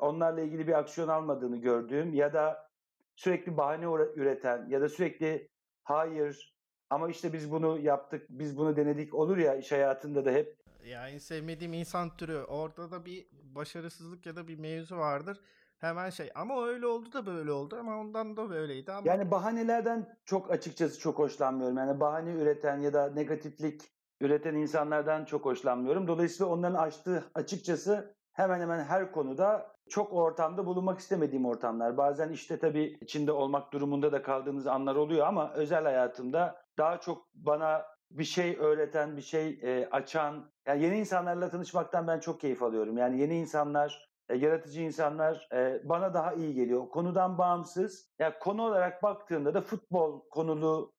onlarla 0.00 0.40
ilgili 0.40 0.66
bir 0.66 0.78
aksiyon 0.78 1.08
almadığını 1.08 1.56
gördüğüm 1.56 2.14
ya 2.14 2.32
da 2.32 2.70
sürekli 3.16 3.56
bahane 3.56 3.84
üreten 4.14 4.66
ya 4.68 4.80
da 4.80 4.88
sürekli 4.88 5.48
hayır 5.84 6.54
ama 6.90 7.08
işte 7.08 7.32
biz 7.32 7.50
bunu 7.50 7.78
yaptık, 7.78 8.26
biz 8.30 8.56
bunu 8.56 8.76
denedik 8.76 9.14
olur 9.14 9.38
ya 9.38 9.54
iş 9.54 9.72
hayatında 9.72 10.24
da 10.24 10.30
hep 10.30 10.59
yani 10.84 11.20
sevmediğim 11.20 11.72
insan 11.72 12.16
türü. 12.16 12.36
Orada 12.38 12.90
da 12.90 13.04
bir 13.04 13.26
başarısızlık 13.32 14.26
ya 14.26 14.36
da 14.36 14.48
bir 14.48 14.58
mevzu 14.58 14.96
vardır. 14.96 15.40
Hemen 15.78 16.10
şey 16.10 16.30
ama 16.34 16.66
öyle 16.66 16.86
oldu 16.86 17.12
da 17.12 17.26
böyle 17.26 17.52
oldu 17.52 17.76
ama 17.80 18.00
ondan 18.00 18.36
da 18.36 18.50
böyleydi 18.50 18.92
ama. 18.92 19.08
Yani 19.08 19.30
bahanelerden 19.30 20.18
çok 20.24 20.50
açıkçası 20.50 20.98
çok 20.98 21.18
hoşlanmıyorum. 21.18 21.76
Yani 21.76 22.00
bahane 22.00 22.30
üreten 22.32 22.78
ya 22.80 22.92
da 22.92 23.10
negatiflik 23.10 23.82
üreten 24.20 24.54
insanlardan 24.54 25.24
çok 25.24 25.44
hoşlanmıyorum. 25.44 26.08
Dolayısıyla 26.08 26.52
onların 26.52 26.74
açtığı 26.74 27.24
açıkçası 27.34 28.14
hemen 28.32 28.60
hemen 28.60 28.84
her 28.84 29.12
konuda 29.12 29.76
çok 29.88 30.12
ortamda 30.12 30.66
bulunmak 30.66 30.98
istemediğim 30.98 31.46
ortamlar. 31.46 31.96
Bazen 31.96 32.28
işte 32.28 32.58
tabii 32.58 32.98
içinde 33.00 33.32
olmak 33.32 33.72
durumunda 33.72 34.12
da 34.12 34.22
kaldığınız 34.22 34.66
anlar 34.66 34.96
oluyor 34.96 35.26
ama 35.26 35.52
özel 35.52 35.84
hayatımda 35.84 36.62
daha 36.78 37.00
çok 37.00 37.28
bana 37.34 37.82
bir 38.10 38.24
şey 38.24 38.56
öğreten, 38.58 39.16
bir 39.16 39.22
şey 39.22 39.60
e, 39.62 39.88
açan, 39.90 40.52
yani 40.66 40.82
yeni 40.82 40.98
insanlarla 40.98 41.50
tanışmaktan 41.50 42.06
ben 42.06 42.20
çok 42.20 42.40
keyif 42.40 42.62
alıyorum. 42.62 42.98
Yani 42.98 43.20
yeni 43.20 43.38
insanlar, 43.38 44.10
e, 44.28 44.36
yaratıcı 44.36 44.80
insanlar 44.80 45.48
e, 45.52 45.88
bana 45.88 46.14
daha 46.14 46.32
iyi 46.34 46.54
geliyor. 46.54 46.88
Konudan 46.88 47.38
bağımsız. 47.38 48.10
Yani 48.18 48.34
konu 48.40 48.62
olarak 48.62 49.02
baktığımda 49.02 49.54
da 49.54 49.60
futbol 49.60 50.28
konulu 50.30 50.92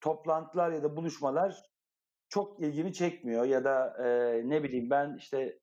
toplantılar 0.00 0.72
ya 0.72 0.82
da 0.82 0.96
buluşmalar 0.96 1.62
çok 2.28 2.60
ilgimi 2.60 2.92
çekmiyor 2.92 3.44
ya 3.44 3.64
da 3.64 3.96
e, 4.04 4.42
ne 4.48 4.62
bileyim 4.62 4.90
ben 4.90 5.16
işte 5.18 5.58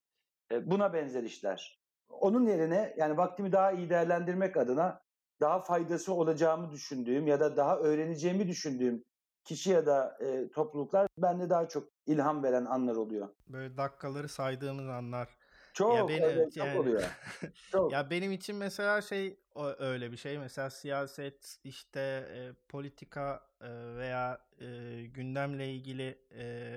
e, 0.52 0.72
buna 0.72 0.94
benzer 0.94 1.24
işler. 1.24 1.84
Onun 2.10 2.46
yerine 2.46 2.94
yani 2.98 3.18
vaktimi 3.18 3.52
daha 3.52 3.72
iyi 3.72 3.90
değerlendirmek 3.90 4.58
adına 4.58 5.02
daha 5.42 5.60
faydası 5.60 6.14
olacağımı 6.14 6.72
düşündüğüm 6.72 7.28
ya 7.28 7.40
da 7.40 7.58
daha 7.58 7.78
öğreneceğimi 7.78 8.48
düşündüğüm 8.48 9.04
kişi 9.44 9.70
ya 9.70 9.86
da 9.86 10.18
e, 10.20 10.50
topluluklar 10.52 11.08
bende 11.18 11.50
daha 11.50 11.68
çok 11.68 11.90
ilham 12.06 12.44
veren 12.44 12.66
anlar 12.66 12.96
oluyor. 12.96 13.30
Böyle 13.48 13.78
dakikaları 13.78 14.30
saydığımız 14.30 14.90
anlar. 14.90 15.30
Çok, 15.74 15.96
ya 15.98 16.08
benim, 16.08 16.24
evet, 16.24 16.54
çok 16.54 16.68
yani, 16.68 16.80
oluyor. 16.80 17.04
çok. 17.72 17.92
Ya 17.92 18.10
benim 18.10 18.32
için 18.32 18.56
mesela 18.56 19.02
şey 19.02 19.40
öyle 19.80 20.12
bir 20.12 20.18
şey. 20.18 20.40
Mesela 20.40 20.70
siyaset, 20.70 21.58
işte 21.64 22.00
e, 22.36 22.52
politika 22.70 23.42
e, 23.62 23.70
veya 23.96 24.40
e, 24.60 24.66
gündemle 25.06 25.68
ilgili 25.68 26.18
e, 26.38 26.76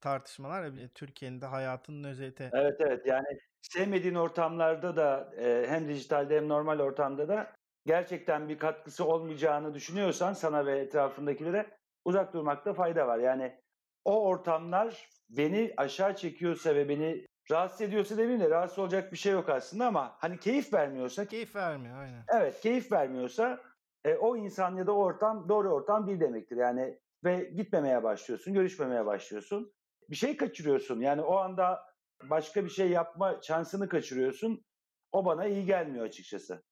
tartışmalar 0.00 0.70
Türkiye'nin 0.94 1.40
de 1.40 1.46
hayatının 1.46 2.04
özeti. 2.04 2.50
Evet 2.52 2.76
evet 2.80 3.06
yani 3.06 3.26
sevmediğin 3.60 4.14
ortamlarda 4.14 4.96
da 4.96 5.32
e, 5.38 5.66
hem 5.68 5.88
dijitalde 5.88 6.36
hem 6.36 6.48
normal 6.48 6.78
ortamda 6.78 7.28
da 7.28 7.52
gerçekten 7.86 8.48
bir 8.48 8.58
katkısı 8.58 9.04
olmayacağını 9.04 9.74
düşünüyorsan 9.74 10.32
sana 10.32 10.66
ve 10.66 10.78
etrafındakilere 10.78 11.77
uzak 12.04 12.32
durmakta 12.32 12.74
fayda 12.74 13.06
var. 13.06 13.18
Yani 13.18 13.60
o 14.04 14.24
ortamlar 14.24 15.08
beni 15.30 15.74
aşağı 15.76 16.16
çekiyorsa 16.16 16.74
ve 16.74 16.88
beni 16.88 17.26
rahatsız 17.50 17.80
ediyorsa 17.80 18.16
demeyeyim 18.16 18.40
de 18.40 18.50
rahatsız 18.50 18.78
olacak 18.78 19.12
bir 19.12 19.16
şey 19.16 19.32
yok 19.32 19.48
aslında 19.48 19.86
ama 19.86 20.16
hani 20.18 20.38
keyif 20.38 20.72
vermiyorsa 20.72 21.26
keyif 21.26 21.56
vermiyor 21.56 21.98
aynen. 21.98 22.24
Evet, 22.28 22.60
keyif 22.60 22.92
vermiyorsa 22.92 23.62
e, 24.04 24.14
o 24.14 24.36
insan 24.36 24.76
ya 24.76 24.86
da 24.86 24.92
o 24.92 25.04
ortam 25.04 25.48
doğru 25.48 25.72
ortam 25.72 26.06
değil 26.06 26.20
demektir. 26.20 26.56
Yani 26.56 26.98
ve 27.24 27.44
gitmemeye 27.56 28.02
başlıyorsun, 28.02 28.54
görüşmemeye 28.54 29.06
başlıyorsun. 29.06 29.72
Bir 30.10 30.16
şey 30.16 30.36
kaçırıyorsun. 30.36 31.00
Yani 31.00 31.22
o 31.22 31.36
anda 31.36 31.86
başka 32.22 32.64
bir 32.64 32.70
şey 32.70 32.90
yapma 32.90 33.40
şansını 33.42 33.88
kaçırıyorsun. 33.88 34.64
O 35.12 35.24
bana 35.24 35.46
iyi 35.46 35.66
gelmiyor 35.66 36.04
açıkçası. 36.06 36.62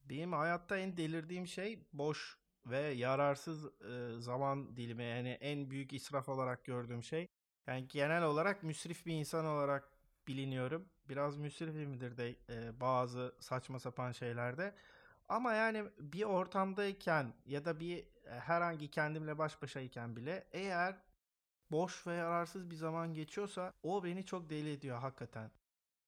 Benim 0.00 0.32
hayatta 0.32 0.76
en 0.76 0.96
delirdiğim 0.96 1.46
şey 1.46 1.86
boş 1.92 2.38
ve 2.66 2.78
yararsız 2.78 3.66
e, 3.66 4.20
zaman 4.20 4.76
dilimi 4.76 5.04
yani 5.04 5.28
en 5.28 5.70
büyük 5.70 5.92
israf 5.92 6.28
olarak 6.28 6.64
gördüğüm 6.64 7.02
şey. 7.02 7.28
Yani 7.66 7.88
genel 7.88 8.22
olarak 8.24 8.62
müsrif 8.62 9.06
bir 9.06 9.12
insan 9.12 9.46
olarak 9.46 9.90
biliniyorum. 10.28 10.88
Biraz 11.08 11.36
müsrifimdir 11.36 12.16
de 12.16 12.36
e, 12.48 12.80
bazı 12.80 13.34
saçma 13.40 13.78
sapan 13.78 14.12
şeylerde. 14.12 14.74
Ama 15.28 15.52
yani 15.52 15.84
bir 15.98 16.22
ortamdayken 16.22 17.34
ya 17.46 17.64
da 17.64 17.80
bir 17.80 17.98
e, 17.98 18.30
herhangi 18.30 18.90
kendimle 18.90 19.38
baş 19.38 19.62
başayken 19.62 20.16
bile 20.16 20.46
eğer 20.52 20.96
boş 21.70 22.06
ve 22.06 22.14
yararsız 22.14 22.70
bir 22.70 22.76
zaman 22.76 23.14
geçiyorsa 23.14 23.72
o 23.82 24.04
beni 24.04 24.26
çok 24.26 24.50
deli 24.50 24.72
ediyor 24.72 24.98
hakikaten. 24.98 25.50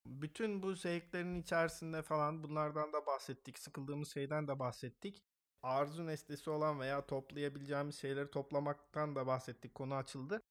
Bütün 0.07 0.63
bu 0.63 0.75
zevklerin 0.75 1.43
içerisinde 1.43 2.03
falan 2.03 2.43
bunlardan 2.43 2.93
da 2.93 3.07
bahsettik. 3.07 3.59
Sıkıldığımız 3.59 4.09
şeyden 4.09 4.49
de 4.49 4.59
bahsettik 4.59 5.23
arzu 5.63 6.07
nesnesi 6.07 6.51
olan 6.51 6.81
veya 6.81 7.07
toplayabileceğimiz 7.07 8.01
şeyleri 8.01 8.31
toplamaktan 8.31 9.17
da 9.17 9.27
bahsettik. 9.27 9.75
Konu 9.75 9.95
açıldı. 9.95 10.43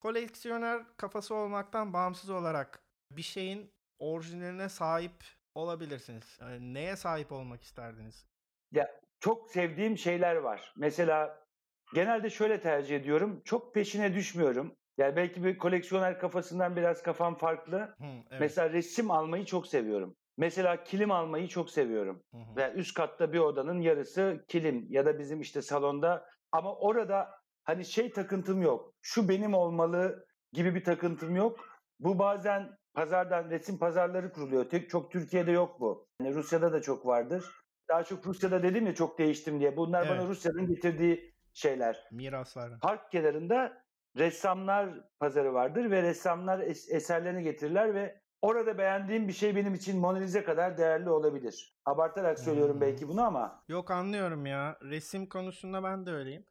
Koleksiyoner 0.00 0.96
kafası 0.96 1.34
olmaktan 1.34 1.92
bağımsız 1.92 2.30
olarak 2.30 2.82
bir 3.10 3.22
şeyin 3.22 3.70
orijinaline 3.98 4.68
sahip 4.68 5.24
olabilirsiniz. 5.54 6.38
Yani 6.40 6.74
neye 6.74 6.96
sahip 6.96 7.32
olmak 7.32 7.62
isterdiniz? 7.62 8.26
Ya 8.72 9.00
çok 9.20 9.50
sevdiğim 9.50 9.98
şeyler 9.98 10.36
var. 10.36 10.74
Mesela 10.76 11.46
genelde 11.94 12.30
şöyle 12.30 12.60
tercih 12.60 12.96
ediyorum. 12.96 13.42
Çok 13.44 13.74
peşine 13.74 14.14
düşmüyorum. 14.14 14.76
Yani 14.98 15.16
belki 15.16 15.44
bir 15.44 15.58
koleksiyoner 15.58 16.18
kafasından 16.18 16.76
biraz 16.76 17.02
kafam 17.02 17.38
farklı. 17.38 17.78
Hı, 17.78 17.94
evet. 18.30 18.40
Mesela 18.40 18.70
resim 18.70 19.10
almayı 19.10 19.44
çok 19.44 19.66
seviyorum. 19.66 20.16
Mesela 20.36 20.84
kilim 20.84 21.10
almayı 21.10 21.48
çok 21.48 21.70
seviyorum. 21.70 22.22
Hı 22.30 22.36
hı. 22.36 22.56
Ve 22.56 22.72
üst 22.72 22.94
katta 22.94 23.32
bir 23.32 23.38
odanın 23.38 23.80
yarısı 23.80 24.44
kilim 24.48 24.86
ya 24.90 25.06
da 25.06 25.18
bizim 25.18 25.40
işte 25.40 25.62
salonda 25.62 26.26
ama 26.52 26.74
orada 26.74 27.28
hani 27.64 27.84
şey 27.84 28.12
takıntım 28.12 28.62
yok. 28.62 28.94
Şu 29.02 29.28
benim 29.28 29.54
olmalı 29.54 30.26
gibi 30.52 30.74
bir 30.74 30.84
takıntım 30.84 31.36
yok. 31.36 31.60
Bu 32.00 32.18
bazen 32.18 32.76
pazardan 32.94 33.50
resim 33.50 33.78
pazarları 33.78 34.32
kuruluyor. 34.32 34.70
Tek 34.70 34.90
çok 34.90 35.12
Türkiye'de 35.12 35.50
yok 35.50 35.80
bu. 35.80 36.08
Yani 36.20 36.34
Rusya'da 36.34 36.72
da 36.72 36.82
çok 36.82 37.06
vardır. 37.06 37.44
Daha 37.88 38.04
çok 38.04 38.26
Rusya'da 38.26 38.62
dedim 38.62 38.86
ya 38.86 38.94
çok 38.94 39.18
değiştim 39.18 39.60
diye. 39.60 39.76
Bunlar 39.76 40.06
evet. 40.06 40.10
bana 40.10 40.28
Rusya'nın 40.28 40.66
getirdiği 40.66 41.34
şeyler. 41.52 42.08
Miraslar. 42.12 42.80
Park 42.80 43.10
kenarında 43.10 43.82
ressamlar 44.16 45.00
pazarı 45.18 45.54
vardır 45.54 45.90
ve 45.90 46.02
ressamlar 46.02 46.58
es- 46.58 46.92
eserlerini 46.94 47.42
getirirler 47.42 47.94
ve 47.94 48.20
Orada 48.42 48.78
beğendiğim 48.78 49.28
bir 49.28 49.32
şey 49.32 49.56
benim 49.56 49.74
için 49.74 49.98
Mona 49.98 50.18
Lisa 50.18 50.44
kadar 50.44 50.78
değerli 50.78 51.10
olabilir. 51.10 51.74
Abartarak 51.84 52.38
söylüyorum 52.38 52.74
hmm. 52.74 52.80
belki 52.80 53.08
bunu 53.08 53.22
ama. 53.22 53.62
Yok 53.68 53.90
anlıyorum 53.90 54.46
ya. 54.46 54.78
Resim 54.82 55.26
konusunda 55.26 55.82
ben 55.82 56.06
de 56.06 56.12
öyleyim. 56.12 56.44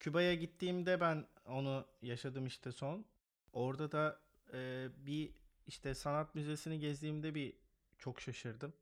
Küba'ya 0.00 0.34
gittiğimde 0.34 1.00
ben 1.00 1.24
onu 1.46 1.84
yaşadım 2.02 2.46
işte 2.46 2.72
son. 2.72 3.04
Orada 3.52 3.92
da 3.92 4.18
e, 4.52 4.88
bir 5.06 5.34
işte 5.66 5.94
sanat 5.94 6.34
müzesini 6.34 6.78
gezdiğimde 6.78 7.34
bir 7.34 7.56
çok 7.98 8.20
şaşırdım. 8.20 8.72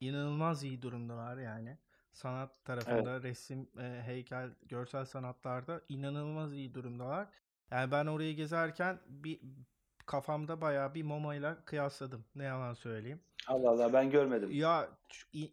İnanılmaz 0.00 0.64
iyi 0.64 0.82
durumdalar 0.82 1.36
yani. 1.36 1.78
sanat 2.12 2.64
tarafında 2.64 3.12
evet. 3.12 3.24
resim, 3.24 3.68
e, 3.78 4.02
heykel, 4.06 4.50
görsel 4.68 5.04
sanatlarda 5.04 5.80
inanılmaz 5.88 6.52
iyi 6.52 6.74
durumdalar. 6.74 7.28
Yani 7.70 7.90
ben 7.90 8.06
orayı 8.06 8.36
gezerken 8.36 9.00
bir 9.06 9.40
kafamda 10.08 10.60
bayağı 10.60 10.94
bir 10.94 11.02
Momo 11.02 11.34
ile 11.34 11.56
kıyasladım. 11.64 12.24
Ne 12.34 12.44
yalan 12.44 12.74
söyleyeyim. 12.74 13.20
Allah 13.46 13.70
Allah 13.70 13.92
ben 13.92 14.10
görmedim. 14.10 14.50
Ya 14.52 14.88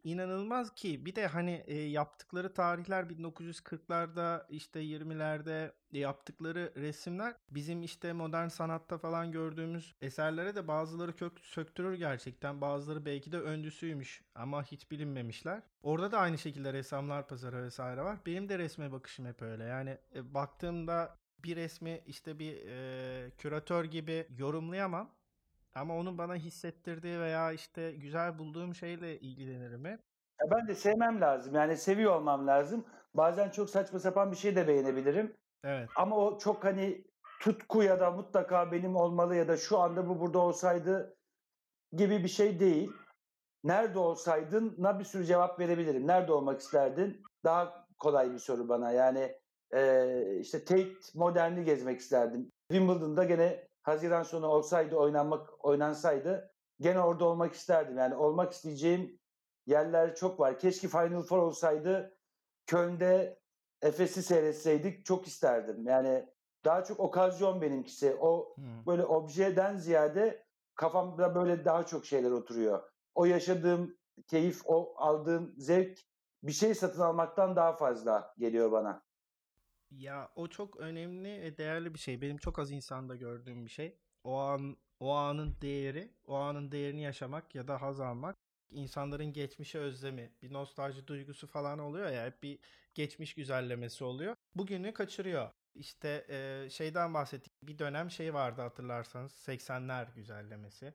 inanılmaz 0.03 0.76
ki 0.76 1.06
bir 1.06 1.16
de 1.16 1.28
hani 1.28 1.64
e, 1.68 1.76
yaptıkları 1.76 2.53
tarihler 2.53 3.03
1940'larda 3.03 4.45
işte 4.49 4.80
20'lerde 4.84 5.72
yaptıkları 5.91 6.74
resimler 6.76 7.36
bizim 7.49 7.84
işte 7.84 8.14
modern 8.14 8.47
sanatta 8.47 8.97
falan 8.97 9.32
gördüğümüz 9.32 9.95
eserlere 10.01 10.56
de 10.56 10.68
bazıları 10.68 11.16
kök 11.16 11.39
söktürür 11.39 11.93
gerçekten. 11.93 12.62
Bazıları 12.62 13.06
belki 13.06 13.32
de 13.32 13.39
öncüsüymüş 13.39 14.24
ama 14.36 14.64
hiç 14.64 14.91
bilinmemişler. 14.91 15.62
Orada 15.84 16.12
da 16.12 16.20
aynı 16.20 16.38
şekilde 16.38 16.74
ressamlar 16.74 17.28
pazarı 17.28 17.64
vesaire 17.64 18.01
var. 18.01 18.18
Benim 18.26 18.49
de 18.49 18.60
resme 18.60 18.91
bakışım 18.91 19.26
hep 19.26 19.41
öyle. 19.41 19.64
Yani 19.64 19.97
e, 20.16 20.34
baktığımda 20.34 21.18
bir 21.45 21.55
resmi 21.55 22.01
işte 22.07 22.39
bir 22.39 22.67
e, 22.67 23.31
küratör 23.37 23.85
gibi 23.85 24.27
yorumlayamam. 24.37 25.09
Ama 25.75 25.97
onun 25.97 26.17
bana 26.17 26.35
hissettirdiği 26.35 27.19
veya 27.19 27.51
işte 27.51 27.91
güzel 27.91 28.39
bulduğum 28.39 28.75
şeyle 28.75 29.19
ilgilenirim 29.19 29.85
hep. 29.85 29.99
Ya 30.41 30.51
ben 30.51 30.67
de 30.67 30.75
sevmem 30.75 31.21
lazım. 31.21 31.55
Yani 31.55 31.77
seviyor 31.77 32.15
olmam 32.15 32.47
lazım. 32.47 32.85
Bazen 33.13 33.49
çok 33.49 33.69
saçma 33.69 33.99
sapan 33.99 34.31
bir 34.31 34.37
şey 34.37 34.55
de 34.55 34.67
beğenebilirim. 34.67 35.33
Evet. 35.63 35.89
Ama 35.95 36.17
o 36.17 36.37
çok 36.39 36.63
hani 36.63 37.05
tutku 37.41 37.83
ya 37.83 37.99
da 37.99 38.11
mutlaka 38.11 38.71
benim 38.71 38.95
olmalı 38.95 39.35
ya 39.35 39.47
da 39.47 39.57
şu 39.57 39.79
anda 39.79 40.09
bu 40.09 40.19
burada 40.19 40.39
olsaydı 40.39 41.17
gibi 41.93 42.23
bir 42.23 42.27
şey 42.27 42.59
değil. 42.59 42.91
Nerede 43.63 43.99
olsaydın 43.99 44.75
na 44.77 44.99
bir 44.99 45.05
sürü 45.05 45.25
cevap 45.25 45.59
verebilirim. 45.59 46.07
Nerede 46.07 46.31
olmak 46.31 46.59
isterdin? 46.59 47.21
Daha 47.43 47.87
kolay 47.97 48.31
bir 48.31 48.39
soru 48.39 48.69
bana. 48.69 48.91
Yani 48.91 49.35
e, 49.74 50.38
işte 50.39 50.66
Tate 50.66 50.93
Modern'i 51.13 51.63
gezmek 51.63 51.99
isterdim. 51.99 52.51
Wimbledon'da 52.72 53.24
gene 53.24 53.68
Haziran 53.82 54.24
sonu 54.24 54.47
olsaydı 54.47 54.95
oynanmak 54.95 55.66
oynansaydı 55.66 56.51
gene 56.80 56.99
orada 56.99 57.26
olmak 57.26 57.53
isterdim. 57.53 57.97
Yani 57.97 58.16
olmak 58.16 58.53
isteyeceğim 58.53 59.20
yerler 59.66 60.16
çok 60.16 60.39
var. 60.39 60.59
Keşke 60.59 60.88
Final 60.88 61.24
Four 61.24 61.38
olsaydı 61.38 62.18
Köln'de 62.68 63.39
Efes'i 63.82 64.24
seyretseydik 64.24 65.05
çok 65.05 65.28
isterdim. 65.28 65.88
Yani 65.88 66.26
daha 66.66 66.84
çok 66.84 66.99
okazyon 66.99 67.61
benimkisi. 67.61 68.16
O 68.20 68.55
hmm. 68.55 68.86
böyle 68.88 69.05
objeden 69.05 69.78
ziyade 69.78 70.45
kafamda 70.76 71.36
böyle 71.36 71.66
daha 71.66 71.86
çok 71.86 72.05
şeyler 72.05 72.32
oturuyor. 72.32 72.84
O 73.16 73.26
yaşadığım 73.26 73.97
keyif, 74.28 74.61
o 74.66 74.93
aldığım 74.97 75.53
zevk 75.57 75.99
bir 76.43 76.51
şey 76.51 76.76
satın 76.76 77.01
almaktan 77.01 77.55
daha 77.55 77.74
fazla 77.74 78.34
geliyor 78.38 78.72
bana. 78.72 79.05
Ya 79.99 80.31
o 80.35 80.47
çok 80.47 80.77
önemli 80.77 81.41
ve 81.41 81.57
değerli 81.57 81.93
bir 81.93 81.99
şey. 81.99 82.21
Benim 82.21 82.37
çok 82.37 82.59
az 82.59 82.71
insanda 82.71 83.15
gördüğüm 83.15 83.65
bir 83.65 83.71
şey. 83.71 83.97
O 84.23 84.37
an 84.37 84.77
o 84.99 85.11
anın 85.13 85.57
değeri, 85.61 86.11
o 86.25 86.35
anın 86.35 86.71
değerini 86.71 87.01
yaşamak 87.01 87.55
ya 87.55 87.67
da 87.67 87.81
haz 87.81 87.99
almak. 87.99 88.35
İnsanların 88.71 89.33
geçmişe 89.33 89.79
özlemi, 89.79 90.31
bir 90.41 90.53
nostalji 90.53 91.07
duygusu 91.07 91.47
falan 91.47 91.79
oluyor 91.79 92.09
ya, 92.09 92.25
hep 92.25 92.43
bir 92.43 92.59
geçmiş 92.93 93.33
güzellemesi 93.33 94.03
oluyor. 94.03 94.35
Bugünü 94.55 94.93
kaçırıyor. 94.93 95.51
İşte 95.75 96.25
e, 96.29 96.69
şeyden 96.69 97.13
bahsettik. 97.13 97.53
Bir 97.63 97.79
dönem 97.79 98.11
şey 98.11 98.33
vardı 98.33 98.61
hatırlarsanız 98.61 99.31
80'ler 99.31 100.13
güzellemesi. 100.15 100.93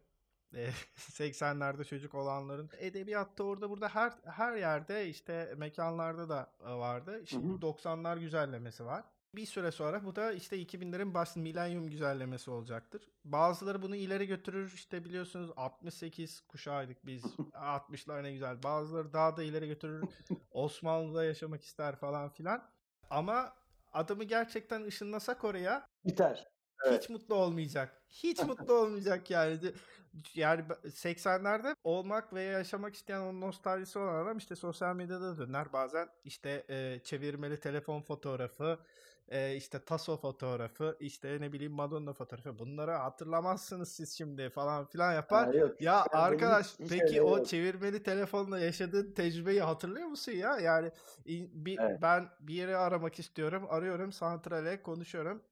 80'lerde 0.53 1.85
çocuk 1.89 2.15
olanların 2.15 2.71
edebiyatta 2.79 3.45
orada 3.45 3.71
burada 3.71 3.89
her 3.89 4.13
her 4.25 4.57
yerde 4.57 5.09
işte 5.09 5.55
mekanlarda 5.57 6.29
da 6.29 6.51
vardı. 6.61 7.23
Şimdi 7.27 7.67
90'lar 7.67 8.21
güzellemesi 8.21 8.85
var. 8.85 9.05
Bir 9.35 9.47
süre 9.47 9.71
sonra 9.71 10.05
bu 10.05 10.17
da 10.17 10.33
işte 10.33 10.63
2000'lerin 10.63 11.15
baş 11.15 11.37
milenyum 11.37 11.91
güzellemesi 11.91 12.51
olacaktır. 12.51 13.03
Bazıları 13.25 13.83
bunu 13.83 13.97
ileri 13.97 14.27
götürür. 14.27 14.73
İşte 14.75 15.05
biliyorsunuz 15.05 15.51
68 15.57 16.41
kuşağıydık 16.41 17.07
biz. 17.07 17.25
60'lar 17.53 18.23
ne 18.23 18.33
güzel. 18.33 18.63
Bazıları 18.63 19.13
daha 19.13 19.37
da 19.37 19.43
ileri 19.43 19.69
götürür. 19.69 20.05
Osmanlı'da 20.51 21.25
yaşamak 21.25 21.63
ister 21.63 21.97
falan 21.97 22.29
filan. 22.29 22.71
Ama 23.11 23.53
adamı 23.93 24.25
gerçekten 24.25 24.85
ışınlasak 24.85 25.45
oraya 25.45 25.89
biter. 26.05 26.51
Evet. 26.87 27.03
Hiç 27.03 27.11
mutlu 27.11 27.35
olmayacak. 27.35 28.01
Hiç 28.09 28.43
mutlu 28.47 28.75
olmayacak 28.75 29.31
yani. 29.31 29.59
Yani 30.35 30.63
80'lerde 30.85 31.75
olmak 31.85 32.33
veya 32.35 32.53
yaşamak 32.53 32.95
isteyen 32.95 33.21
o 33.21 33.41
nostaljisi 33.41 33.99
olan 33.99 34.25
adam 34.25 34.39
işte 34.39 34.57
sosyal 34.57 34.97
medyada 34.97 35.39
döner. 35.39 35.73
Bazen 35.73 36.09
işte 36.25 36.65
e, 36.69 37.01
çevirmeli 37.05 37.61
telefon 37.61 38.03
fotoğrafı, 38.03 38.79
e, 39.29 39.57
işte 39.57 39.79
taso 39.79 40.17
fotoğrafı, 40.17 40.97
işte 41.01 41.41
ne 41.41 41.53
bileyim 41.53 41.73
Madonna 41.73 42.13
fotoğrafı. 42.13 42.59
Bunları 42.59 42.91
hatırlamazsınız 42.91 43.93
siz 43.93 44.19
şimdi 44.19 44.51
falan 44.51 44.87
filan 44.87 45.13
yapar. 45.13 45.47
Ha, 45.47 45.55
yok. 45.55 45.81
Ya 45.81 45.93
yani 45.93 46.07
arkadaş 46.13 46.67
peki 46.89 47.23
o 47.23 47.37
yok. 47.37 47.47
çevirmeli 47.47 48.03
telefonla 48.03 48.59
yaşadığın 48.59 49.13
tecrübeyi 49.13 49.61
hatırlıyor 49.61 50.07
musun 50.07 50.33
ya? 50.33 50.59
Yani 50.59 50.91
bir, 51.27 51.79
evet. 51.79 52.03
ben 52.03 52.29
bir 52.41 52.55
yere 52.55 52.77
aramak 52.77 53.19
istiyorum. 53.19 53.67
Arıyorum 53.69 54.13
santrale 54.13 54.83
konuşuyorum 54.83 55.43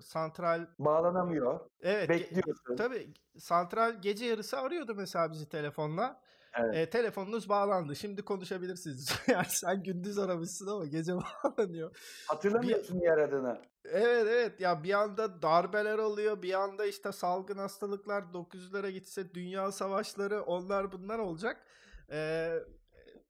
santral 0.00 0.66
bağlanamıyor. 0.78 1.60
Evet. 1.80 2.08
Bekliyorsun. 2.08 2.76
Tabii 2.76 3.14
santral 3.38 4.02
gece 4.02 4.26
yarısı 4.26 4.58
arıyordu 4.58 4.94
mesela 4.94 5.32
bizi 5.32 5.48
telefonla. 5.48 6.20
Evet. 6.54 6.76
E, 6.76 6.90
telefonunuz 6.90 7.48
bağlandı. 7.48 7.96
Şimdi 7.96 8.22
konuşabilirsiniz. 8.22 9.12
yani 9.28 9.46
sen 9.48 9.82
gündüz 9.82 10.18
aramışsın 10.18 10.66
ama 10.66 10.86
gece 10.86 11.12
bağlanıyor. 11.44 11.96
Hatırlamıyorsun 12.26 13.00
bir... 13.00 13.04
yer 13.04 13.18
adını. 13.18 13.58
Evet 13.84 14.26
evet 14.30 14.60
ya 14.60 14.82
bir 14.82 14.94
anda 14.94 15.42
darbeler 15.42 15.98
oluyor. 15.98 16.42
Bir 16.42 16.54
anda 16.54 16.86
işte 16.86 17.12
salgın 17.12 17.58
hastalıklar 17.58 18.22
900'lere 18.22 18.90
gitse 18.90 19.34
dünya 19.34 19.72
savaşları 19.72 20.42
onlar 20.42 20.92
bunlar 20.92 21.18
olacak. 21.18 21.64
Ee, 22.10 22.58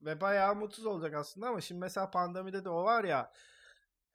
ve 0.03 0.21
bayağı 0.21 0.55
mutsuz 0.55 0.87
olacak 0.87 1.15
aslında 1.15 1.49
ama 1.49 1.61
şimdi 1.61 1.81
mesela 1.81 2.11
pandemide 2.11 2.65
de 2.65 2.69
o 2.69 2.85
var 2.85 3.05
ya 3.05 3.33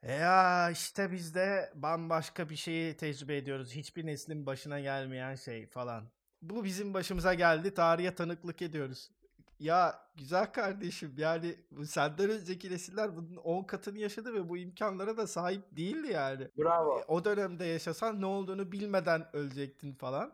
ya 0.08 0.70
işte 0.72 1.12
biz 1.12 1.36
de 1.36 1.72
bambaşka 1.76 2.50
bir 2.50 2.56
şeyi 2.56 2.98
tecrübe 2.98 3.38
ediyoruz. 3.38 3.72
Hiçbir 3.72 4.06
neslin 4.06 4.46
başına 4.46 4.80
gelmeyen 4.80 5.36
şey 5.36 5.68
falan. 5.68 6.04
Bu 6.42 6.64
bizim 6.64 6.94
başımıza 6.94 7.34
geldi. 7.34 7.74
Tarihe 7.74 8.16
tanıklık 8.16 8.62
ediyoruz. 8.62 9.12
Ya 9.60 10.00
güzel 10.16 10.46
kardeşim 10.52 11.16
yani 11.18 11.56
senden 11.86 12.30
önceki 12.30 12.72
nesiller 12.72 13.16
bunun 13.16 13.36
10 13.36 13.64
katını 13.64 13.98
yaşadı 13.98 14.34
ve 14.34 14.50
bu 14.50 14.58
imkanlara 14.58 15.18
da 15.18 15.28
sahip 15.28 15.64
değildi 15.78 16.12
yani. 16.12 16.48
Bravo. 16.58 17.00
E, 17.00 17.04
o 17.08 17.26
dönemde 17.26 17.66
yaşasan 17.66 18.22
ne 18.22 18.26
olduğunu 18.26 18.72
bilmeden 18.72 19.36
ölecektin 19.36 19.94
falan. 19.94 20.34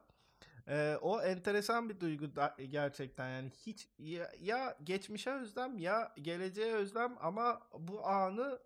Ee, 0.70 0.98
o 1.02 1.22
enteresan 1.22 1.90
bir 1.90 2.00
duygu 2.00 2.36
da, 2.36 2.56
gerçekten 2.70 3.30
yani 3.30 3.50
hiç 3.66 3.90
ya, 4.00 4.32
ya 4.42 4.78
geçmişe 4.84 5.32
özlem 5.32 5.78
ya 5.78 6.14
geleceğe 6.22 6.74
özlem 6.74 7.16
ama 7.22 7.62
bu 7.80 8.08
anı 8.08 8.60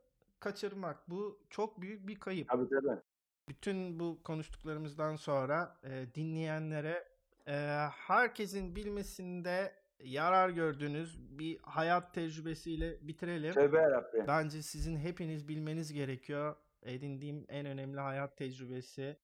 kaçırmak. 0.43 1.09
Bu 1.09 1.39
çok 1.49 1.81
büyük 1.81 2.07
bir 2.07 2.15
kayıp. 2.15 2.49
Tabii 2.49 2.69
tabii. 2.69 3.01
Bütün 3.49 3.99
bu 3.99 4.23
konuştuklarımızdan 4.23 5.15
sonra 5.15 5.77
e, 5.83 6.05
dinleyenlere 6.15 7.07
e, 7.47 7.53
herkesin 7.89 8.75
bilmesinde 8.75 9.73
yarar 9.99 10.49
gördüğünüz 10.49 11.39
bir 11.39 11.59
hayat 11.61 12.13
tecrübesiyle 12.13 13.07
bitirelim. 13.07 13.53
Tövbe 13.53 13.77
yarabbim. 13.77 14.27
Bence 14.27 14.61
sizin 14.61 14.97
hepiniz 14.97 15.47
bilmeniz 15.47 15.93
gerekiyor. 15.93 16.55
Edindiğim 16.83 17.45
en 17.49 17.65
önemli 17.65 17.99
hayat 17.99 18.37
tecrübesi. 18.37 19.17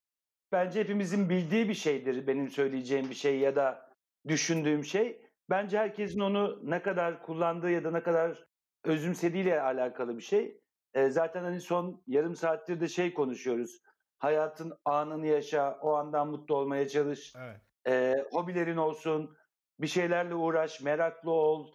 Bence 0.52 0.80
hepimizin 0.80 1.30
bildiği 1.30 1.70
bir 1.70 1.74
şeydir 1.74 2.28
benim 2.28 2.50
söyleyeceğim 2.50 3.10
bir 3.10 3.16
şey 3.16 3.40
ya 3.40 3.56
da 3.56 3.90
düşündüğüm 4.28 4.84
şey. 4.84 5.22
Bence 5.50 5.78
herkesin 5.78 6.20
onu 6.20 6.60
ne 6.64 6.82
kadar 6.82 7.24
kullandığı 7.24 7.72
ya 7.72 7.84
da 7.84 7.92
ne 7.92 8.04
kadar 8.04 8.46
özümsediğiyle 8.84 9.62
alakalı 9.62 10.18
bir 10.18 10.24
şey. 10.24 10.62
E, 10.94 11.10
zaten 11.10 11.44
hani 11.44 11.62
son 11.62 12.04
yarım 12.08 12.36
saattir 12.36 12.82
de 12.82 12.88
şey 12.88 13.14
konuşuyoruz. 13.14 13.82
Hayatın 14.18 14.74
anını 14.86 15.28
yaşa, 15.28 15.80
o 15.82 15.94
andan 15.94 16.28
mutlu 16.28 16.56
olmaya 16.56 16.88
çalış. 16.88 17.34
Evet. 17.38 17.62
E, 17.88 18.24
hobilerin 18.32 18.78
olsun, 18.78 19.38
bir 19.80 19.88
şeylerle 19.88 20.36
uğraş, 20.36 20.82
meraklı 20.82 21.32
ol, 21.32 21.72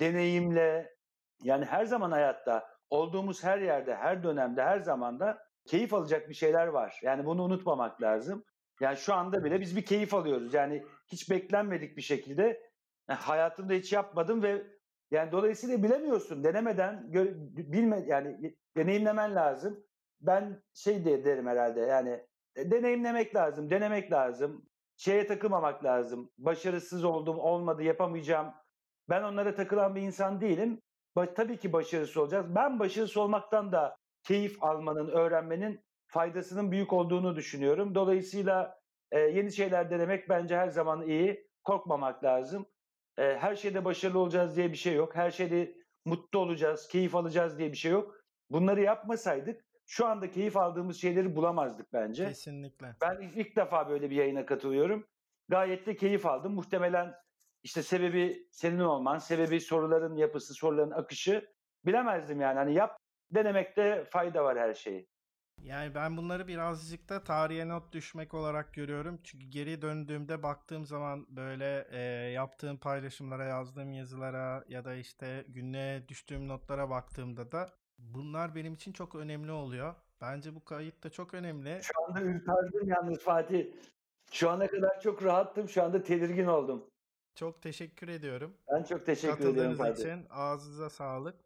deneyimle. 0.00 0.96
Yani 1.42 1.64
her 1.64 1.84
zaman 1.84 2.10
hayatta, 2.10 2.68
olduğumuz 2.90 3.44
her 3.44 3.58
yerde, 3.58 3.94
her 3.94 4.22
dönemde, 4.22 4.62
her 4.62 4.78
zamanda 4.78 5.38
keyif 5.66 5.94
alacak 5.94 6.28
bir 6.28 6.34
şeyler 6.34 6.66
var. 6.66 7.00
Yani 7.02 7.26
bunu 7.26 7.42
unutmamak 7.42 8.02
lazım. 8.02 8.44
Yani 8.80 8.96
şu 8.96 9.14
anda 9.14 9.44
bile 9.44 9.60
biz 9.60 9.76
bir 9.76 9.84
keyif 9.84 10.14
alıyoruz. 10.14 10.54
Yani 10.54 10.84
hiç 11.06 11.30
beklenmedik 11.30 11.96
bir 11.96 12.02
şekilde 12.02 12.70
hayatımda 13.08 13.72
hiç 13.72 13.92
yapmadım 13.92 14.42
ve 14.42 14.66
yani 15.10 15.32
dolayısıyla 15.32 15.82
bilemiyorsun. 15.82 16.44
Denemeden 16.44 17.10
gör, 17.10 17.26
bilme 17.56 18.04
yani 18.06 18.56
deneyimlemen 18.76 19.34
lazım. 19.34 19.84
Ben 20.20 20.62
şey 20.74 21.04
de 21.04 21.24
derim 21.24 21.46
herhalde 21.46 21.80
yani 21.80 22.26
e, 22.56 22.70
deneyimlemek 22.70 23.34
lazım, 23.34 23.70
denemek 23.70 24.12
lazım. 24.12 24.68
Şeye 24.96 25.26
takılmamak 25.26 25.84
lazım. 25.84 26.30
Başarısız 26.38 27.04
oldum, 27.04 27.38
olmadı, 27.38 27.82
yapamayacağım. 27.82 28.54
Ben 29.08 29.22
onlara 29.22 29.54
takılan 29.54 29.94
bir 29.94 30.02
insan 30.02 30.40
değilim. 30.40 30.82
Ba- 31.16 31.34
tabii 31.34 31.56
ki 31.58 31.72
başarısız 31.72 32.16
olacağız. 32.16 32.46
Ben 32.54 32.78
başarısız 32.78 33.16
olmaktan 33.16 33.72
da 33.72 33.96
keyif 34.22 34.62
almanın, 34.62 35.08
öğrenmenin 35.08 35.80
faydasının 36.06 36.72
büyük 36.72 36.92
olduğunu 36.92 37.36
düşünüyorum. 37.36 37.94
Dolayısıyla 37.94 38.78
e, 39.10 39.20
yeni 39.20 39.52
şeyler 39.52 39.90
denemek 39.90 40.28
bence 40.28 40.56
her 40.56 40.68
zaman 40.68 41.02
iyi. 41.02 41.48
Korkmamak 41.64 42.24
lazım. 42.24 42.66
E, 43.18 43.36
her 43.38 43.56
şeyde 43.56 43.84
başarılı 43.84 44.18
olacağız 44.18 44.56
diye 44.56 44.72
bir 44.72 44.76
şey 44.76 44.94
yok. 44.94 45.16
Her 45.16 45.30
şeyde 45.30 45.74
mutlu 46.04 46.38
olacağız, 46.38 46.88
keyif 46.88 47.14
alacağız 47.14 47.58
diye 47.58 47.72
bir 47.72 47.76
şey 47.76 47.92
yok. 47.92 48.14
Bunları 48.50 48.80
yapmasaydık 48.80 49.64
şu 49.86 50.06
anda 50.06 50.30
keyif 50.30 50.56
aldığımız 50.56 51.00
şeyleri 51.00 51.36
bulamazdık 51.36 51.92
bence. 51.92 52.24
Kesinlikle. 52.24 52.96
Ben 53.00 53.20
ilk 53.34 53.56
defa 53.56 53.88
böyle 53.88 54.10
bir 54.10 54.16
yayına 54.16 54.46
katılıyorum. 54.46 55.06
Gayet 55.48 55.86
de 55.86 55.96
keyif 55.96 56.26
aldım. 56.26 56.54
Muhtemelen 56.54 57.14
işte 57.62 57.82
sebebi 57.82 58.48
senin 58.52 58.78
olman, 58.78 59.18
sebebi 59.18 59.60
soruların 59.60 60.16
yapısı, 60.16 60.54
soruların 60.54 60.90
akışı 60.90 61.48
bilemezdim 61.86 62.40
yani. 62.40 62.58
Hani 62.58 62.74
yap 62.74 62.98
denemekte 63.30 64.04
fayda 64.10 64.44
var 64.44 64.58
her 64.58 64.74
şeyi. 64.74 65.08
Yani 65.64 65.94
ben 65.94 66.16
bunları 66.16 66.48
birazcık 66.48 67.08
da 67.08 67.24
tarihe 67.24 67.68
not 67.68 67.92
düşmek 67.92 68.34
olarak 68.34 68.74
görüyorum. 68.74 69.20
Çünkü 69.24 69.46
geri 69.46 69.82
döndüğümde 69.82 70.42
baktığım 70.42 70.86
zaman 70.86 71.26
böyle 71.28 71.88
e, 71.90 72.00
yaptığım 72.30 72.76
paylaşımlara, 72.76 73.44
yazdığım 73.44 73.92
yazılara 73.92 74.64
ya 74.68 74.84
da 74.84 74.94
işte 74.94 75.44
günlüğe 75.48 76.08
düştüğüm 76.08 76.48
notlara 76.48 76.90
baktığımda 76.90 77.52
da 77.52 77.68
bunlar 77.98 78.54
benim 78.54 78.74
için 78.74 78.92
çok 78.92 79.14
önemli 79.14 79.52
oluyor. 79.52 79.94
Bence 80.20 80.54
bu 80.54 80.64
kayıt 80.64 81.04
da 81.04 81.10
çok 81.10 81.34
önemli. 81.34 81.80
Şu 81.82 82.04
anda 82.04 82.20
ürperdim 82.20 82.88
yalnız 82.88 83.18
Fatih. 83.18 83.66
Şu 84.32 84.50
ana 84.50 84.66
kadar 84.66 85.00
çok 85.00 85.22
rahattım. 85.24 85.68
Şu 85.68 85.82
anda 85.82 86.02
tedirgin 86.02 86.46
oldum. 86.46 86.90
Çok 87.34 87.62
teşekkür 87.62 88.08
ediyorum. 88.08 88.54
Ben 88.72 88.82
çok 88.82 89.06
teşekkür 89.06 89.36
Katıldığınız 89.36 89.78
Fatih. 89.78 90.02
için 90.04 90.26
ağzınıza 90.30 90.90
sağlık. 90.90 91.36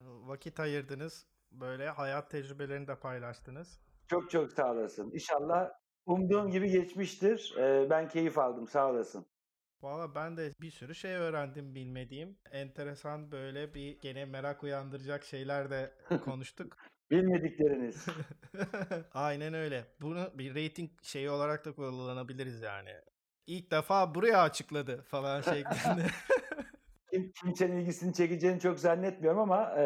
Vakit 0.00 0.60
ayırdınız. 0.60 1.26
Böyle 1.60 1.88
hayat 1.88 2.30
tecrübelerini 2.30 2.88
de 2.88 2.98
paylaştınız. 2.98 3.80
Çok 4.06 4.30
çok 4.30 4.52
sağ 4.52 4.72
olasın. 4.72 5.10
İnşallah 5.12 5.70
umduğum 6.06 6.50
gibi 6.50 6.70
geçmiştir. 6.70 7.54
Ee, 7.58 7.90
ben 7.90 8.08
keyif 8.08 8.38
aldım. 8.38 8.68
Sağ 8.68 8.90
olasın. 8.90 9.26
Valla 9.82 10.14
ben 10.14 10.36
de 10.36 10.54
bir 10.60 10.70
sürü 10.70 10.94
şey 10.94 11.14
öğrendim 11.14 11.74
bilmediğim. 11.74 12.38
Enteresan 12.50 13.32
böyle 13.32 13.74
bir 13.74 14.00
gene 14.00 14.24
merak 14.24 14.62
uyandıracak 14.62 15.24
şeyler 15.24 15.70
de 15.70 15.94
konuştuk. 16.24 16.76
Bilmedikleriniz. 17.10 18.06
Aynen 19.12 19.54
öyle. 19.54 19.84
Bunu 20.00 20.30
bir 20.34 20.50
rating 20.50 20.90
şeyi 21.02 21.30
olarak 21.30 21.64
da 21.64 21.74
kullanabiliriz 21.74 22.60
yani. 22.60 22.90
İlk 23.46 23.70
defa 23.70 24.14
buraya 24.14 24.42
açıkladı 24.42 25.02
falan 25.02 25.40
şeklinde. 25.40 26.06
Kim, 27.10 27.32
kimsenin 27.32 27.76
ilgisini 27.76 28.14
çekeceğini 28.14 28.60
çok 28.60 28.78
zannetmiyorum 28.78 29.40
ama 29.40 29.80
e, 29.80 29.84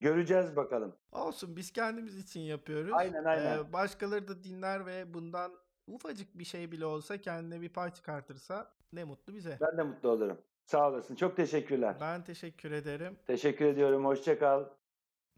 göreceğiz 0.00 0.56
bakalım. 0.56 0.96
Olsun 1.12 1.56
biz 1.56 1.72
kendimiz 1.72 2.18
için 2.18 2.40
yapıyoruz. 2.40 2.92
Aynen, 2.94 3.24
aynen. 3.24 3.58
Ee, 3.58 3.72
başkaları 3.72 4.28
da 4.28 4.44
dinler 4.44 4.86
ve 4.86 5.14
bundan 5.14 5.52
ufacık 5.86 6.38
bir 6.38 6.44
şey 6.44 6.72
bile 6.72 6.86
olsa 6.86 7.20
kendine 7.20 7.60
bir 7.60 7.68
pay 7.68 7.90
çıkartırsa 7.90 8.72
ne 8.92 9.04
mutlu 9.04 9.34
bize. 9.34 9.58
Ben 9.60 9.78
de 9.78 9.82
mutlu 9.82 10.08
olurum. 10.08 10.38
Sağ 10.64 10.88
olasın. 10.88 11.14
Çok 11.14 11.36
teşekkürler. 11.36 11.96
Ben 12.00 12.24
teşekkür 12.24 12.72
ederim. 12.72 13.16
Teşekkür 13.26 13.64
ediyorum. 13.64 14.04
Hoşça 14.04 14.38
kal. 14.38 14.64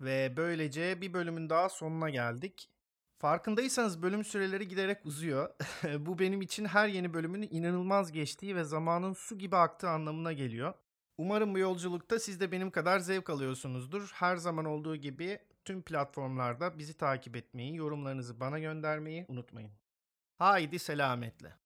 Ve 0.00 0.34
böylece 0.36 1.00
bir 1.00 1.12
bölümün 1.12 1.50
daha 1.50 1.68
sonuna 1.68 2.10
geldik. 2.10 2.70
Farkındaysanız 3.18 4.02
bölüm 4.02 4.24
süreleri 4.24 4.68
giderek 4.68 5.06
uzuyor. 5.06 5.50
Bu 5.98 6.18
benim 6.18 6.42
için 6.42 6.64
her 6.64 6.88
yeni 6.88 7.14
bölümün 7.14 7.48
inanılmaz 7.50 8.12
geçtiği 8.12 8.56
ve 8.56 8.64
zamanın 8.64 9.12
su 9.12 9.38
gibi 9.38 9.56
aktığı 9.56 9.88
anlamına 9.88 10.32
geliyor. 10.32 10.74
Umarım 11.18 11.54
bu 11.54 11.58
yolculukta 11.58 12.18
siz 12.18 12.40
de 12.40 12.52
benim 12.52 12.70
kadar 12.70 12.98
zevk 12.98 13.30
alıyorsunuzdur. 13.30 14.10
Her 14.14 14.36
zaman 14.36 14.64
olduğu 14.64 14.96
gibi 14.96 15.38
tüm 15.64 15.82
platformlarda 15.82 16.78
bizi 16.78 16.94
takip 16.94 17.36
etmeyi, 17.36 17.76
yorumlarınızı 17.76 18.40
bana 18.40 18.58
göndermeyi 18.58 19.24
unutmayın. 19.28 19.72
Haydi 20.38 20.78
selametle. 20.78 21.56